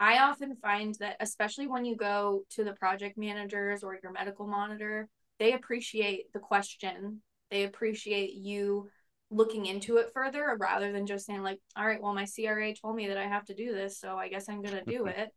I 0.00 0.18
often 0.18 0.56
find 0.56 0.94
that, 1.00 1.16
especially 1.20 1.66
when 1.66 1.84
you 1.84 1.96
go 1.96 2.44
to 2.50 2.64
the 2.64 2.72
project 2.72 3.18
managers 3.18 3.82
or 3.82 3.98
your 4.00 4.12
medical 4.12 4.46
monitor, 4.46 5.08
they 5.38 5.54
appreciate 5.54 6.32
the 6.32 6.38
question. 6.38 7.20
They 7.50 7.64
appreciate 7.64 8.34
you 8.34 8.88
looking 9.30 9.66
into 9.66 9.96
it 9.96 10.10
further 10.14 10.56
rather 10.58 10.92
than 10.92 11.06
just 11.06 11.26
saying, 11.26 11.42
like, 11.42 11.58
all 11.76 11.86
right, 11.86 12.00
well, 12.00 12.14
my 12.14 12.26
CRA 12.26 12.74
told 12.74 12.96
me 12.96 13.08
that 13.08 13.18
I 13.18 13.26
have 13.26 13.44
to 13.46 13.54
do 13.54 13.72
this, 13.72 13.98
so 13.98 14.16
I 14.16 14.28
guess 14.28 14.48
I'm 14.48 14.62
going 14.62 14.76
to 14.76 14.84
do 14.84 15.06
it. 15.06 15.30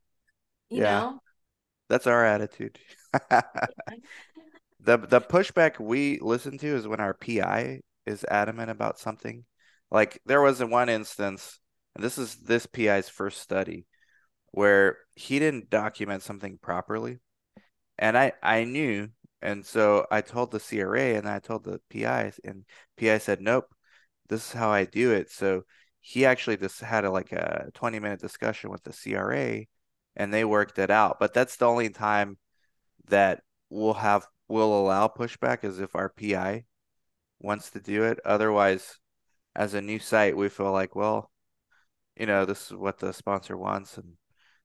You 0.72 0.82
yeah. 0.82 1.00
know? 1.00 1.20
That's 1.90 2.08
our 2.08 2.26
attitude. 2.26 2.80
the 3.30 4.98
the 4.98 5.22
pushback 5.22 5.80
we 5.80 6.20
listen 6.22 6.58
to 6.60 6.68
is 6.68 6.88
when 6.88 7.02
our 7.02 7.14
PI 7.14 7.82
is 8.06 8.24
adamant 8.24 8.72
about 8.72 8.98
something. 8.98 9.44
Like 9.92 10.22
there 10.26 10.42
was 10.42 10.64
one 10.64 10.88
instance, 10.88 11.60
and 11.94 12.04
this 12.04 12.18
is 12.18 12.38
this 12.38 12.66
PI's 12.66 13.10
first 13.10 13.42
study, 13.42 13.86
where 14.52 14.98
he 15.16 15.40
didn't 15.40 15.70
document 15.70 16.24
something 16.24 16.58
properly, 16.62 17.20
and 18.00 18.18
I 18.18 18.32
I 18.42 18.64
knew, 18.64 19.10
and 19.42 19.66
so 19.66 20.08
I 20.10 20.22
told 20.22 20.52
the 20.52 20.60
CRA 20.62 21.16
and 21.18 21.28
I 21.28 21.40
told 21.40 21.66
the 21.66 21.82
PI, 21.92 22.32
and 22.46 22.64
PI 22.98 23.18
said, 23.18 23.42
"Nope, 23.42 23.66
this 24.30 24.48
is 24.48 24.54
how 24.54 24.72
I 24.72 24.86
do 24.86 25.12
it." 25.12 25.30
So 25.30 25.64
he 26.00 26.26
actually 26.26 26.58
just 26.58 26.80
had 26.82 27.06
a 27.06 27.12
like 27.12 27.32
a 27.34 27.70
20 27.74 28.00
minute 28.00 28.22
discussion 28.22 28.70
with 28.72 28.84
the 28.84 28.94
CRA, 28.94 29.66
and 30.16 30.34
they 30.34 30.46
worked 30.46 30.80
it 30.80 30.90
out. 30.90 31.18
But 31.20 31.34
that's 31.34 31.58
the 31.58 31.68
only 31.68 31.90
time 31.90 32.38
that 33.08 33.42
we'll 33.70 33.94
have 33.96 34.28
will 34.48 34.80
allow 34.80 35.08
pushback 35.08 35.64
is 35.64 35.80
if 35.80 35.96
our 35.96 36.10
PI 36.10 36.66
wants 37.40 37.72
to 37.72 37.80
do 37.80 38.04
it. 38.04 38.20
Otherwise, 38.26 38.98
as 39.56 39.74
a 39.74 39.82
new 39.82 40.00
site, 40.00 40.36
we 40.36 40.50
feel 40.50 40.72
like, 40.72 40.96
well, 40.96 41.32
you 42.16 42.26
know, 42.26 42.46
this 42.46 42.68
is 42.68 42.74
what 42.74 43.00
the 43.00 43.14
sponsor 43.14 43.58
wants, 43.58 43.98
and 43.98 44.14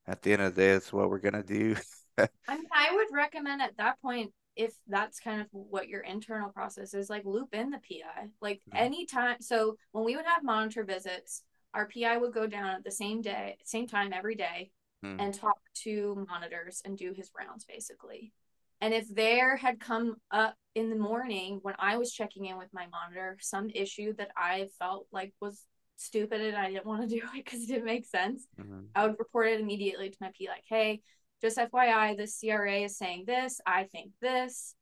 at 0.07 0.23
the 0.23 0.33
end 0.33 0.43
of 0.43 0.55
the 0.55 0.61
day, 0.61 0.71
it's 0.71 0.93
what 0.93 1.09
we're 1.09 1.19
gonna 1.19 1.43
do. 1.43 1.77
I 2.19 2.29
mean, 2.49 2.67
I 2.73 2.95
would 2.95 3.09
recommend 3.13 3.63
at 3.63 3.77
that 3.79 4.01
point, 4.03 4.33
if 4.57 4.73
that's 4.89 5.21
kind 5.21 5.41
of 5.43 5.49
what 5.51 5.87
your 5.89 6.01
internal 6.01 6.49
process 6.49 6.95
is, 6.95 7.11
like 7.11 7.25
loop 7.25 7.55
in 7.55 7.71
the 7.71 7.79
PI. 7.79 8.29
Like 8.41 8.63
mm-hmm. 8.71 8.85
anytime. 8.85 9.37
So 9.41 9.77
when 9.93 10.05
we 10.05 10.17
would 10.17 10.25
have 10.25 10.43
monitor 10.43 10.83
visits, 10.83 11.43
our 11.75 11.89
PI 11.89 12.17
would 12.17 12.33
go 12.33 12.47
down 12.47 12.69
at 12.69 12.85
the 12.85 12.91
same 12.91 13.21
day, 13.21 13.59
same 13.65 13.87
time 13.87 14.15
every 14.15 14.35
day, 14.35 14.71
mm-hmm. 15.07 15.21
and 15.21 15.35
talk 15.35 15.59
to 15.83 16.27
monitors 16.29 16.83
and 16.85 16.99
do 16.99 17.13
his 17.15 17.31
rounds 17.39 17.65
basically. 17.65 18.33
And 18.81 18.93
if 18.93 19.09
there 19.09 19.57
had 19.57 19.81
come 19.81 20.17
up 20.31 20.55
in 20.75 20.91
the 20.91 20.97
morning 20.97 21.61
when 21.63 21.75
I 21.79 21.97
was 21.97 22.13
checking 22.13 22.45
in 22.45 22.59
with 22.59 22.69
my 22.73 22.87
monitor, 22.89 23.39
some 23.41 23.71
issue 23.71 24.13
that 24.19 24.31
I 24.37 24.69
felt 24.79 25.07
like 25.13 25.33
was 25.41 25.65
stupid 25.97 26.43
and 26.43 26.57
I 26.57 26.71
didn't 26.71 26.87
want 26.87 27.03
to 27.03 27.09
do 27.21 27.23
it 27.25 27.45
because 27.45 27.63
it 27.63 27.69
didn't 27.69 27.85
make 27.85 28.05
sense, 28.05 28.47
mm-hmm. 28.61 28.81
I 28.95 29.07
would 29.07 29.19
report 29.19 29.49
it 29.49 29.61
immediately 29.61 30.11
to 30.11 30.17
my 30.21 30.31
P 30.37 30.49
like, 30.49 30.65
hey, 30.69 31.01
just 31.43 31.59
FYI, 31.59 32.17
the 32.17 32.29
CRA 32.29 32.81
is 32.81 32.97
saying 32.97 33.25
this. 33.27 33.61
I 33.67 33.85
think 33.85 34.13
this. 34.21 34.75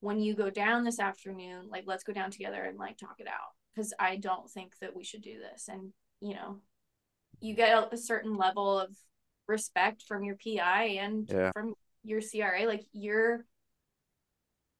When 0.00 0.20
you 0.20 0.34
go 0.34 0.50
down 0.50 0.84
this 0.84 0.98
afternoon, 0.98 1.68
like 1.70 1.84
let's 1.86 2.02
go 2.02 2.12
down 2.12 2.30
together 2.30 2.62
and 2.62 2.76
like 2.76 2.98
talk 2.98 3.16
it 3.18 3.28
out 3.28 3.54
because 3.74 3.94
I 4.00 4.16
don't 4.16 4.50
think 4.50 4.72
that 4.80 4.96
we 4.96 5.04
should 5.04 5.22
do 5.22 5.38
this. 5.38 5.68
And 5.68 5.92
you 6.20 6.34
know, 6.34 6.58
you 7.40 7.54
get 7.54 7.76
a, 7.76 7.94
a 7.94 7.96
certain 7.96 8.36
level 8.36 8.80
of 8.80 8.90
respect 9.52 10.02
from 10.08 10.24
your 10.24 10.36
PI 10.36 10.98
and 11.00 11.28
yeah. 11.30 11.52
from 11.52 11.74
your 12.02 12.20
CRA, 12.20 12.66
like 12.66 12.84
you're 12.92 13.44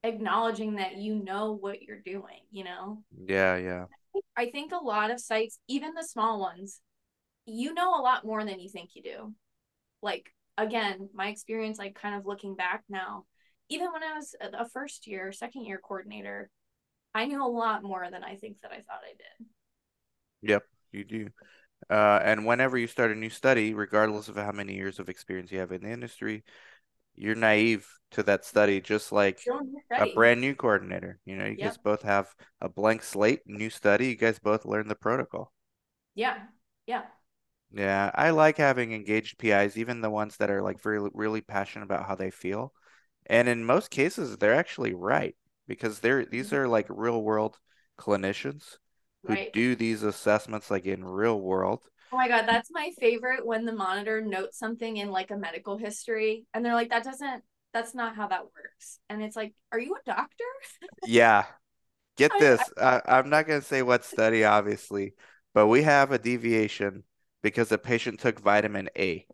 acknowledging 0.03 0.77
that 0.77 0.97
you 0.97 1.15
know 1.15 1.53
what 1.53 1.83
you're 1.83 2.01
doing, 2.01 2.41
you 2.51 2.65
know? 2.65 3.05
Yeah, 3.27 3.57
yeah. 3.57 3.85
I 4.37 4.51
think 4.51 4.73
a 4.73 4.85
lot 4.85 5.11
of 5.11 5.21
sites, 5.21 5.59
even 5.69 5.95
the 5.95 6.03
small 6.03 6.41
ones, 6.41 6.81
you 7.47 7.75
know 7.75 7.95
a 7.95 8.03
lot 8.03 8.25
more 8.25 8.45
than 8.45 8.59
you 8.59 8.69
think 8.69 8.91
you 8.95 9.03
do. 9.03 9.35
Like, 10.03 10.33
again, 10.59 11.09
my 11.15 11.29
experience, 11.29 11.79
like, 11.79 11.95
kind 11.95 12.17
of 12.17 12.27
looking 12.27 12.57
back 12.57 12.83
now, 12.89 13.27
even 13.69 13.93
when 13.93 14.03
I 14.03 14.17
was 14.17 14.35
a 14.43 14.69
first 14.69 15.07
year, 15.07 15.31
second 15.33 15.65
year 15.65 15.81
coordinator, 15.83 16.51
I 17.15 17.27
knew 17.27 17.45
a 17.45 17.47
lot 17.47 17.83
more 17.83 18.07
than 18.11 18.25
I 18.25 18.37
think 18.37 18.57
that 18.63 18.73
I 18.73 18.77
thought 18.77 19.05
I 19.05 19.15
did. 19.17 19.47
Yep, 20.51 20.63
you 20.91 21.05
do. 21.05 21.29
Uh, 21.91 22.21
and 22.23 22.47
whenever 22.47 22.79
you 22.79 22.87
start 22.87 23.11
a 23.11 23.15
new 23.15 23.31
study, 23.31 23.75
regardless 23.75 24.29
of 24.29 24.37
how 24.37 24.53
many 24.53 24.75
years 24.75 24.99
of 24.99 25.09
experience 25.09 25.51
you 25.51 25.59
have 25.59 25.73
in 25.73 25.83
the 25.83 25.91
industry, 25.91 26.45
you're 27.15 27.35
naive 27.35 27.87
to 28.13 28.23
that 28.23 28.45
study, 28.45 28.81
just 28.81 29.13
like 29.13 29.41
a 29.91 30.13
brand 30.15 30.41
new 30.41 30.55
coordinator. 30.55 31.19
You 31.25 31.37
know, 31.37 31.45
you 31.45 31.57
yep. 31.59 31.69
guys 31.69 31.79
both 31.79 32.03
have 32.03 32.29
a 32.61 32.69
blank 32.69 33.03
slate, 33.03 33.41
new 33.47 33.71
study. 33.71 34.09
You 34.09 34.17
guys 34.17 34.39
both 34.39 34.65
learn 34.65 34.89
the 34.89 34.95
protocol. 34.95 35.53
Yeah. 36.15 36.39
Yeah. 36.87 37.03
Yeah. 37.71 38.11
I 38.15 38.31
like 38.31 38.57
having 38.57 38.93
engaged 38.93 39.39
PIs, 39.39 39.77
even 39.77 40.01
the 40.01 40.11
ones 40.11 40.37
that 40.39 40.51
are 40.51 40.63
like 40.63 40.83
very, 40.83 41.01
really 41.13 41.41
passionate 41.41 41.85
about 41.85 42.07
how 42.07 42.15
they 42.15 42.31
feel. 42.31 42.73
And 43.27 43.49
in 43.49 43.65
most 43.65 43.91
cases, 43.91 44.37
they're 44.37 44.55
actually 44.55 44.95
right 44.95 45.37
because 45.67 46.01
they're, 46.01 46.25
these 46.25 46.49
mm-hmm. 46.49 46.57
are 46.57 46.69
like 46.69 46.87
real 46.89 47.23
world 47.23 47.59
clinicians 47.99 48.77
who 49.25 49.35
right. 49.35 49.53
do 49.53 49.75
these 49.75 50.03
assessments 50.03 50.71
like 50.71 50.87
in 50.87 51.05
real 51.05 51.41
world 51.41 51.81
Oh 52.15 52.19
my 52.19 52.29
god, 52.29 52.45
that's 52.47 52.69
my 52.71 52.91
favorite 53.01 53.47
when 53.47 53.65
the 53.65 53.73
monitor 53.73 54.21
notes 54.21 54.59
something 54.59 54.99
in 54.99 55.11
like 55.11 55.31
a 55.31 55.37
medical 55.37 55.79
history 55.79 56.45
and 56.53 56.63
they're 56.63 56.75
like 56.75 56.91
that 56.91 57.05
doesn't 57.05 57.43
that's 57.73 57.95
not 57.95 58.17
how 58.17 58.29
that 58.29 58.45
works. 58.45 58.99
And 59.09 59.23
it's 59.23 59.37
like, 59.37 59.55
are 59.73 59.79
you 59.79 59.95
a 59.95 60.11
doctor? 60.11 60.45
yeah. 61.07 61.45
Get 62.17 62.33
this. 62.39 62.61
I, 62.77 63.01
I, 63.07 63.19
I'm 63.19 63.31
not 63.31 63.47
going 63.47 63.61
to 63.61 63.67
say 63.67 63.83
what 63.83 64.05
study 64.05 64.45
obviously, 64.45 65.15
but 65.55 65.67
we 65.67 65.83
have 65.83 66.13
a 66.13 66.19
deviation 66.19 67.05
because 67.43 67.73
a 67.73 67.79
patient 67.79 68.21
took 68.21 68.41
vitamin 68.41 68.91
A. 68.97 69.27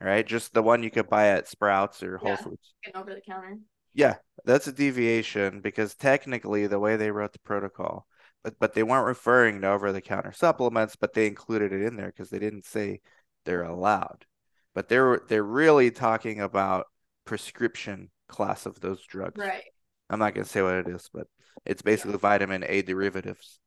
Right? 0.00 0.26
Just 0.26 0.54
the 0.54 0.62
one 0.62 0.82
you 0.82 0.90
could 0.90 1.10
buy 1.10 1.28
at 1.28 1.46
Sprouts 1.46 2.02
or 2.02 2.16
Whole 2.16 2.30
yeah, 2.30 2.36
Foods. 2.36 2.74
Over 2.94 3.14
the 3.14 3.20
counter. 3.20 3.58
Yeah, 3.92 4.16
that's 4.46 4.66
a 4.66 4.72
deviation 4.72 5.60
because 5.60 5.94
technically 5.94 6.66
the 6.66 6.78
way 6.78 6.96
they 6.96 7.10
wrote 7.10 7.34
the 7.34 7.38
protocol 7.40 8.06
but 8.42 8.58
but 8.58 8.74
they 8.74 8.82
weren't 8.82 9.06
referring 9.06 9.60
to 9.60 9.68
over 9.68 9.92
the 9.92 10.00
counter 10.00 10.32
supplements, 10.32 10.96
but 10.96 11.12
they 11.12 11.26
included 11.26 11.72
it 11.72 11.82
in 11.82 11.96
there 11.96 12.06
because 12.06 12.30
they 12.30 12.38
didn't 12.38 12.64
say 12.64 13.00
they're 13.44 13.62
allowed. 13.62 14.26
But 14.74 14.88
they're 14.88 15.20
they're 15.28 15.42
really 15.42 15.90
talking 15.90 16.40
about 16.40 16.86
prescription 17.24 18.10
class 18.28 18.66
of 18.66 18.80
those 18.80 19.04
drugs. 19.06 19.38
Right. 19.38 19.64
I'm 20.08 20.18
not 20.18 20.34
gonna 20.34 20.46
say 20.46 20.62
what 20.62 20.74
it 20.74 20.88
is, 20.88 21.08
but 21.12 21.26
it's 21.66 21.82
basically 21.82 22.12
yeah. 22.12 22.18
vitamin 22.18 22.64
A 22.66 22.82
derivatives. 22.82 23.58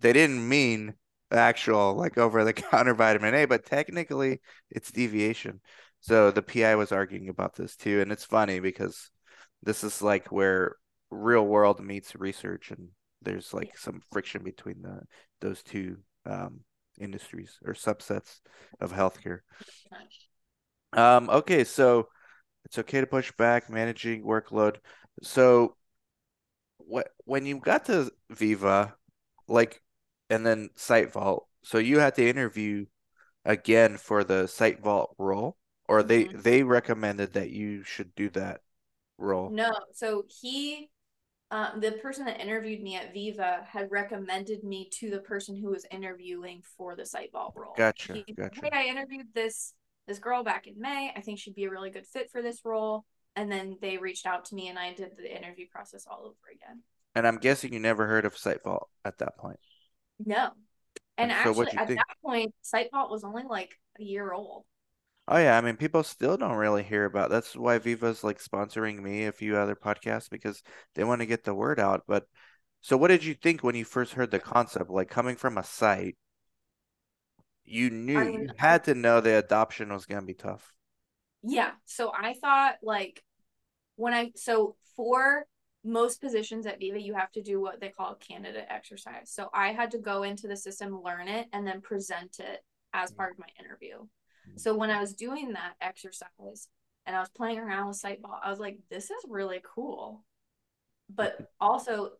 They 0.00 0.12
didn't 0.12 0.48
mean 0.48 0.94
actual 1.30 1.94
like 1.94 2.18
over 2.18 2.44
the 2.44 2.52
counter 2.52 2.94
vitamin 2.94 3.34
A, 3.34 3.44
but 3.44 3.66
technically 3.66 4.40
it's 4.70 4.90
deviation. 4.90 5.60
So 6.00 6.30
the 6.30 6.42
PI 6.42 6.76
was 6.76 6.92
arguing 6.92 7.28
about 7.28 7.56
this 7.56 7.76
too, 7.76 8.00
and 8.00 8.12
it's 8.12 8.24
funny 8.24 8.60
because 8.60 9.10
this 9.62 9.82
is 9.84 10.02
like 10.02 10.30
where 10.30 10.76
real 11.10 11.46
world 11.46 11.80
meets 11.80 12.14
research 12.14 12.70
and 12.70 12.88
there's 13.22 13.52
like 13.52 13.76
some 13.76 14.00
friction 14.12 14.42
between 14.42 14.82
the 14.82 15.02
those 15.40 15.62
two 15.62 15.98
um, 16.26 16.60
industries 17.00 17.58
or 17.64 17.74
subsets 17.74 18.40
of 18.80 18.92
healthcare. 18.92 19.40
Um, 20.92 21.28
okay, 21.30 21.64
so 21.64 22.08
it's 22.64 22.78
okay 22.78 23.00
to 23.00 23.06
push 23.06 23.32
back, 23.32 23.70
managing 23.70 24.24
workload. 24.24 24.76
So, 25.22 25.76
what 26.78 27.08
when 27.24 27.46
you 27.46 27.60
got 27.60 27.86
to 27.86 28.10
Veeva, 28.32 28.92
like, 29.46 29.82
and 30.30 30.46
then 30.46 30.70
SiteVault, 30.76 31.42
so 31.62 31.78
you 31.78 31.98
had 31.98 32.14
to 32.16 32.28
interview 32.28 32.86
again 33.44 33.96
for 33.96 34.24
the 34.24 34.44
SiteVault 34.44 35.14
role, 35.18 35.56
or 35.88 36.02
they 36.02 36.24
mm-hmm. 36.24 36.40
they 36.40 36.62
recommended 36.62 37.34
that 37.34 37.50
you 37.50 37.82
should 37.82 38.14
do 38.14 38.30
that 38.30 38.60
role. 39.18 39.50
No, 39.50 39.72
so 39.94 40.24
he 40.40 40.90
um, 41.50 41.80
the 41.80 41.92
person 41.92 42.26
that 42.26 42.40
interviewed 42.40 42.82
me 42.82 42.96
at 42.96 43.14
Veeva 43.14 43.64
had 43.64 43.90
recommended 43.90 44.64
me 44.64 44.88
to 44.94 45.10
the 45.10 45.20
person 45.20 45.56
who 45.56 45.70
was 45.70 45.86
interviewing 45.90 46.62
for 46.76 46.94
the 46.94 47.04
SiteVault 47.04 47.56
role. 47.56 47.74
Gotcha. 47.76 48.22
He, 48.26 48.34
gotcha. 48.34 48.60
Hey, 48.62 48.70
I 48.72 48.84
interviewed 48.84 49.28
this 49.34 49.72
this 50.06 50.18
girl 50.18 50.42
back 50.42 50.66
in 50.66 50.74
May. 50.78 51.12
I 51.14 51.20
think 51.20 51.38
she'd 51.38 51.54
be 51.54 51.64
a 51.64 51.70
really 51.70 51.90
good 51.90 52.06
fit 52.06 52.30
for 52.30 52.42
this 52.42 52.64
role. 52.64 53.04
And 53.36 53.52
then 53.52 53.76
they 53.80 53.98
reached 53.98 54.26
out 54.26 54.46
to 54.46 54.54
me, 54.54 54.68
and 54.68 54.78
I 54.78 54.94
did 54.94 55.12
the 55.16 55.34
interview 55.34 55.66
process 55.70 56.06
all 56.10 56.20
over 56.20 56.36
again. 56.52 56.82
And 57.14 57.26
I'm 57.26 57.36
guessing 57.36 57.72
you 57.72 57.78
never 57.78 58.06
heard 58.06 58.24
of 58.24 58.34
SiteVault 58.34 58.86
at 59.04 59.18
that 59.18 59.36
point. 59.36 59.60
No. 60.24 60.50
And, 61.16 61.30
and 61.30 61.44
so 61.44 61.50
actually, 61.50 61.78
at 61.78 61.86
think? 61.88 61.98
that 62.00 62.16
point, 62.24 62.54
SiteVault 62.64 63.10
was 63.10 63.24
only 63.24 63.44
like 63.48 63.70
a 63.98 64.02
year 64.02 64.32
old. 64.32 64.64
Oh 65.30 65.36
yeah, 65.36 65.58
I 65.58 65.60
mean 65.60 65.76
people 65.76 66.02
still 66.02 66.38
don't 66.38 66.56
really 66.56 66.82
hear 66.82 67.04
about. 67.04 67.28
That's 67.28 67.54
why 67.54 67.78
Veeva's 67.78 68.24
like 68.24 68.42
sponsoring 68.42 69.02
me 69.02 69.26
a 69.26 69.32
few 69.32 69.58
other 69.58 69.76
podcasts 69.76 70.30
because 70.30 70.62
they 70.94 71.04
want 71.04 71.20
to 71.20 71.26
get 71.26 71.44
the 71.44 71.54
word 71.54 71.78
out. 71.78 72.04
But 72.08 72.24
so 72.80 72.96
what 72.96 73.08
did 73.08 73.22
you 73.22 73.34
think 73.34 73.62
when 73.62 73.74
you 73.74 73.84
first 73.84 74.14
heard 74.14 74.30
the 74.30 74.38
concept? 74.38 74.88
Like 74.88 75.10
coming 75.10 75.36
from 75.36 75.58
a 75.58 75.64
site, 75.64 76.16
you 77.66 77.90
knew 77.90 78.18
I 78.18 78.24
mean, 78.24 78.42
you 78.44 78.48
had 78.56 78.84
to 78.84 78.94
know 78.94 79.20
the 79.20 79.36
adoption 79.36 79.92
was 79.92 80.06
going 80.06 80.22
to 80.22 80.26
be 80.26 80.32
tough. 80.32 80.72
Yeah. 81.42 81.72
So 81.84 82.10
I 82.18 82.32
thought 82.32 82.76
like 82.82 83.22
when 83.96 84.14
I 84.14 84.32
so 84.34 84.76
for 84.96 85.44
most 85.84 86.22
positions 86.22 86.66
at 86.66 86.80
Veeva, 86.80 87.02
you 87.02 87.12
have 87.12 87.30
to 87.32 87.42
do 87.42 87.60
what 87.60 87.80
they 87.80 87.90
call 87.90 88.12
a 88.12 88.16
candidate 88.16 88.66
exercise. 88.70 89.30
So 89.30 89.50
I 89.52 89.72
had 89.72 89.90
to 89.90 89.98
go 89.98 90.22
into 90.22 90.48
the 90.48 90.56
system, 90.56 91.02
learn 91.04 91.28
it, 91.28 91.48
and 91.52 91.66
then 91.66 91.82
present 91.82 92.40
it 92.40 92.64
as 92.94 93.12
mm. 93.12 93.16
part 93.16 93.32
of 93.32 93.38
my 93.38 93.46
interview. 93.62 93.98
So 94.56 94.74
when 94.74 94.90
I 94.90 95.00
was 95.00 95.14
doing 95.14 95.52
that 95.52 95.74
exercise 95.80 96.68
and 97.06 97.16
I 97.16 97.20
was 97.20 97.30
playing 97.30 97.58
around 97.58 97.88
with 97.88 98.02
SiteVault, 98.02 98.40
I 98.42 98.50
was 98.50 98.58
like, 98.58 98.78
this 98.90 99.04
is 99.04 99.24
really 99.28 99.60
cool. 99.74 100.24
But 101.14 101.50
also, 101.60 102.10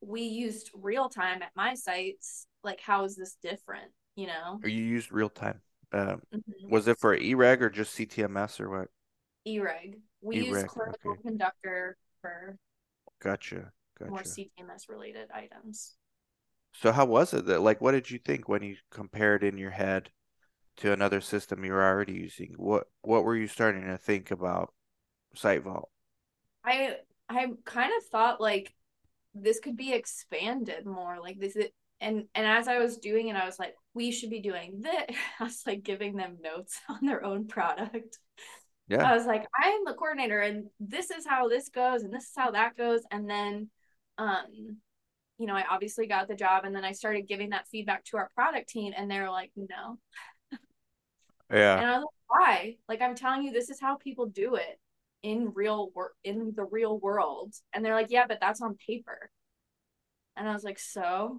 we 0.00 0.22
used 0.22 0.70
real 0.74 1.08
time 1.08 1.42
at 1.42 1.52
my 1.54 1.74
sites. 1.74 2.46
Like, 2.64 2.80
how 2.80 3.04
is 3.04 3.16
this 3.16 3.36
different? 3.42 3.90
You 4.16 4.26
know? 4.28 4.60
Or 4.62 4.68
you 4.68 4.82
used 4.82 5.12
real 5.12 5.28
time. 5.28 5.60
Um, 5.92 6.22
mm-hmm. 6.34 6.70
Was 6.70 6.88
it 6.88 6.98
for 6.98 7.14
EREG 7.14 7.62
or 7.62 7.70
just 7.70 7.96
CTMS 7.96 8.60
or 8.60 8.70
what? 8.70 8.88
EREG. 9.46 9.98
We 10.20 10.36
E-reg, 10.36 10.48
use 10.48 10.64
Clinical 10.64 11.12
okay. 11.12 11.22
Conductor 11.22 11.96
for 12.20 12.56
Gotcha. 13.20 13.72
Gotcha. 13.98 14.10
more 14.10 14.22
CTMS 14.22 14.88
related 14.88 15.28
items. 15.32 15.96
So 16.74 16.90
how 16.92 17.04
was 17.04 17.34
it 17.34 17.46
that 17.46 17.60
like 17.60 17.80
what 17.80 17.92
did 17.92 18.10
you 18.10 18.18
think 18.18 18.48
when 18.48 18.62
you 18.62 18.76
compared 18.90 19.44
in 19.44 19.58
your 19.58 19.70
head 19.70 20.10
to 20.82 20.92
another 20.92 21.20
system 21.20 21.64
you 21.64 21.72
were 21.72 21.84
already 21.84 22.14
using? 22.14 22.54
What 22.56 22.84
what 23.02 23.24
were 23.24 23.36
you 23.36 23.46
starting 23.46 23.86
to 23.86 23.98
think 23.98 24.30
about 24.30 24.72
SiteVault? 25.36 25.86
I 26.64 26.96
I 27.28 27.46
kind 27.64 27.92
of 27.96 28.04
thought 28.10 28.40
like 28.40 28.72
this 29.34 29.60
could 29.60 29.76
be 29.76 29.92
expanded 29.92 30.84
more 30.84 31.18
like 31.20 31.38
this 31.38 31.56
it, 31.56 31.72
and 32.00 32.24
and 32.34 32.46
as 32.46 32.68
I 32.68 32.78
was 32.78 32.98
doing 32.98 33.28
it 33.28 33.36
I 33.36 33.46
was 33.46 33.58
like 33.58 33.74
we 33.94 34.10
should 34.10 34.28
be 34.28 34.40
doing 34.40 34.82
this 34.82 35.16
I 35.40 35.44
was 35.44 35.62
like 35.66 35.82
giving 35.82 36.16
them 36.16 36.38
notes 36.42 36.78
on 36.88 37.06
their 37.06 37.24
own 37.24 37.48
product 37.48 38.18
yeah. 38.88 39.10
I 39.10 39.16
was 39.16 39.24
like, 39.24 39.46
I 39.58 39.68
am 39.68 39.84
the 39.86 39.94
coordinator 39.94 40.40
and 40.40 40.66
this 40.78 41.10
is 41.10 41.24
how 41.26 41.48
this 41.48 41.70
goes 41.70 42.02
and 42.02 42.12
this 42.12 42.24
is 42.24 42.32
how 42.36 42.50
that 42.50 42.76
goes. 42.76 43.00
And 43.10 43.30
then 43.30 43.70
um, 44.18 44.78
you 45.38 45.46
know, 45.46 45.54
I 45.54 45.64
obviously 45.70 46.06
got 46.06 46.28
the 46.28 46.34
job 46.34 46.64
and 46.64 46.74
then 46.74 46.84
I 46.84 46.92
started 46.92 47.26
giving 47.26 47.50
that 47.50 47.66
feedback 47.68 48.04
to 48.06 48.16
our 48.16 48.30
product 48.34 48.68
team 48.68 48.92
and 48.96 49.10
they're 49.10 49.30
like, 49.30 49.50
no. 49.56 49.98
Yeah. 51.52 51.78
And 51.78 51.86
I 51.86 51.98
was 51.98 52.04
like, 52.04 52.40
why? 52.40 52.76
Like 52.88 53.02
I'm 53.02 53.14
telling 53.14 53.42
you, 53.42 53.52
this 53.52 53.70
is 53.70 53.80
how 53.80 53.96
people 53.96 54.26
do 54.26 54.54
it 54.54 54.78
in 55.22 55.52
real 55.54 55.90
work 55.94 56.14
in 56.24 56.52
the 56.56 56.64
real 56.64 56.98
world. 56.98 57.54
And 57.72 57.84
they're 57.84 57.94
like, 57.94 58.10
yeah, 58.10 58.26
but 58.26 58.38
that's 58.40 58.60
on 58.60 58.76
paper. 58.86 59.30
And 60.36 60.48
I 60.48 60.52
was 60.52 60.64
like, 60.64 60.78
so 60.78 61.38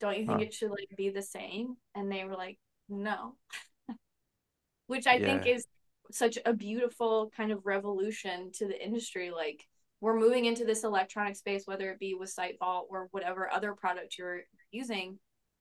don't 0.00 0.18
you 0.18 0.26
think 0.26 0.38
huh. 0.38 0.44
it 0.46 0.54
should 0.54 0.70
like 0.70 0.88
be 0.96 1.10
the 1.10 1.22
same? 1.22 1.76
And 1.94 2.10
they 2.10 2.24
were 2.24 2.34
like, 2.34 2.58
no. 2.88 3.36
Which 4.86 5.06
I 5.06 5.16
yeah. 5.16 5.26
think 5.26 5.46
is 5.46 5.66
such 6.10 6.38
a 6.44 6.52
beautiful 6.52 7.30
kind 7.36 7.52
of 7.52 7.64
revolution 7.64 8.50
to 8.54 8.66
the 8.66 8.84
industry. 8.84 9.30
Like 9.30 9.64
we're 10.00 10.18
moving 10.18 10.46
into 10.46 10.64
this 10.64 10.84
electronic 10.84 11.36
space, 11.36 11.62
whether 11.66 11.90
it 11.90 12.00
be 12.00 12.14
with 12.14 12.34
SiteVault 12.34 12.84
or 12.88 13.08
whatever 13.12 13.50
other 13.52 13.74
product 13.74 14.18
you're 14.18 14.40
using, 14.70 15.18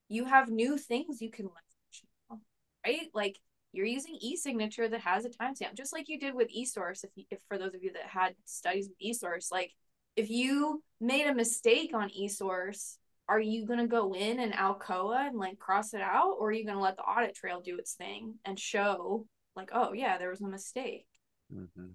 you 0.10 0.26
have 0.26 0.50
new 0.50 0.78
things 0.78 1.22
you 1.22 1.30
can 1.30 1.46
leverage, 1.46 2.42
right? 2.86 3.10
Like 3.14 3.38
you're 3.74 3.86
using 3.86 4.18
e-signature 4.22 4.88
that 4.88 5.02
has 5.02 5.26
a 5.26 5.30
timestamp, 5.30 5.76
just 5.76 5.94
like 5.94 6.10
you 6.10 6.20
did 6.20 6.36
with 6.36 6.50
eSource. 6.50 7.04
If, 7.04 7.12
you, 7.16 7.26
if 7.32 7.40
for 7.48 7.58
those 7.58 7.74
of 7.74 7.84
you 7.84 7.94
that 7.94 8.08
had 8.08 8.36
studies 8.46 8.90
with 8.90 9.00
eSource, 9.00 9.52
like 9.52 9.72
if 10.16 10.30
you 10.30 10.84
made 11.00 11.28
a 11.28 11.34
mistake 11.34 11.92
on 11.94 12.10
eSource, 12.10 12.98
are 13.30 13.40
you 13.40 13.66
gonna 13.66 13.88
go 13.88 14.14
in 14.14 14.40
and 14.40 14.54
ALCOA 14.54 15.28
and 15.28 15.38
like 15.38 15.58
cross 15.58 15.94
it 15.94 16.02
out, 16.02 16.36
or 16.40 16.50
are 16.50 16.52
you 16.52 16.66
gonna 16.66 16.82
let 16.82 16.98
the 16.98 17.04
audit 17.04 17.34
trail 17.34 17.62
do 17.62 17.78
its 17.78 17.94
thing 17.94 18.36
and 18.44 18.60
show 18.60 19.26
like 19.56 19.70
oh 19.74 19.94
yeah 19.94 20.18
there 20.18 20.30
was 20.30 20.42
a 20.42 20.48
mistake 20.48 21.08
mm-hmm. 21.54 21.88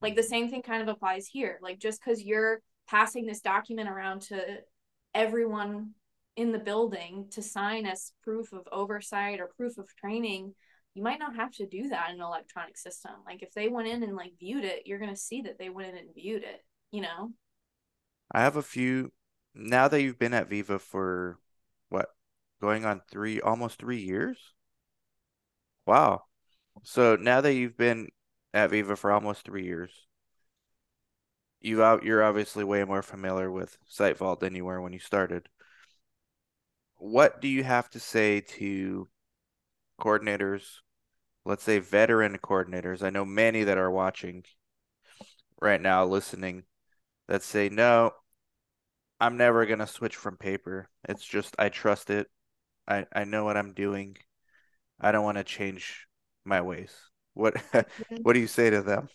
like 0.00 0.16
the 0.16 0.22
same 0.22 0.48
thing 0.48 0.62
kind 0.62 0.82
of 0.82 0.88
applies 0.88 1.26
here 1.26 1.58
like 1.62 1.78
just 1.78 2.00
because 2.00 2.22
you're 2.22 2.60
passing 2.88 3.26
this 3.26 3.40
document 3.40 3.88
around 3.88 4.22
to 4.22 4.40
everyone 5.14 5.90
in 6.36 6.52
the 6.52 6.58
building 6.58 7.26
to 7.30 7.42
sign 7.42 7.84
as 7.84 8.12
proof 8.22 8.52
of 8.52 8.66
oversight 8.70 9.40
or 9.40 9.50
proof 9.56 9.76
of 9.78 9.88
training 9.96 10.54
you 10.98 11.04
might 11.04 11.20
not 11.20 11.36
have 11.36 11.52
to 11.52 11.64
do 11.64 11.90
that 11.90 12.10
in 12.10 12.16
an 12.16 12.22
electronic 12.22 12.76
system. 12.76 13.12
Like 13.24 13.44
if 13.44 13.52
they 13.52 13.68
went 13.68 13.86
in 13.86 14.02
and 14.02 14.16
like 14.16 14.32
viewed 14.36 14.64
it 14.64 14.82
you're 14.84 14.98
to 14.98 15.14
see 15.14 15.42
that 15.42 15.56
they 15.56 15.68
went 15.68 15.90
in 15.90 15.96
and 15.96 16.12
viewed 16.12 16.42
it 16.42 16.64
you 16.90 17.02
know? 17.02 17.30
I 18.32 18.40
have 18.40 18.56
a 18.56 18.62
few 18.62 19.12
now 19.54 19.86
that 19.86 20.02
you've 20.02 20.18
been 20.18 20.34
at 20.34 20.50
Veeva 20.50 20.80
for 20.80 21.38
what 21.88 22.08
going 22.60 22.84
on 22.84 23.00
three 23.08 23.40
almost 23.40 23.78
three 23.78 24.00
years? 24.00 24.38
Wow. 25.86 26.24
So 26.82 27.14
now 27.14 27.40
that 27.42 27.54
you've 27.54 27.76
been 27.76 28.08
at 28.52 28.72
Veeva 28.72 28.98
for 28.98 29.12
almost 29.12 29.44
three 29.44 29.64
years, 29.64 29.92
you 31.60 31.80
out 31.80 32.02
you're 32.02 32.24
obviously 32.24 32.64
way 32.64 32.82
more 32.82 33.02
familiar 33.02 33.52
with 33.52 33.78
SiteVault 33.88 34.40
than 34.40 34.56
you 34.56 34.64
were 34.64 34.80
when 34.80 34.92
you 34.92 34.98
started. 34.98 35.48
What 36.96 37.40
do 37.40 37.46
you 37.46 37.62
have 37.62 37.88
to 37.90 38.00
say 38.00 38.40
to 38.40 39.06
coordinators, 40.00 40.62
let's 41.44 41.62
say 41.64 41.78
veteran 41.78 42.38
coordinators? 42.38 43.02
I 43.02 43.10
know 43.10 43.24
many 43.24 43.64
that 43.64 43.78
are 43.78 43.90
watching 43.90 44.44
right 45.60 45.80
now, 45.80 46.04
listening, 46.04 46.64
that 47.28 47.42
say, 47.42 47.68
no, 47.68 48.12
I'm 49.20 49.36
never 49.36 49.66
gonna 49.66 49.86
switch 49.86 50.16
from 50.16 50.36
paper. 50.36 50.88
It's 51.08 51.24
just 51.24 51.56
I 51.58 51.68
trust 51.68 52.10
it. 52.10 52.28
I, 52.86 53.06
I 53.12 53.24
know 53.24 53.44
what 53.44 53.56
I'm 53.56 53.74
doing. 53.74 54.16
I 55.00 55.12
don't 55.12 55.24
want 55.24 55.38
to 55.38 55.44
change 55.44 56.06
my 56.44 56.60
ways. 56.60 56.94
What 57.34 57.56
what 58.22 58.32
do 58.32 58.40
you 58.40 58.46
say 58.46 58.70
to 58.70 58.82
them? 58.82 59.08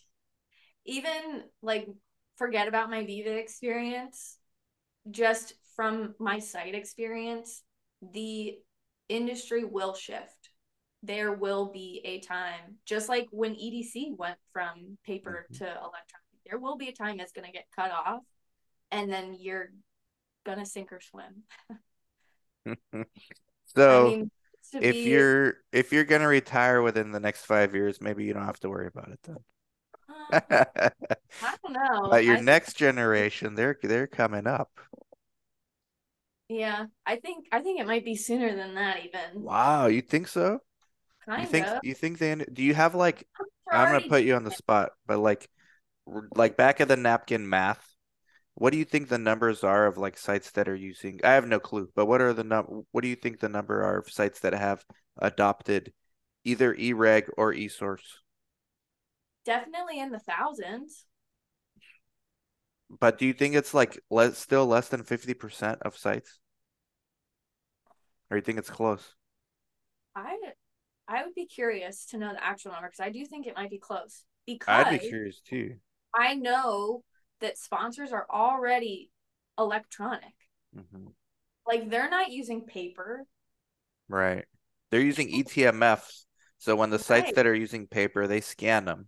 Even 0.85 1.43
like 1.61 1.87
forget 2.37 2.67
about 2.67 2.89
my 2.89 3.03
Veeva 3.03 3.37
experience, 3.37 4.37
just 5.09 5.53
from 5.75 6.15
my 6.19 6.39
site 6.39 6.75
experience, 6.75 7.63
the 8.01 8.57
industry 9.09 9.63
will 9.63 9.93
shift. 9.93 10.42
There 11.03 11.33
will 11.33 11.71
be 11.71 12.01
a 12.05 12.19
time, 12.19 12.77
just 12.85 13.09
like 13.09 13.27
when 13.31 13.55
EDC 13.55 14.17
went 14.17 14.37
from 14.51 14.97
paper 15.05 15.45
mm-hmm. 15.51 15.63
to 15.63 15.69
electronic, 15.69 16.23
there 16.49 16.57
will 16.59 16.77
be 16.77 16.87
a 16.87 16.93
time 16.93 17.17
that's 17.17 17.33
going 17.33 17.45
to 17.45 17.51
get 17.51 17.65
cut 17.75 17.91
off, 17.91 18.23
and 18.91 19.11
then 19.11 19.35
you're 19.37 19.69
going 20.45 20.59
to 20.59 20.65
sink 20.65 20.91
or 20.91 21.01
swim. 21.01 21.43
so, 23.75 24.07
I 24.07 24.09
mean, 24.09 24.31
if 24.73 24.93
be... 24.93 25.01
you're 25.01 25.55
if 25.71 25.91
you're 25.91 26.05
gonna 26.05 26.27
retire 26.27 26.81
within 26.81 27.11
the 27.11 27.19
next 27.19 27.45
five 27.45 27.75
years, 27.75 28.01
maybe 28.01 28.23
you 28.23 28.33
don't 28.33 28.45
have 28.45 28.59
to 28.61 28.69
worry 28.69 28.87
about 28.87 29.09
it 29.09 29.19
then. 29.23 29.37
Uh, 30.31 30.39
I 31.41 31.55
don't 31.63 31.73
know. 31.73 32.09
But 32.09 32.23
your 32.23 32.37
I... 32.37 32.41
next 32.41 32.77
generation, 32.77 33.55
they're 33.55 33.77
they're 33.81 34.07
coming 34.07 34.47
up. 34.47 34.71
Yeah, 36.49 36.85
I 37.05 37.17
think 37.17 37.47
I 37.51 37.61
think 37.61 37.79
it 37.79 37.87
might 37.87 38.05
be 38.05 38.15
sooner 38.15 38.55
than 38.55 38.75
that 38.75 38.97
even. 39.05 39.43
Wow, 39.43 39.87
you 39.87 40.01
think 40.01 40.27
so? 40.27 40.59
Kind 41.25 41.41
you 41.41 41.47
think 41.47 41.67
of. 41.67 41.83
you 41.83 41.93
think 41.93 42.17
they 42.19 42.35
do 42.35 42.63
you 42.63 42.73
have 42.73 42.95
like 42.95 43.27
I'm 43.71 43.87
gonna 43.87 44.01
put 44.01 44.23
you 44.23 44.35
on 44.35 44.43
the 44.43 44.51
spot, 44.51 44.91
but 45.05 45.19
like 45.19 45.49
like 46.35 46.57
back 46.57 46.79
of 46.79 46.87
the 46.87 46.97
napkin 46.97 47.47
math 47.47 47.93
what 48.55 48.71
do 48.71 48.77
you 48.77 48.85
think 48.85 49.09
the 49.09 49.17
numbers 49.17 49.63
are 49.63 49.87
of 49.87 49.97
like 49.97 50.17
sites 50.17 50.51
that 50.51 50.67
are 50.67 50.75
using? 50.75 51.19
I 51.23 51.31
have 51.33 51.47
no 51.47 51.59
clue, 51.59 51.89
but 51.95 52.05
what 52.05 52.21
are 52.21 52.33
the 52.33 52.43
num? 52.43 52.85
What 52.91 53.01
do 53.01 53.07
you 53.07 53.15
think 53.15 53.39
the 53.39 53.49
number 53.49 53.83
are 53.83 53.97
of 53.97 54.11
sites 54.11 54.39
that 54.41 54.53
have 54.53 54.85
adopted 55.17 55.91
either 56.43 56.75
eReg 56.75 57.29
or 57.35 57.53
eSource? 57.53 58.19
Definitely 59.43 59.99
in 59.99 60.11
the 60.11 60.19
thousands. 60.19 61.05
But 62.99 63.17
do 63.17 63.25
you 63.25 63.33
think 63.33 63.55
it's 63.55 63.73
like 63.73 63.99
less, 64.11 64.37
still 64.37 64.67
less 64.67 64.87
than 64.87 65.03
fifty 65.03 65.33
percent 65.33 65.79
of 65.81 65.97
sites, 65.97 66.39
or 68.29 68.37
you 68.37 68.43
think 68.43 68.59
it's 68.59 68.69
close? 68.69 69.15
I, 70.15 70.37
I 71.07 71.23
would 71.23 71.35
be 71.35 71.45
curious 71.45 72.05
to 72.07 72.17
know 72.17 72.31
the 72.33 72.43
actual 72.43 72.71
number 72.71 72.87
because 72.87 73.05
I 73.05 73.09
do 73.09 73.25
think 73.25 73.45
it 73.45 73.55
might 73.55 73.69
be 73.69 73.77
close. 73.77 74.23
Because 74.45 74.85
I'd 74.85 74.99
be 74.99 75.07
curious 75.07 75.41
too. 75.41 75.75
I 76.15 76.35
know 76.35 77.03
that 77.41 77.57
sponsors 77.57 78.11
are 78.11 78.25
already 78.29 79.11
electronic. 79.57 80.33
Mm-hmm. 80.77 81.07
Like 81.67 81.89
they're 81.89 82.09
not 82.09 82.31
using 82.31 82.61
paper. 82.61 83.25
Right. 84.09 84.45
They're 84.91 85.01
using 85.01 85.29
eTMFs. 85.29 86.25
So 86.57 86.75
when 86.75 86.89
the 86.89 86.99
sites 86.99 87.25
right. 87.25 87.35
that 87.35 87.47
are 87.47 87.55
using 87.55 87.87
paper, 87.87 88.27
they 88.27 88.41
scan 88.41 88.85
them. 88.85 89.07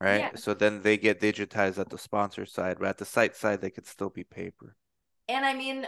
Right. 0.00 0.20
Yeah. 0.20 0.30
So 0.36 0.54
then 0.54 0.82
they 0.82 0.96
get 0.96 1.20
digitized 1.20 1.78
at 1.78 1.90
the 1.90 1.98
sponsor 1.98 2.46
side, 2.46 2.78
but 2.78 2.88
at 2.88 2.98
the 2.98 3.04
site 3.04 3.36
side, 3.36 3.60
they 3.60 3.70
could 3.70 3.86
still 3.86 4.08
be 4.08 4.24
paper. 4.24 4.76
And 5.28 5.44
I 5.44 5.52
mean, 5.52 5.86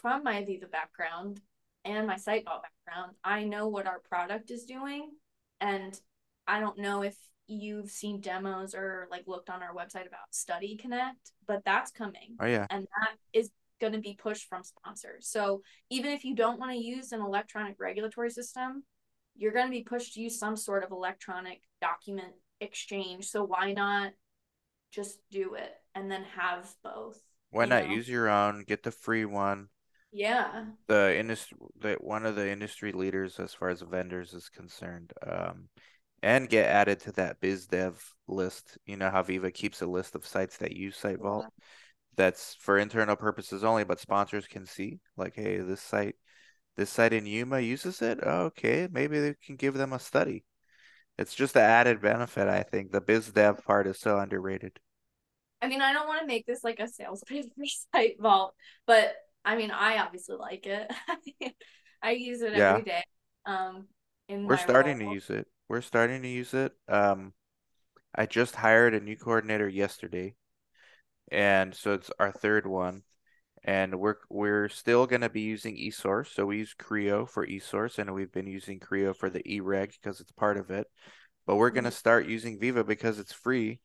from 0.00 0.22
my 0.22 0.42
Veeva 0.42 0.70
background 0.70 1.40
and 1.84 2.06
my 2.06 2.16
SiteVault 2.16 2.62
background, 2.62 3.12
I 3.22 3.44
know 3.44 3.68
what 3.68 3.86
our 3.86 4.00
product 4.00 4.50
is 4.50 4.64
doing. 4.64 5.10
And 5.60 5.98
I 6.46 6.60
don't 6.60 6.78
know 6.78 7.02
if 7.02 7.16
you've 7.46 7.90
seen 7.90 8.20
demos 8.20 8.74
or 8.74 9.08
like 9.10 9.24
looked 9.26 9.50
on 9.50 9.62
our 9.62 9.74
website 9.74 10.06
about 10.06 10.32
Study 10.32 10.76
Connect, 10.76 11.32
but 11.46 11.62
that's 11.64 11.90
coming. 11.90 12.36
Oh 12.40 12.46
yeah. 12.46 12.66
And 12.70 12.84
that 12.84 13.16
is 13.32 13.50
going 13.80 13.92
to 13.92 14.00
be 14.00 14.14
pushed 14.14 14.48
from 14.48 14.62
sponsors. 14.62 15.28
So 15.28 15.62
even 15.90 16.10
if 16.10 16.24
you 16.24 16.34
don't 16.34 16.58
want 16.58 16.72
to 16.72 16.78
use 16.78 17.12
an 17.12 17.20
electronic 17.20 17.76
regulatory 17.78 18.30
system, 18.30 18.84
you're 19.36 19.52
going 19.52 19.66
to 19.66 19.70
be 19.70 19.82
pushed 19.82 20.14
to 20.14 20.20
use 20.20 20.38
some 20.38 20.56
sort 20.56 20.84
of 20.84 20.90
electronic 20.90 21.62
document 21.80 22.34
exchange. 22.60 23.26
So 23.26 23.44
why 23.44 23.72
not 23.72 24.12
just 24.92 25.18
do 25.30 25.54
it? 25.54 25.74
and 25.94 26.10
then 26.10 26.24
have 26.36 26.72
both. 26.82 27.20
Why 27.50 27.66
not 27.66 27.84
know? 27.84 27.94
use 27.94 28.08
your 28.08 28.28
own? 28.28 28.64
Get 28.66 28.82
the 28.82 28.90
free 28.90 29.24
one. 29.24 29.68
Yeah. 30.14 30.66
The 30.86 31.18
industry, 31.18 31.58
the 31.80 31.94
one 31.94 32.24
of 32.24 32.36
the 32.36 32.48
industry 32.48 32.92
leaders 32.92 33.40
as 33.40 33.52
far 33.52 33.68
as 33.68 33.82
vendors 33.82 34.32
is 34.32 34.48
concerned. 34.48 35.12
Um, 35.26 35.68
and 36.22 36.48
get 36.48 36.70
added 36.70 37.00
to 37.00 37.12
that 37.12 37.40
biz 37.40 37.66
dev 37.66 38.00
list. 38.28 38.78
You 38.86 38.96
know 38.96 39.10
how 39.10 39.24
Veeva 39.24 39.52
keeps 39.52 39.82
a 39.82 39.86
list 39.86 40.14
of 40.14 40.24
sites 40.24 40.58
that 40.58 40.76
use 40.76 40.96
SiteVault. 41.00 41.42
Yeah. 41.42 41.48
That's 42.16 42.54
for 42.60 42.78
internal 42.78 43.16
purposes 43.16 43.64
only, 43.64 43.82
but 43.82 43.98
sponsors 43.98 44.46
can 44.46 44.66
see 44.66 45.00
like, 45.16 45.34
hey, 45.34 45.58
this 45.58 45.82
site, 45.82 46.14
this 46.76 46.90
site 46.90 47.12
in 47.12 47.26
Yuma 47.26 47.58
uses 47.58 48.00
it. 48.00 48.22
okay, 48.22 48.86
maybe 48.92 49.18
they 49.18 49.34
can 49.44 49.56
give 49.56 49.74
them 49.74 49.92
a 49.92 49.98
study. 49.98 50.44
It's 51.18 51.34
just 51.34 51.56
an 51.56 51.62
added 51.62 52.00
benefit, 52.00 52.46
I 52.46 52.62
think. 52.62 52.92
The 52.92 53.00
biz 53.00 53.32
dev 53.32 53.64
part 53.64 53.88
is 53.88 53.98
so 53.98 54.20
underrated. 54.20 54.78
I 55.60 55.68
mean, 55.68 55.82
I 55.82 55.92
don't 55.92 56.06
want 56.06 56.20
to 56.20 56.26
make 56.26 56.46
this 56.46 56.62
like 56.62 56.78
a 56.78 56.86
sales 56.86 57.24
pitch 57.26 57.46
for 57.56 57.98
SiteVault, 57.98 58.50
but 58.86 59.16
I 59.44 59.56
mean, 59.56 59.70
I 59.70 59.98
obviously 59.98 60.36
like 60.36 60.66
it. 60.66 60.90
I 62.02 62.12
use 62.12 62.42
it 62.42 62.54
Yeah. 62.54 62.70
every 62.70 62.84
day. 62.84 63.04
Um, 63.46 63.88
in 64.28 64.44
We're 64.46 64.56
starting 64.56 64.98
to 64.98 65.04
use 65.04 65.30
it. 65.30 65.46
We're 65.68 65.80
starting 65.80 66.22
to 66.22 66.28
use 66.28 66.54
it. 66.54 66.72
Um, 66.88 67.32
I 68.14 68.26
just 68.26 68.54
hired 68.54 68.94
a 68.94 69.00
new 69.00 69.16
coordinator 69.16 69.68
yesterday, 69.68 70.34
and 71.30 71.74
so 71.74 71.94
it's 71.94 72.10
our 72.18 72.32
third 72.32 72.66
one. 72.66 73.02
And 73.64 73.98
we're 73.98 74.16
we're 74.28 74.68
still 74.68 75.06
gonna 75.06 75.30
be 75.30 75.40
using 75.40 75.76
eSource. 75.76 76.34
So 76.34 76.46
we 76.46 76.58
use 76.58 76.74
CRIO 76.74 77.26
for 77.26 77.46
eSource, 77.46 77.98
and 77.98 78.12
we've 78.14 78.32
been 78.32 78.46
using 78.46 78.78
CRIO 78.78 79.14
for 79.14 79.30
the 79.30 79.42
eReg 79.42 79.92
because 80.02 80.20
it's 80.20 80.32
part 80.32 80.58
of 80.58 80.70
it. 80.70 80.86
But 81.46 81.56
we're 81.56 81.70
gonna 81.70 81.90
start 81.90 82.26
using 82.28 82.58
Veeva 82.60 82.86
because 82.86 83.18
it's 83.18 83.32
free. 83.32 83.80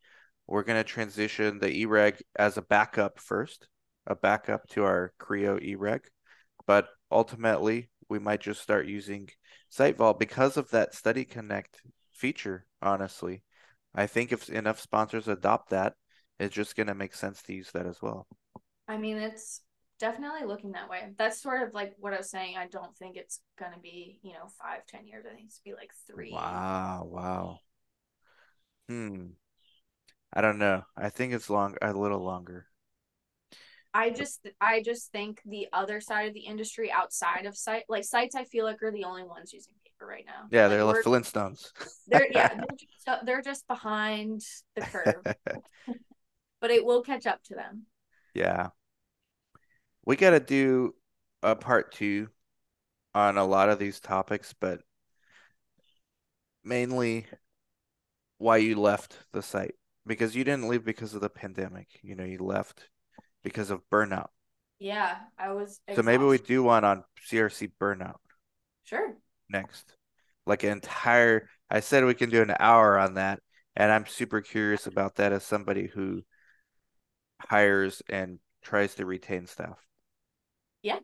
We're 0.48 0.64
gonna 0.64 0.84
transition 0.84 1.60
the 1.60 1.86
eReg 1.86 2.22
as 2.38 2.58
a 2.58 2.62
backup 2.62 3.20
first, 3.20 3.68
a 4.10 4.16
backup 4.16 4.68
to 4.70 4.84
our 4.84 5.14
CRIO 5.20 5.60
eReg. 5.60 6.02
But 6.68 6.90
ultimately, 7.12 7.90
we 8.10 8.20
might 8.20 8.42
just 8.42 8.62
start 8.62 8.88
using 8.88 9.30
SiteVault 9.72 10.20
because 10.20 10.58
of 10.58 10.70
that 10.72 10.94
Study 10.94 11.24
Connect 11.24 11.82
feature, 12.12 12.66
honestly. 12.82 13.44
I 13.96 14.08
think 14.08 14.32
if 14.32 14.50
enough 14.50 14.80
sponsors 14.80 15.28
adopt 15.28 15.70
that, 15.70 15.94
it's 16.40 16.54
just 16.54 16.76
gonna 16.76 16.96
make 16.96 17.14
sense 17.14 17.42
to 17.44 17.54
use 17.54 17.72
that 17.72 17.86
as 17.86 18.02
well. 18.02 18.28
I 18.88 18.98
mean, 18.98 19.18
it's 19.18 19.62
definitely 20.00 20.48
looking 20.48 20.72
that 20.72 20.90
way. 20.90 21.08
That's 21.18 21.42
sort 21.42 21.68
of 21.68 21.74
like 21.74 21.94
what 22.00 22.14
I 22.14 22.18
was 22.18 22.30
saying. 22.30 22.58
I 22.58 22.68
don't 22.68 22.96
think 22.98 23.16
it's 23.16 23.42
gonna 23.58 23.80
be, 23.82 24.20
you 24.24 24.34
know, 24.34 24.48
five, 24.62 24.86
ten 24.88 25.08
years. 25.08 25.26
I 25.30 25.36
think 25.36 25.46
it's 25.48 25.60
be 25.60 25.74
like 25.74 25.92
three. 26.08 26.32
Wow, 26.32 27.08
wow. 27.10 27.60
Hmm. 28.88 29.28
I 30.32 30.42
don't 30.42 30.60
know. 30.60 30.84
I 30.96 31.10
think 31.10 31.34
it's 31.34 31.50
long, 31.50 31.76
a 31.82 31.94
little 31.94 32.24
longer. 32.24 32.68
I 33.94 34.12
just 34.12 34.48
I 34.62 34.82
just 34.84 35.12
think 35.12 35.42
the 35.46 35.68
other 35.74 36.00
side 36.00 36.28
of 36.28 36.34
the 36.34 36.42
industry 36.42 36.92
outside 36.92 37.46
of 37.46 37.58
site 37.58 37.86
like 37.90 38.04
sites 38.04 38.36
I 38.36 38.44
feel 38.44 38.66
like 38.66 38.82
are 38.84 38.92
the 38.92 39.04
only 39.04 39.24
ones 39.24 39.52
using 39.52 39.74
paper 39.84 40.06
right 40.08 40.26
now. 40.26 40.48
Yeah, 40.52 40.64
Like, 40.64 40.70
they're 40.70 40.84
like 40.86 41.04
Flintstones. 41.04 41.72
they're 42.08 42.28
yeah, 42.32 42.50
they're 42.56 42.78
just, 42.78 43.26
they're 43.26 43.42
just 43.42 43.68
behind 43.68 44.42
the 44.76 44.82
curve, 44.82 45.26
but 46.62 46.72
it 46.72 46.86
will 46.86 47.02
catch 47.02 47.26
up 47.26 47.44
to 47.46 47.56
them. 47.56 47.84
Yeah. 48.34 48.70
We 50.06 50.16
got 50.16 50.32
to 50.32 50.40
do 50.40 50.96
a 51.44 51.56
part 51.56 51.92
two 51.92 52.30
on 53.14 53.38
a 53.38 53.46
lot 53.46 53.70
of 53.70 53.80
these 53.80 54.00
topics, 54.00 54.54
but 54.60 54.82
mainly 56.64 57.26
why 58.38 58.58
you 58.58 58.76
left 58.80 59.18
the 59.32 59.42
site 59.42 59.76
because 60.06 60.36
you 60.36 60.44
didn't 60.44 60.68
leave 60.68 60.84
because 60.84 61.14
of 61.14 61.22
the 61.22 61.30
pandemic. 61.30 61.88
You 62.02 62.16
know, 62.16 62.24
you 62.24 62.40
left 62.40 62.90
because 63.44 63.70
of 63.70 63.82
burnout. 63.92 64.30
Yeah, 64.80 65.18
I 65.38 65.54
was 65.54 65.80
So 65.96 66.04
maybe 66.04 66.24
we 66.24 66.38
do 66.38 66.64
one 66.64 66.84
on 66.84 67.04
CRC 67.26 67.70
burnout 67.80 68.18
Sure. 68.84 69.16
next. 69.50 69.96
Like 70.46 70.64
an 70.64 70.72
entire, 70.72 71.50
I 71.70 71.82
said 71.82 72.06
we 72.06 72.14
can 72.14 72.30
do 72.30 72.42
an 72.42 72.54
hour 72.60 72.98
on 72.98 73.16
that, 73.16 73.42
and 73.76 73.92
I'm 73.92 74.08
super 74.08 74.42
curious 74.42 74.88
about 74.88 75.16
that 75.16 75.34
as 75.34 75.44
somebody 75.44 75.88
who 75.88 76.24
hires 77.42 78.02
and 78.08 78.40
tries 78.62 78.96
to 78.96 79.06
retain 79.06 79.46
staff. 79.48 79.78
Yeah. 80.82 81.00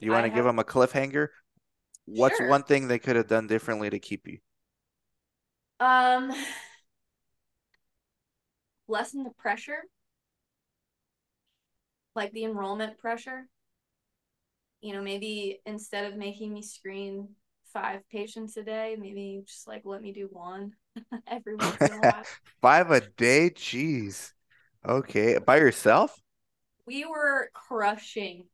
You 0.00 0.10
want 0.10 0.24
to 0.24 0.30
give 0.30 0.44
them 0.44 0.58
a 0.58 0.64
cliffhanger? 0.64 1.28
What's 2.06 2.38
Sure. 2.38 2.48
one 2.48 2.64
thing 2.64 2.88
they 2.88 2.98
could 2.98 3.14
have 3.16 3.28
done 3.28 3.46
differently 3.46 3.90
to 3.90 4.00
keep 4.00 4.26
you? 4.26 4.38
Um 5.80 6.32
lessen 8.88 9.24
the 9.24 9.30
pressure. 9.30 9.84
Like 12.14 12.32
the 12.32 12.44
enrollment 12.44 12.98
pressure. 12.98 13.46
You 14.80 14.94
know, 14.94 15.02
maybe 15.02 15.60
instead 15.66 16.10
of 16.10 16.18
making 16.18 16.52
me 16.52 16.62
screen 16.62 17.28
five 17.72 18.00
patients 18.10 18.56
a 18.56 18.62
day, 18.62 18.96
maybe 18.98 19.42
just 19.46 19.68
like 19.68 19.82
let 19.84 20.02
me 20.02 20.12
do 20.12 20.28
one 20.30 20.72
every 21.28 21.56
once 21.56 21.80
in 21.82 21.92
a 21.92 22.00
while. 22.00 22.24
Five 22.60 22.90
a 22.90 23.00
day? 23.00 23.50
Jeez. 23.50 24.32
Okay. 24.86 25.38
By 25.38 25.58
yourself? 25.58 26.18
We 26.86 27.04
were 27.04 27.50
crushing 27.52 28.44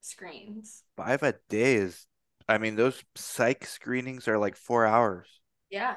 screens. 0.00 0.82
Five 0.96 1.22
a 1.22 1.34
day 1.48 1.76
is, 1.76 2.06
I 2.48 2.58
mean, 2.58 2.76
those 2.76 3.02
psych 3.14 3.64
screenings 3.64 4.28
are 4.28 4.38
like 4.38 4.56
four 4.56 4.86
hours. 4.86 5.26
Yeah. 5.70 5.96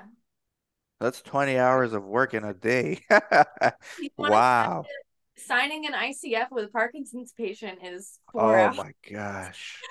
That's 1.00 1.22
20 1.22 1.58
hours 1.58 1.94
of 1.94 2.04
work 2.04 2.34
in 2.34 2.44
a 2.44 2.54
day. 2.54 3.02
Wow. 4.18 4.86
Signing 5.40 5.86
an 5.86 5.94
ICF 5.94 6.52
with 6.52 6.66
a 6.66 6.70
Parkinson's 6.70 7.34
patient 7.34 7.80
is 7.84 8.20
Oh 8.34 8.40
hours. 8.40 8.78
my 8.78 8.92
gosh. 9.12 9.82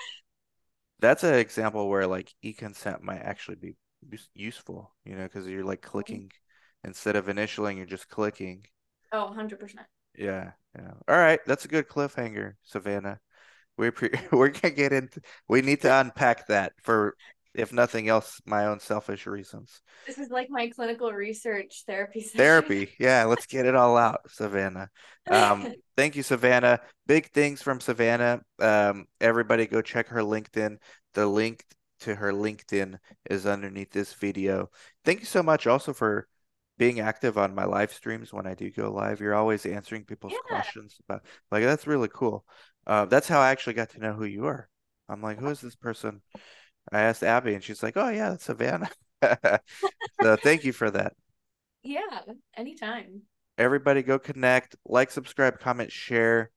That's 0.99 1.23
an 1.23 1.35
example 1.35 1.89
where 1.89 2.07
like 2.07 2.33
e-consent 2.41 3.01
might 3.01 3.19
actually 3.19 3.55
be 3.55 3.75
useful, 4.33 4.93
you 5.05 5.15
know, 5.15 5.23
because 5.23 5.47
you're 5.47 5.63
like 5.63 5.81
mm-hmm. 5.81 5.91
clicking 5.91 6.31
instead 6.83 7.15
of 7.15 7.27
initialing, 7.27 7.77
you're 7.77 7.85
just 7.85 8.09
clicking. 8.09 8.65
Oh, 9.11 9.33
100%. 9.35 9.75
Yeah, 10.17 10.51
yeah. 10.77 10.91
All 11.07 11.17
right, 11.17 11.39
that's 11.45 11.65
a 11.65 11.69
good 11.69 11.87
cliffhanger, 11.87 12.53
Savannah. 12.63 13.19
We 13.77 13.91
pre 13.91 14.09
we're 14.31 14.49
gonna 14.49 14.73
get 14.73 14.91
into 14.91 15.21
we 15.47 15.61
need 15.61 15.81
to 15.81 15.99
unpack 15.99 16.47
that 16.47 16.73
for 16.83 17.15
if 17.59 17.73
nothing 17.73 18.07
else, 18.07 18.41
my 18.45 18.65
own 18.65 18.79
selfish 18.79 19.27
reasons. 19.27 19.81
This 20.07 20.17
is 20.17 20.29
like 20.29 20.49
my 20.49 20.69
clinical 20.69 21.11
research 21.11 21.83
therapy 21.85 22.21
session. 22.21 22.37
Therapy. 22.37 22.89
Yeah, 22.99 23.25
let's 23.25 23.45
get 23.45 23.65
it 23.65 23.75
all 23.75 23.97
out, 23.97 24.21
Savannah. 24.29 24.89
Um, 25.29 25.73
thank 25.97 26.15
you, 26.15 26.23
Savannah. 26.23 26.79
Big 27.07 27.31
things 27.31 27.61
from 27.61 27.79
Savannah. 27.79 28.41
Um, 28.59 29.05
everybody 29.19 29.67
go 29.67 29.81
check 29.81 30.07
her 30.07 30.21
LinkedIn. 30.21 30.77
The 31.13 31.27
link 31.27 31.63
to 32.01 32.15
her 32.15 32.31
LinkedIn 32.31 32.97
is 33.29 33.45
underneath 33.45 33.91
this 33.91 34.13
video. 34.13 34.69
Thank 35.03 35.19
you 35.19 35.25
so 35.25 35.43
much 35.43 35.67
also 35.67 35.93
for 35.93 36.27
being 36.77 37.01
active 37.01 37.37
on 37.37 37.53
my 37.53 37.65
live 37.65 37.91
streams 37.91 38.31
when 38.31 38.47
I 38.47 38.55
do 38.55 38.71
go 38.71 38.91
live. 38.91 39.19
You're 39.19 39.35
always 39.35 39.65
answering 39.65 40.05
people's 40.05 40.31
Yeah. 40.33 40.55
questions 40.55 40.97
about 41.07 41.25
like 41.51 41.63
that's 41.63 41.87
really 41.87 42.07
cool. 42.07 42.45
Uh, 42.87 43.05
that's 43.05 43.27
how 43.27 43.39
I 43.41 43.51
actually 43.51 43.73
got 43.73 43.89
to 43.89 43.99
know 43.99 44.13
who 44.13 44.23
you 44.23 44.45
are. 44.45 44.69
I'm 45.09 45.21
like, 45.21 45.39
who 45.39 45.49
is 45.49 45.59
this 45.59 45.75
person? 45.75 46.21
I 46.91 47.01
asked 47.01 47.23
Abby 47.23 47.53
and 47.53 47.63
she's 47.63 47.83
like, 47.83 47.97
oh 47.97 48.09
yeah, 48.09 48.31
that's 48.31 48.45
Savannah. 48.45 48.89
so 50.21 50.35
thank 50.37 50.63
you 50.63 50.73
for 50.73 50.89
that. 50.91 51.13
Yeah, 51.83 52.21
anytime. 52.55 53.21
Everybody 53.57 54.03
go 54.03 54.19
connect, 54.19 54.75
like, 54.85 55.11
subscribe, 55.11 55.59
comment, 55.59 55.91
share. 55.91 56.49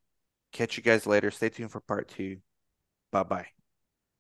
Catch 0.53 0.77
you 0.77 0.83
guys 0.83 1.07
later. 1.07 1.31
Stay 1.31 1.49
tuned 1.49 1.73
for 1.73 1.81
part 1.81 2.09
two. 2.09 2.39
Bye 3.11 3.25
bye. 3.25 3.47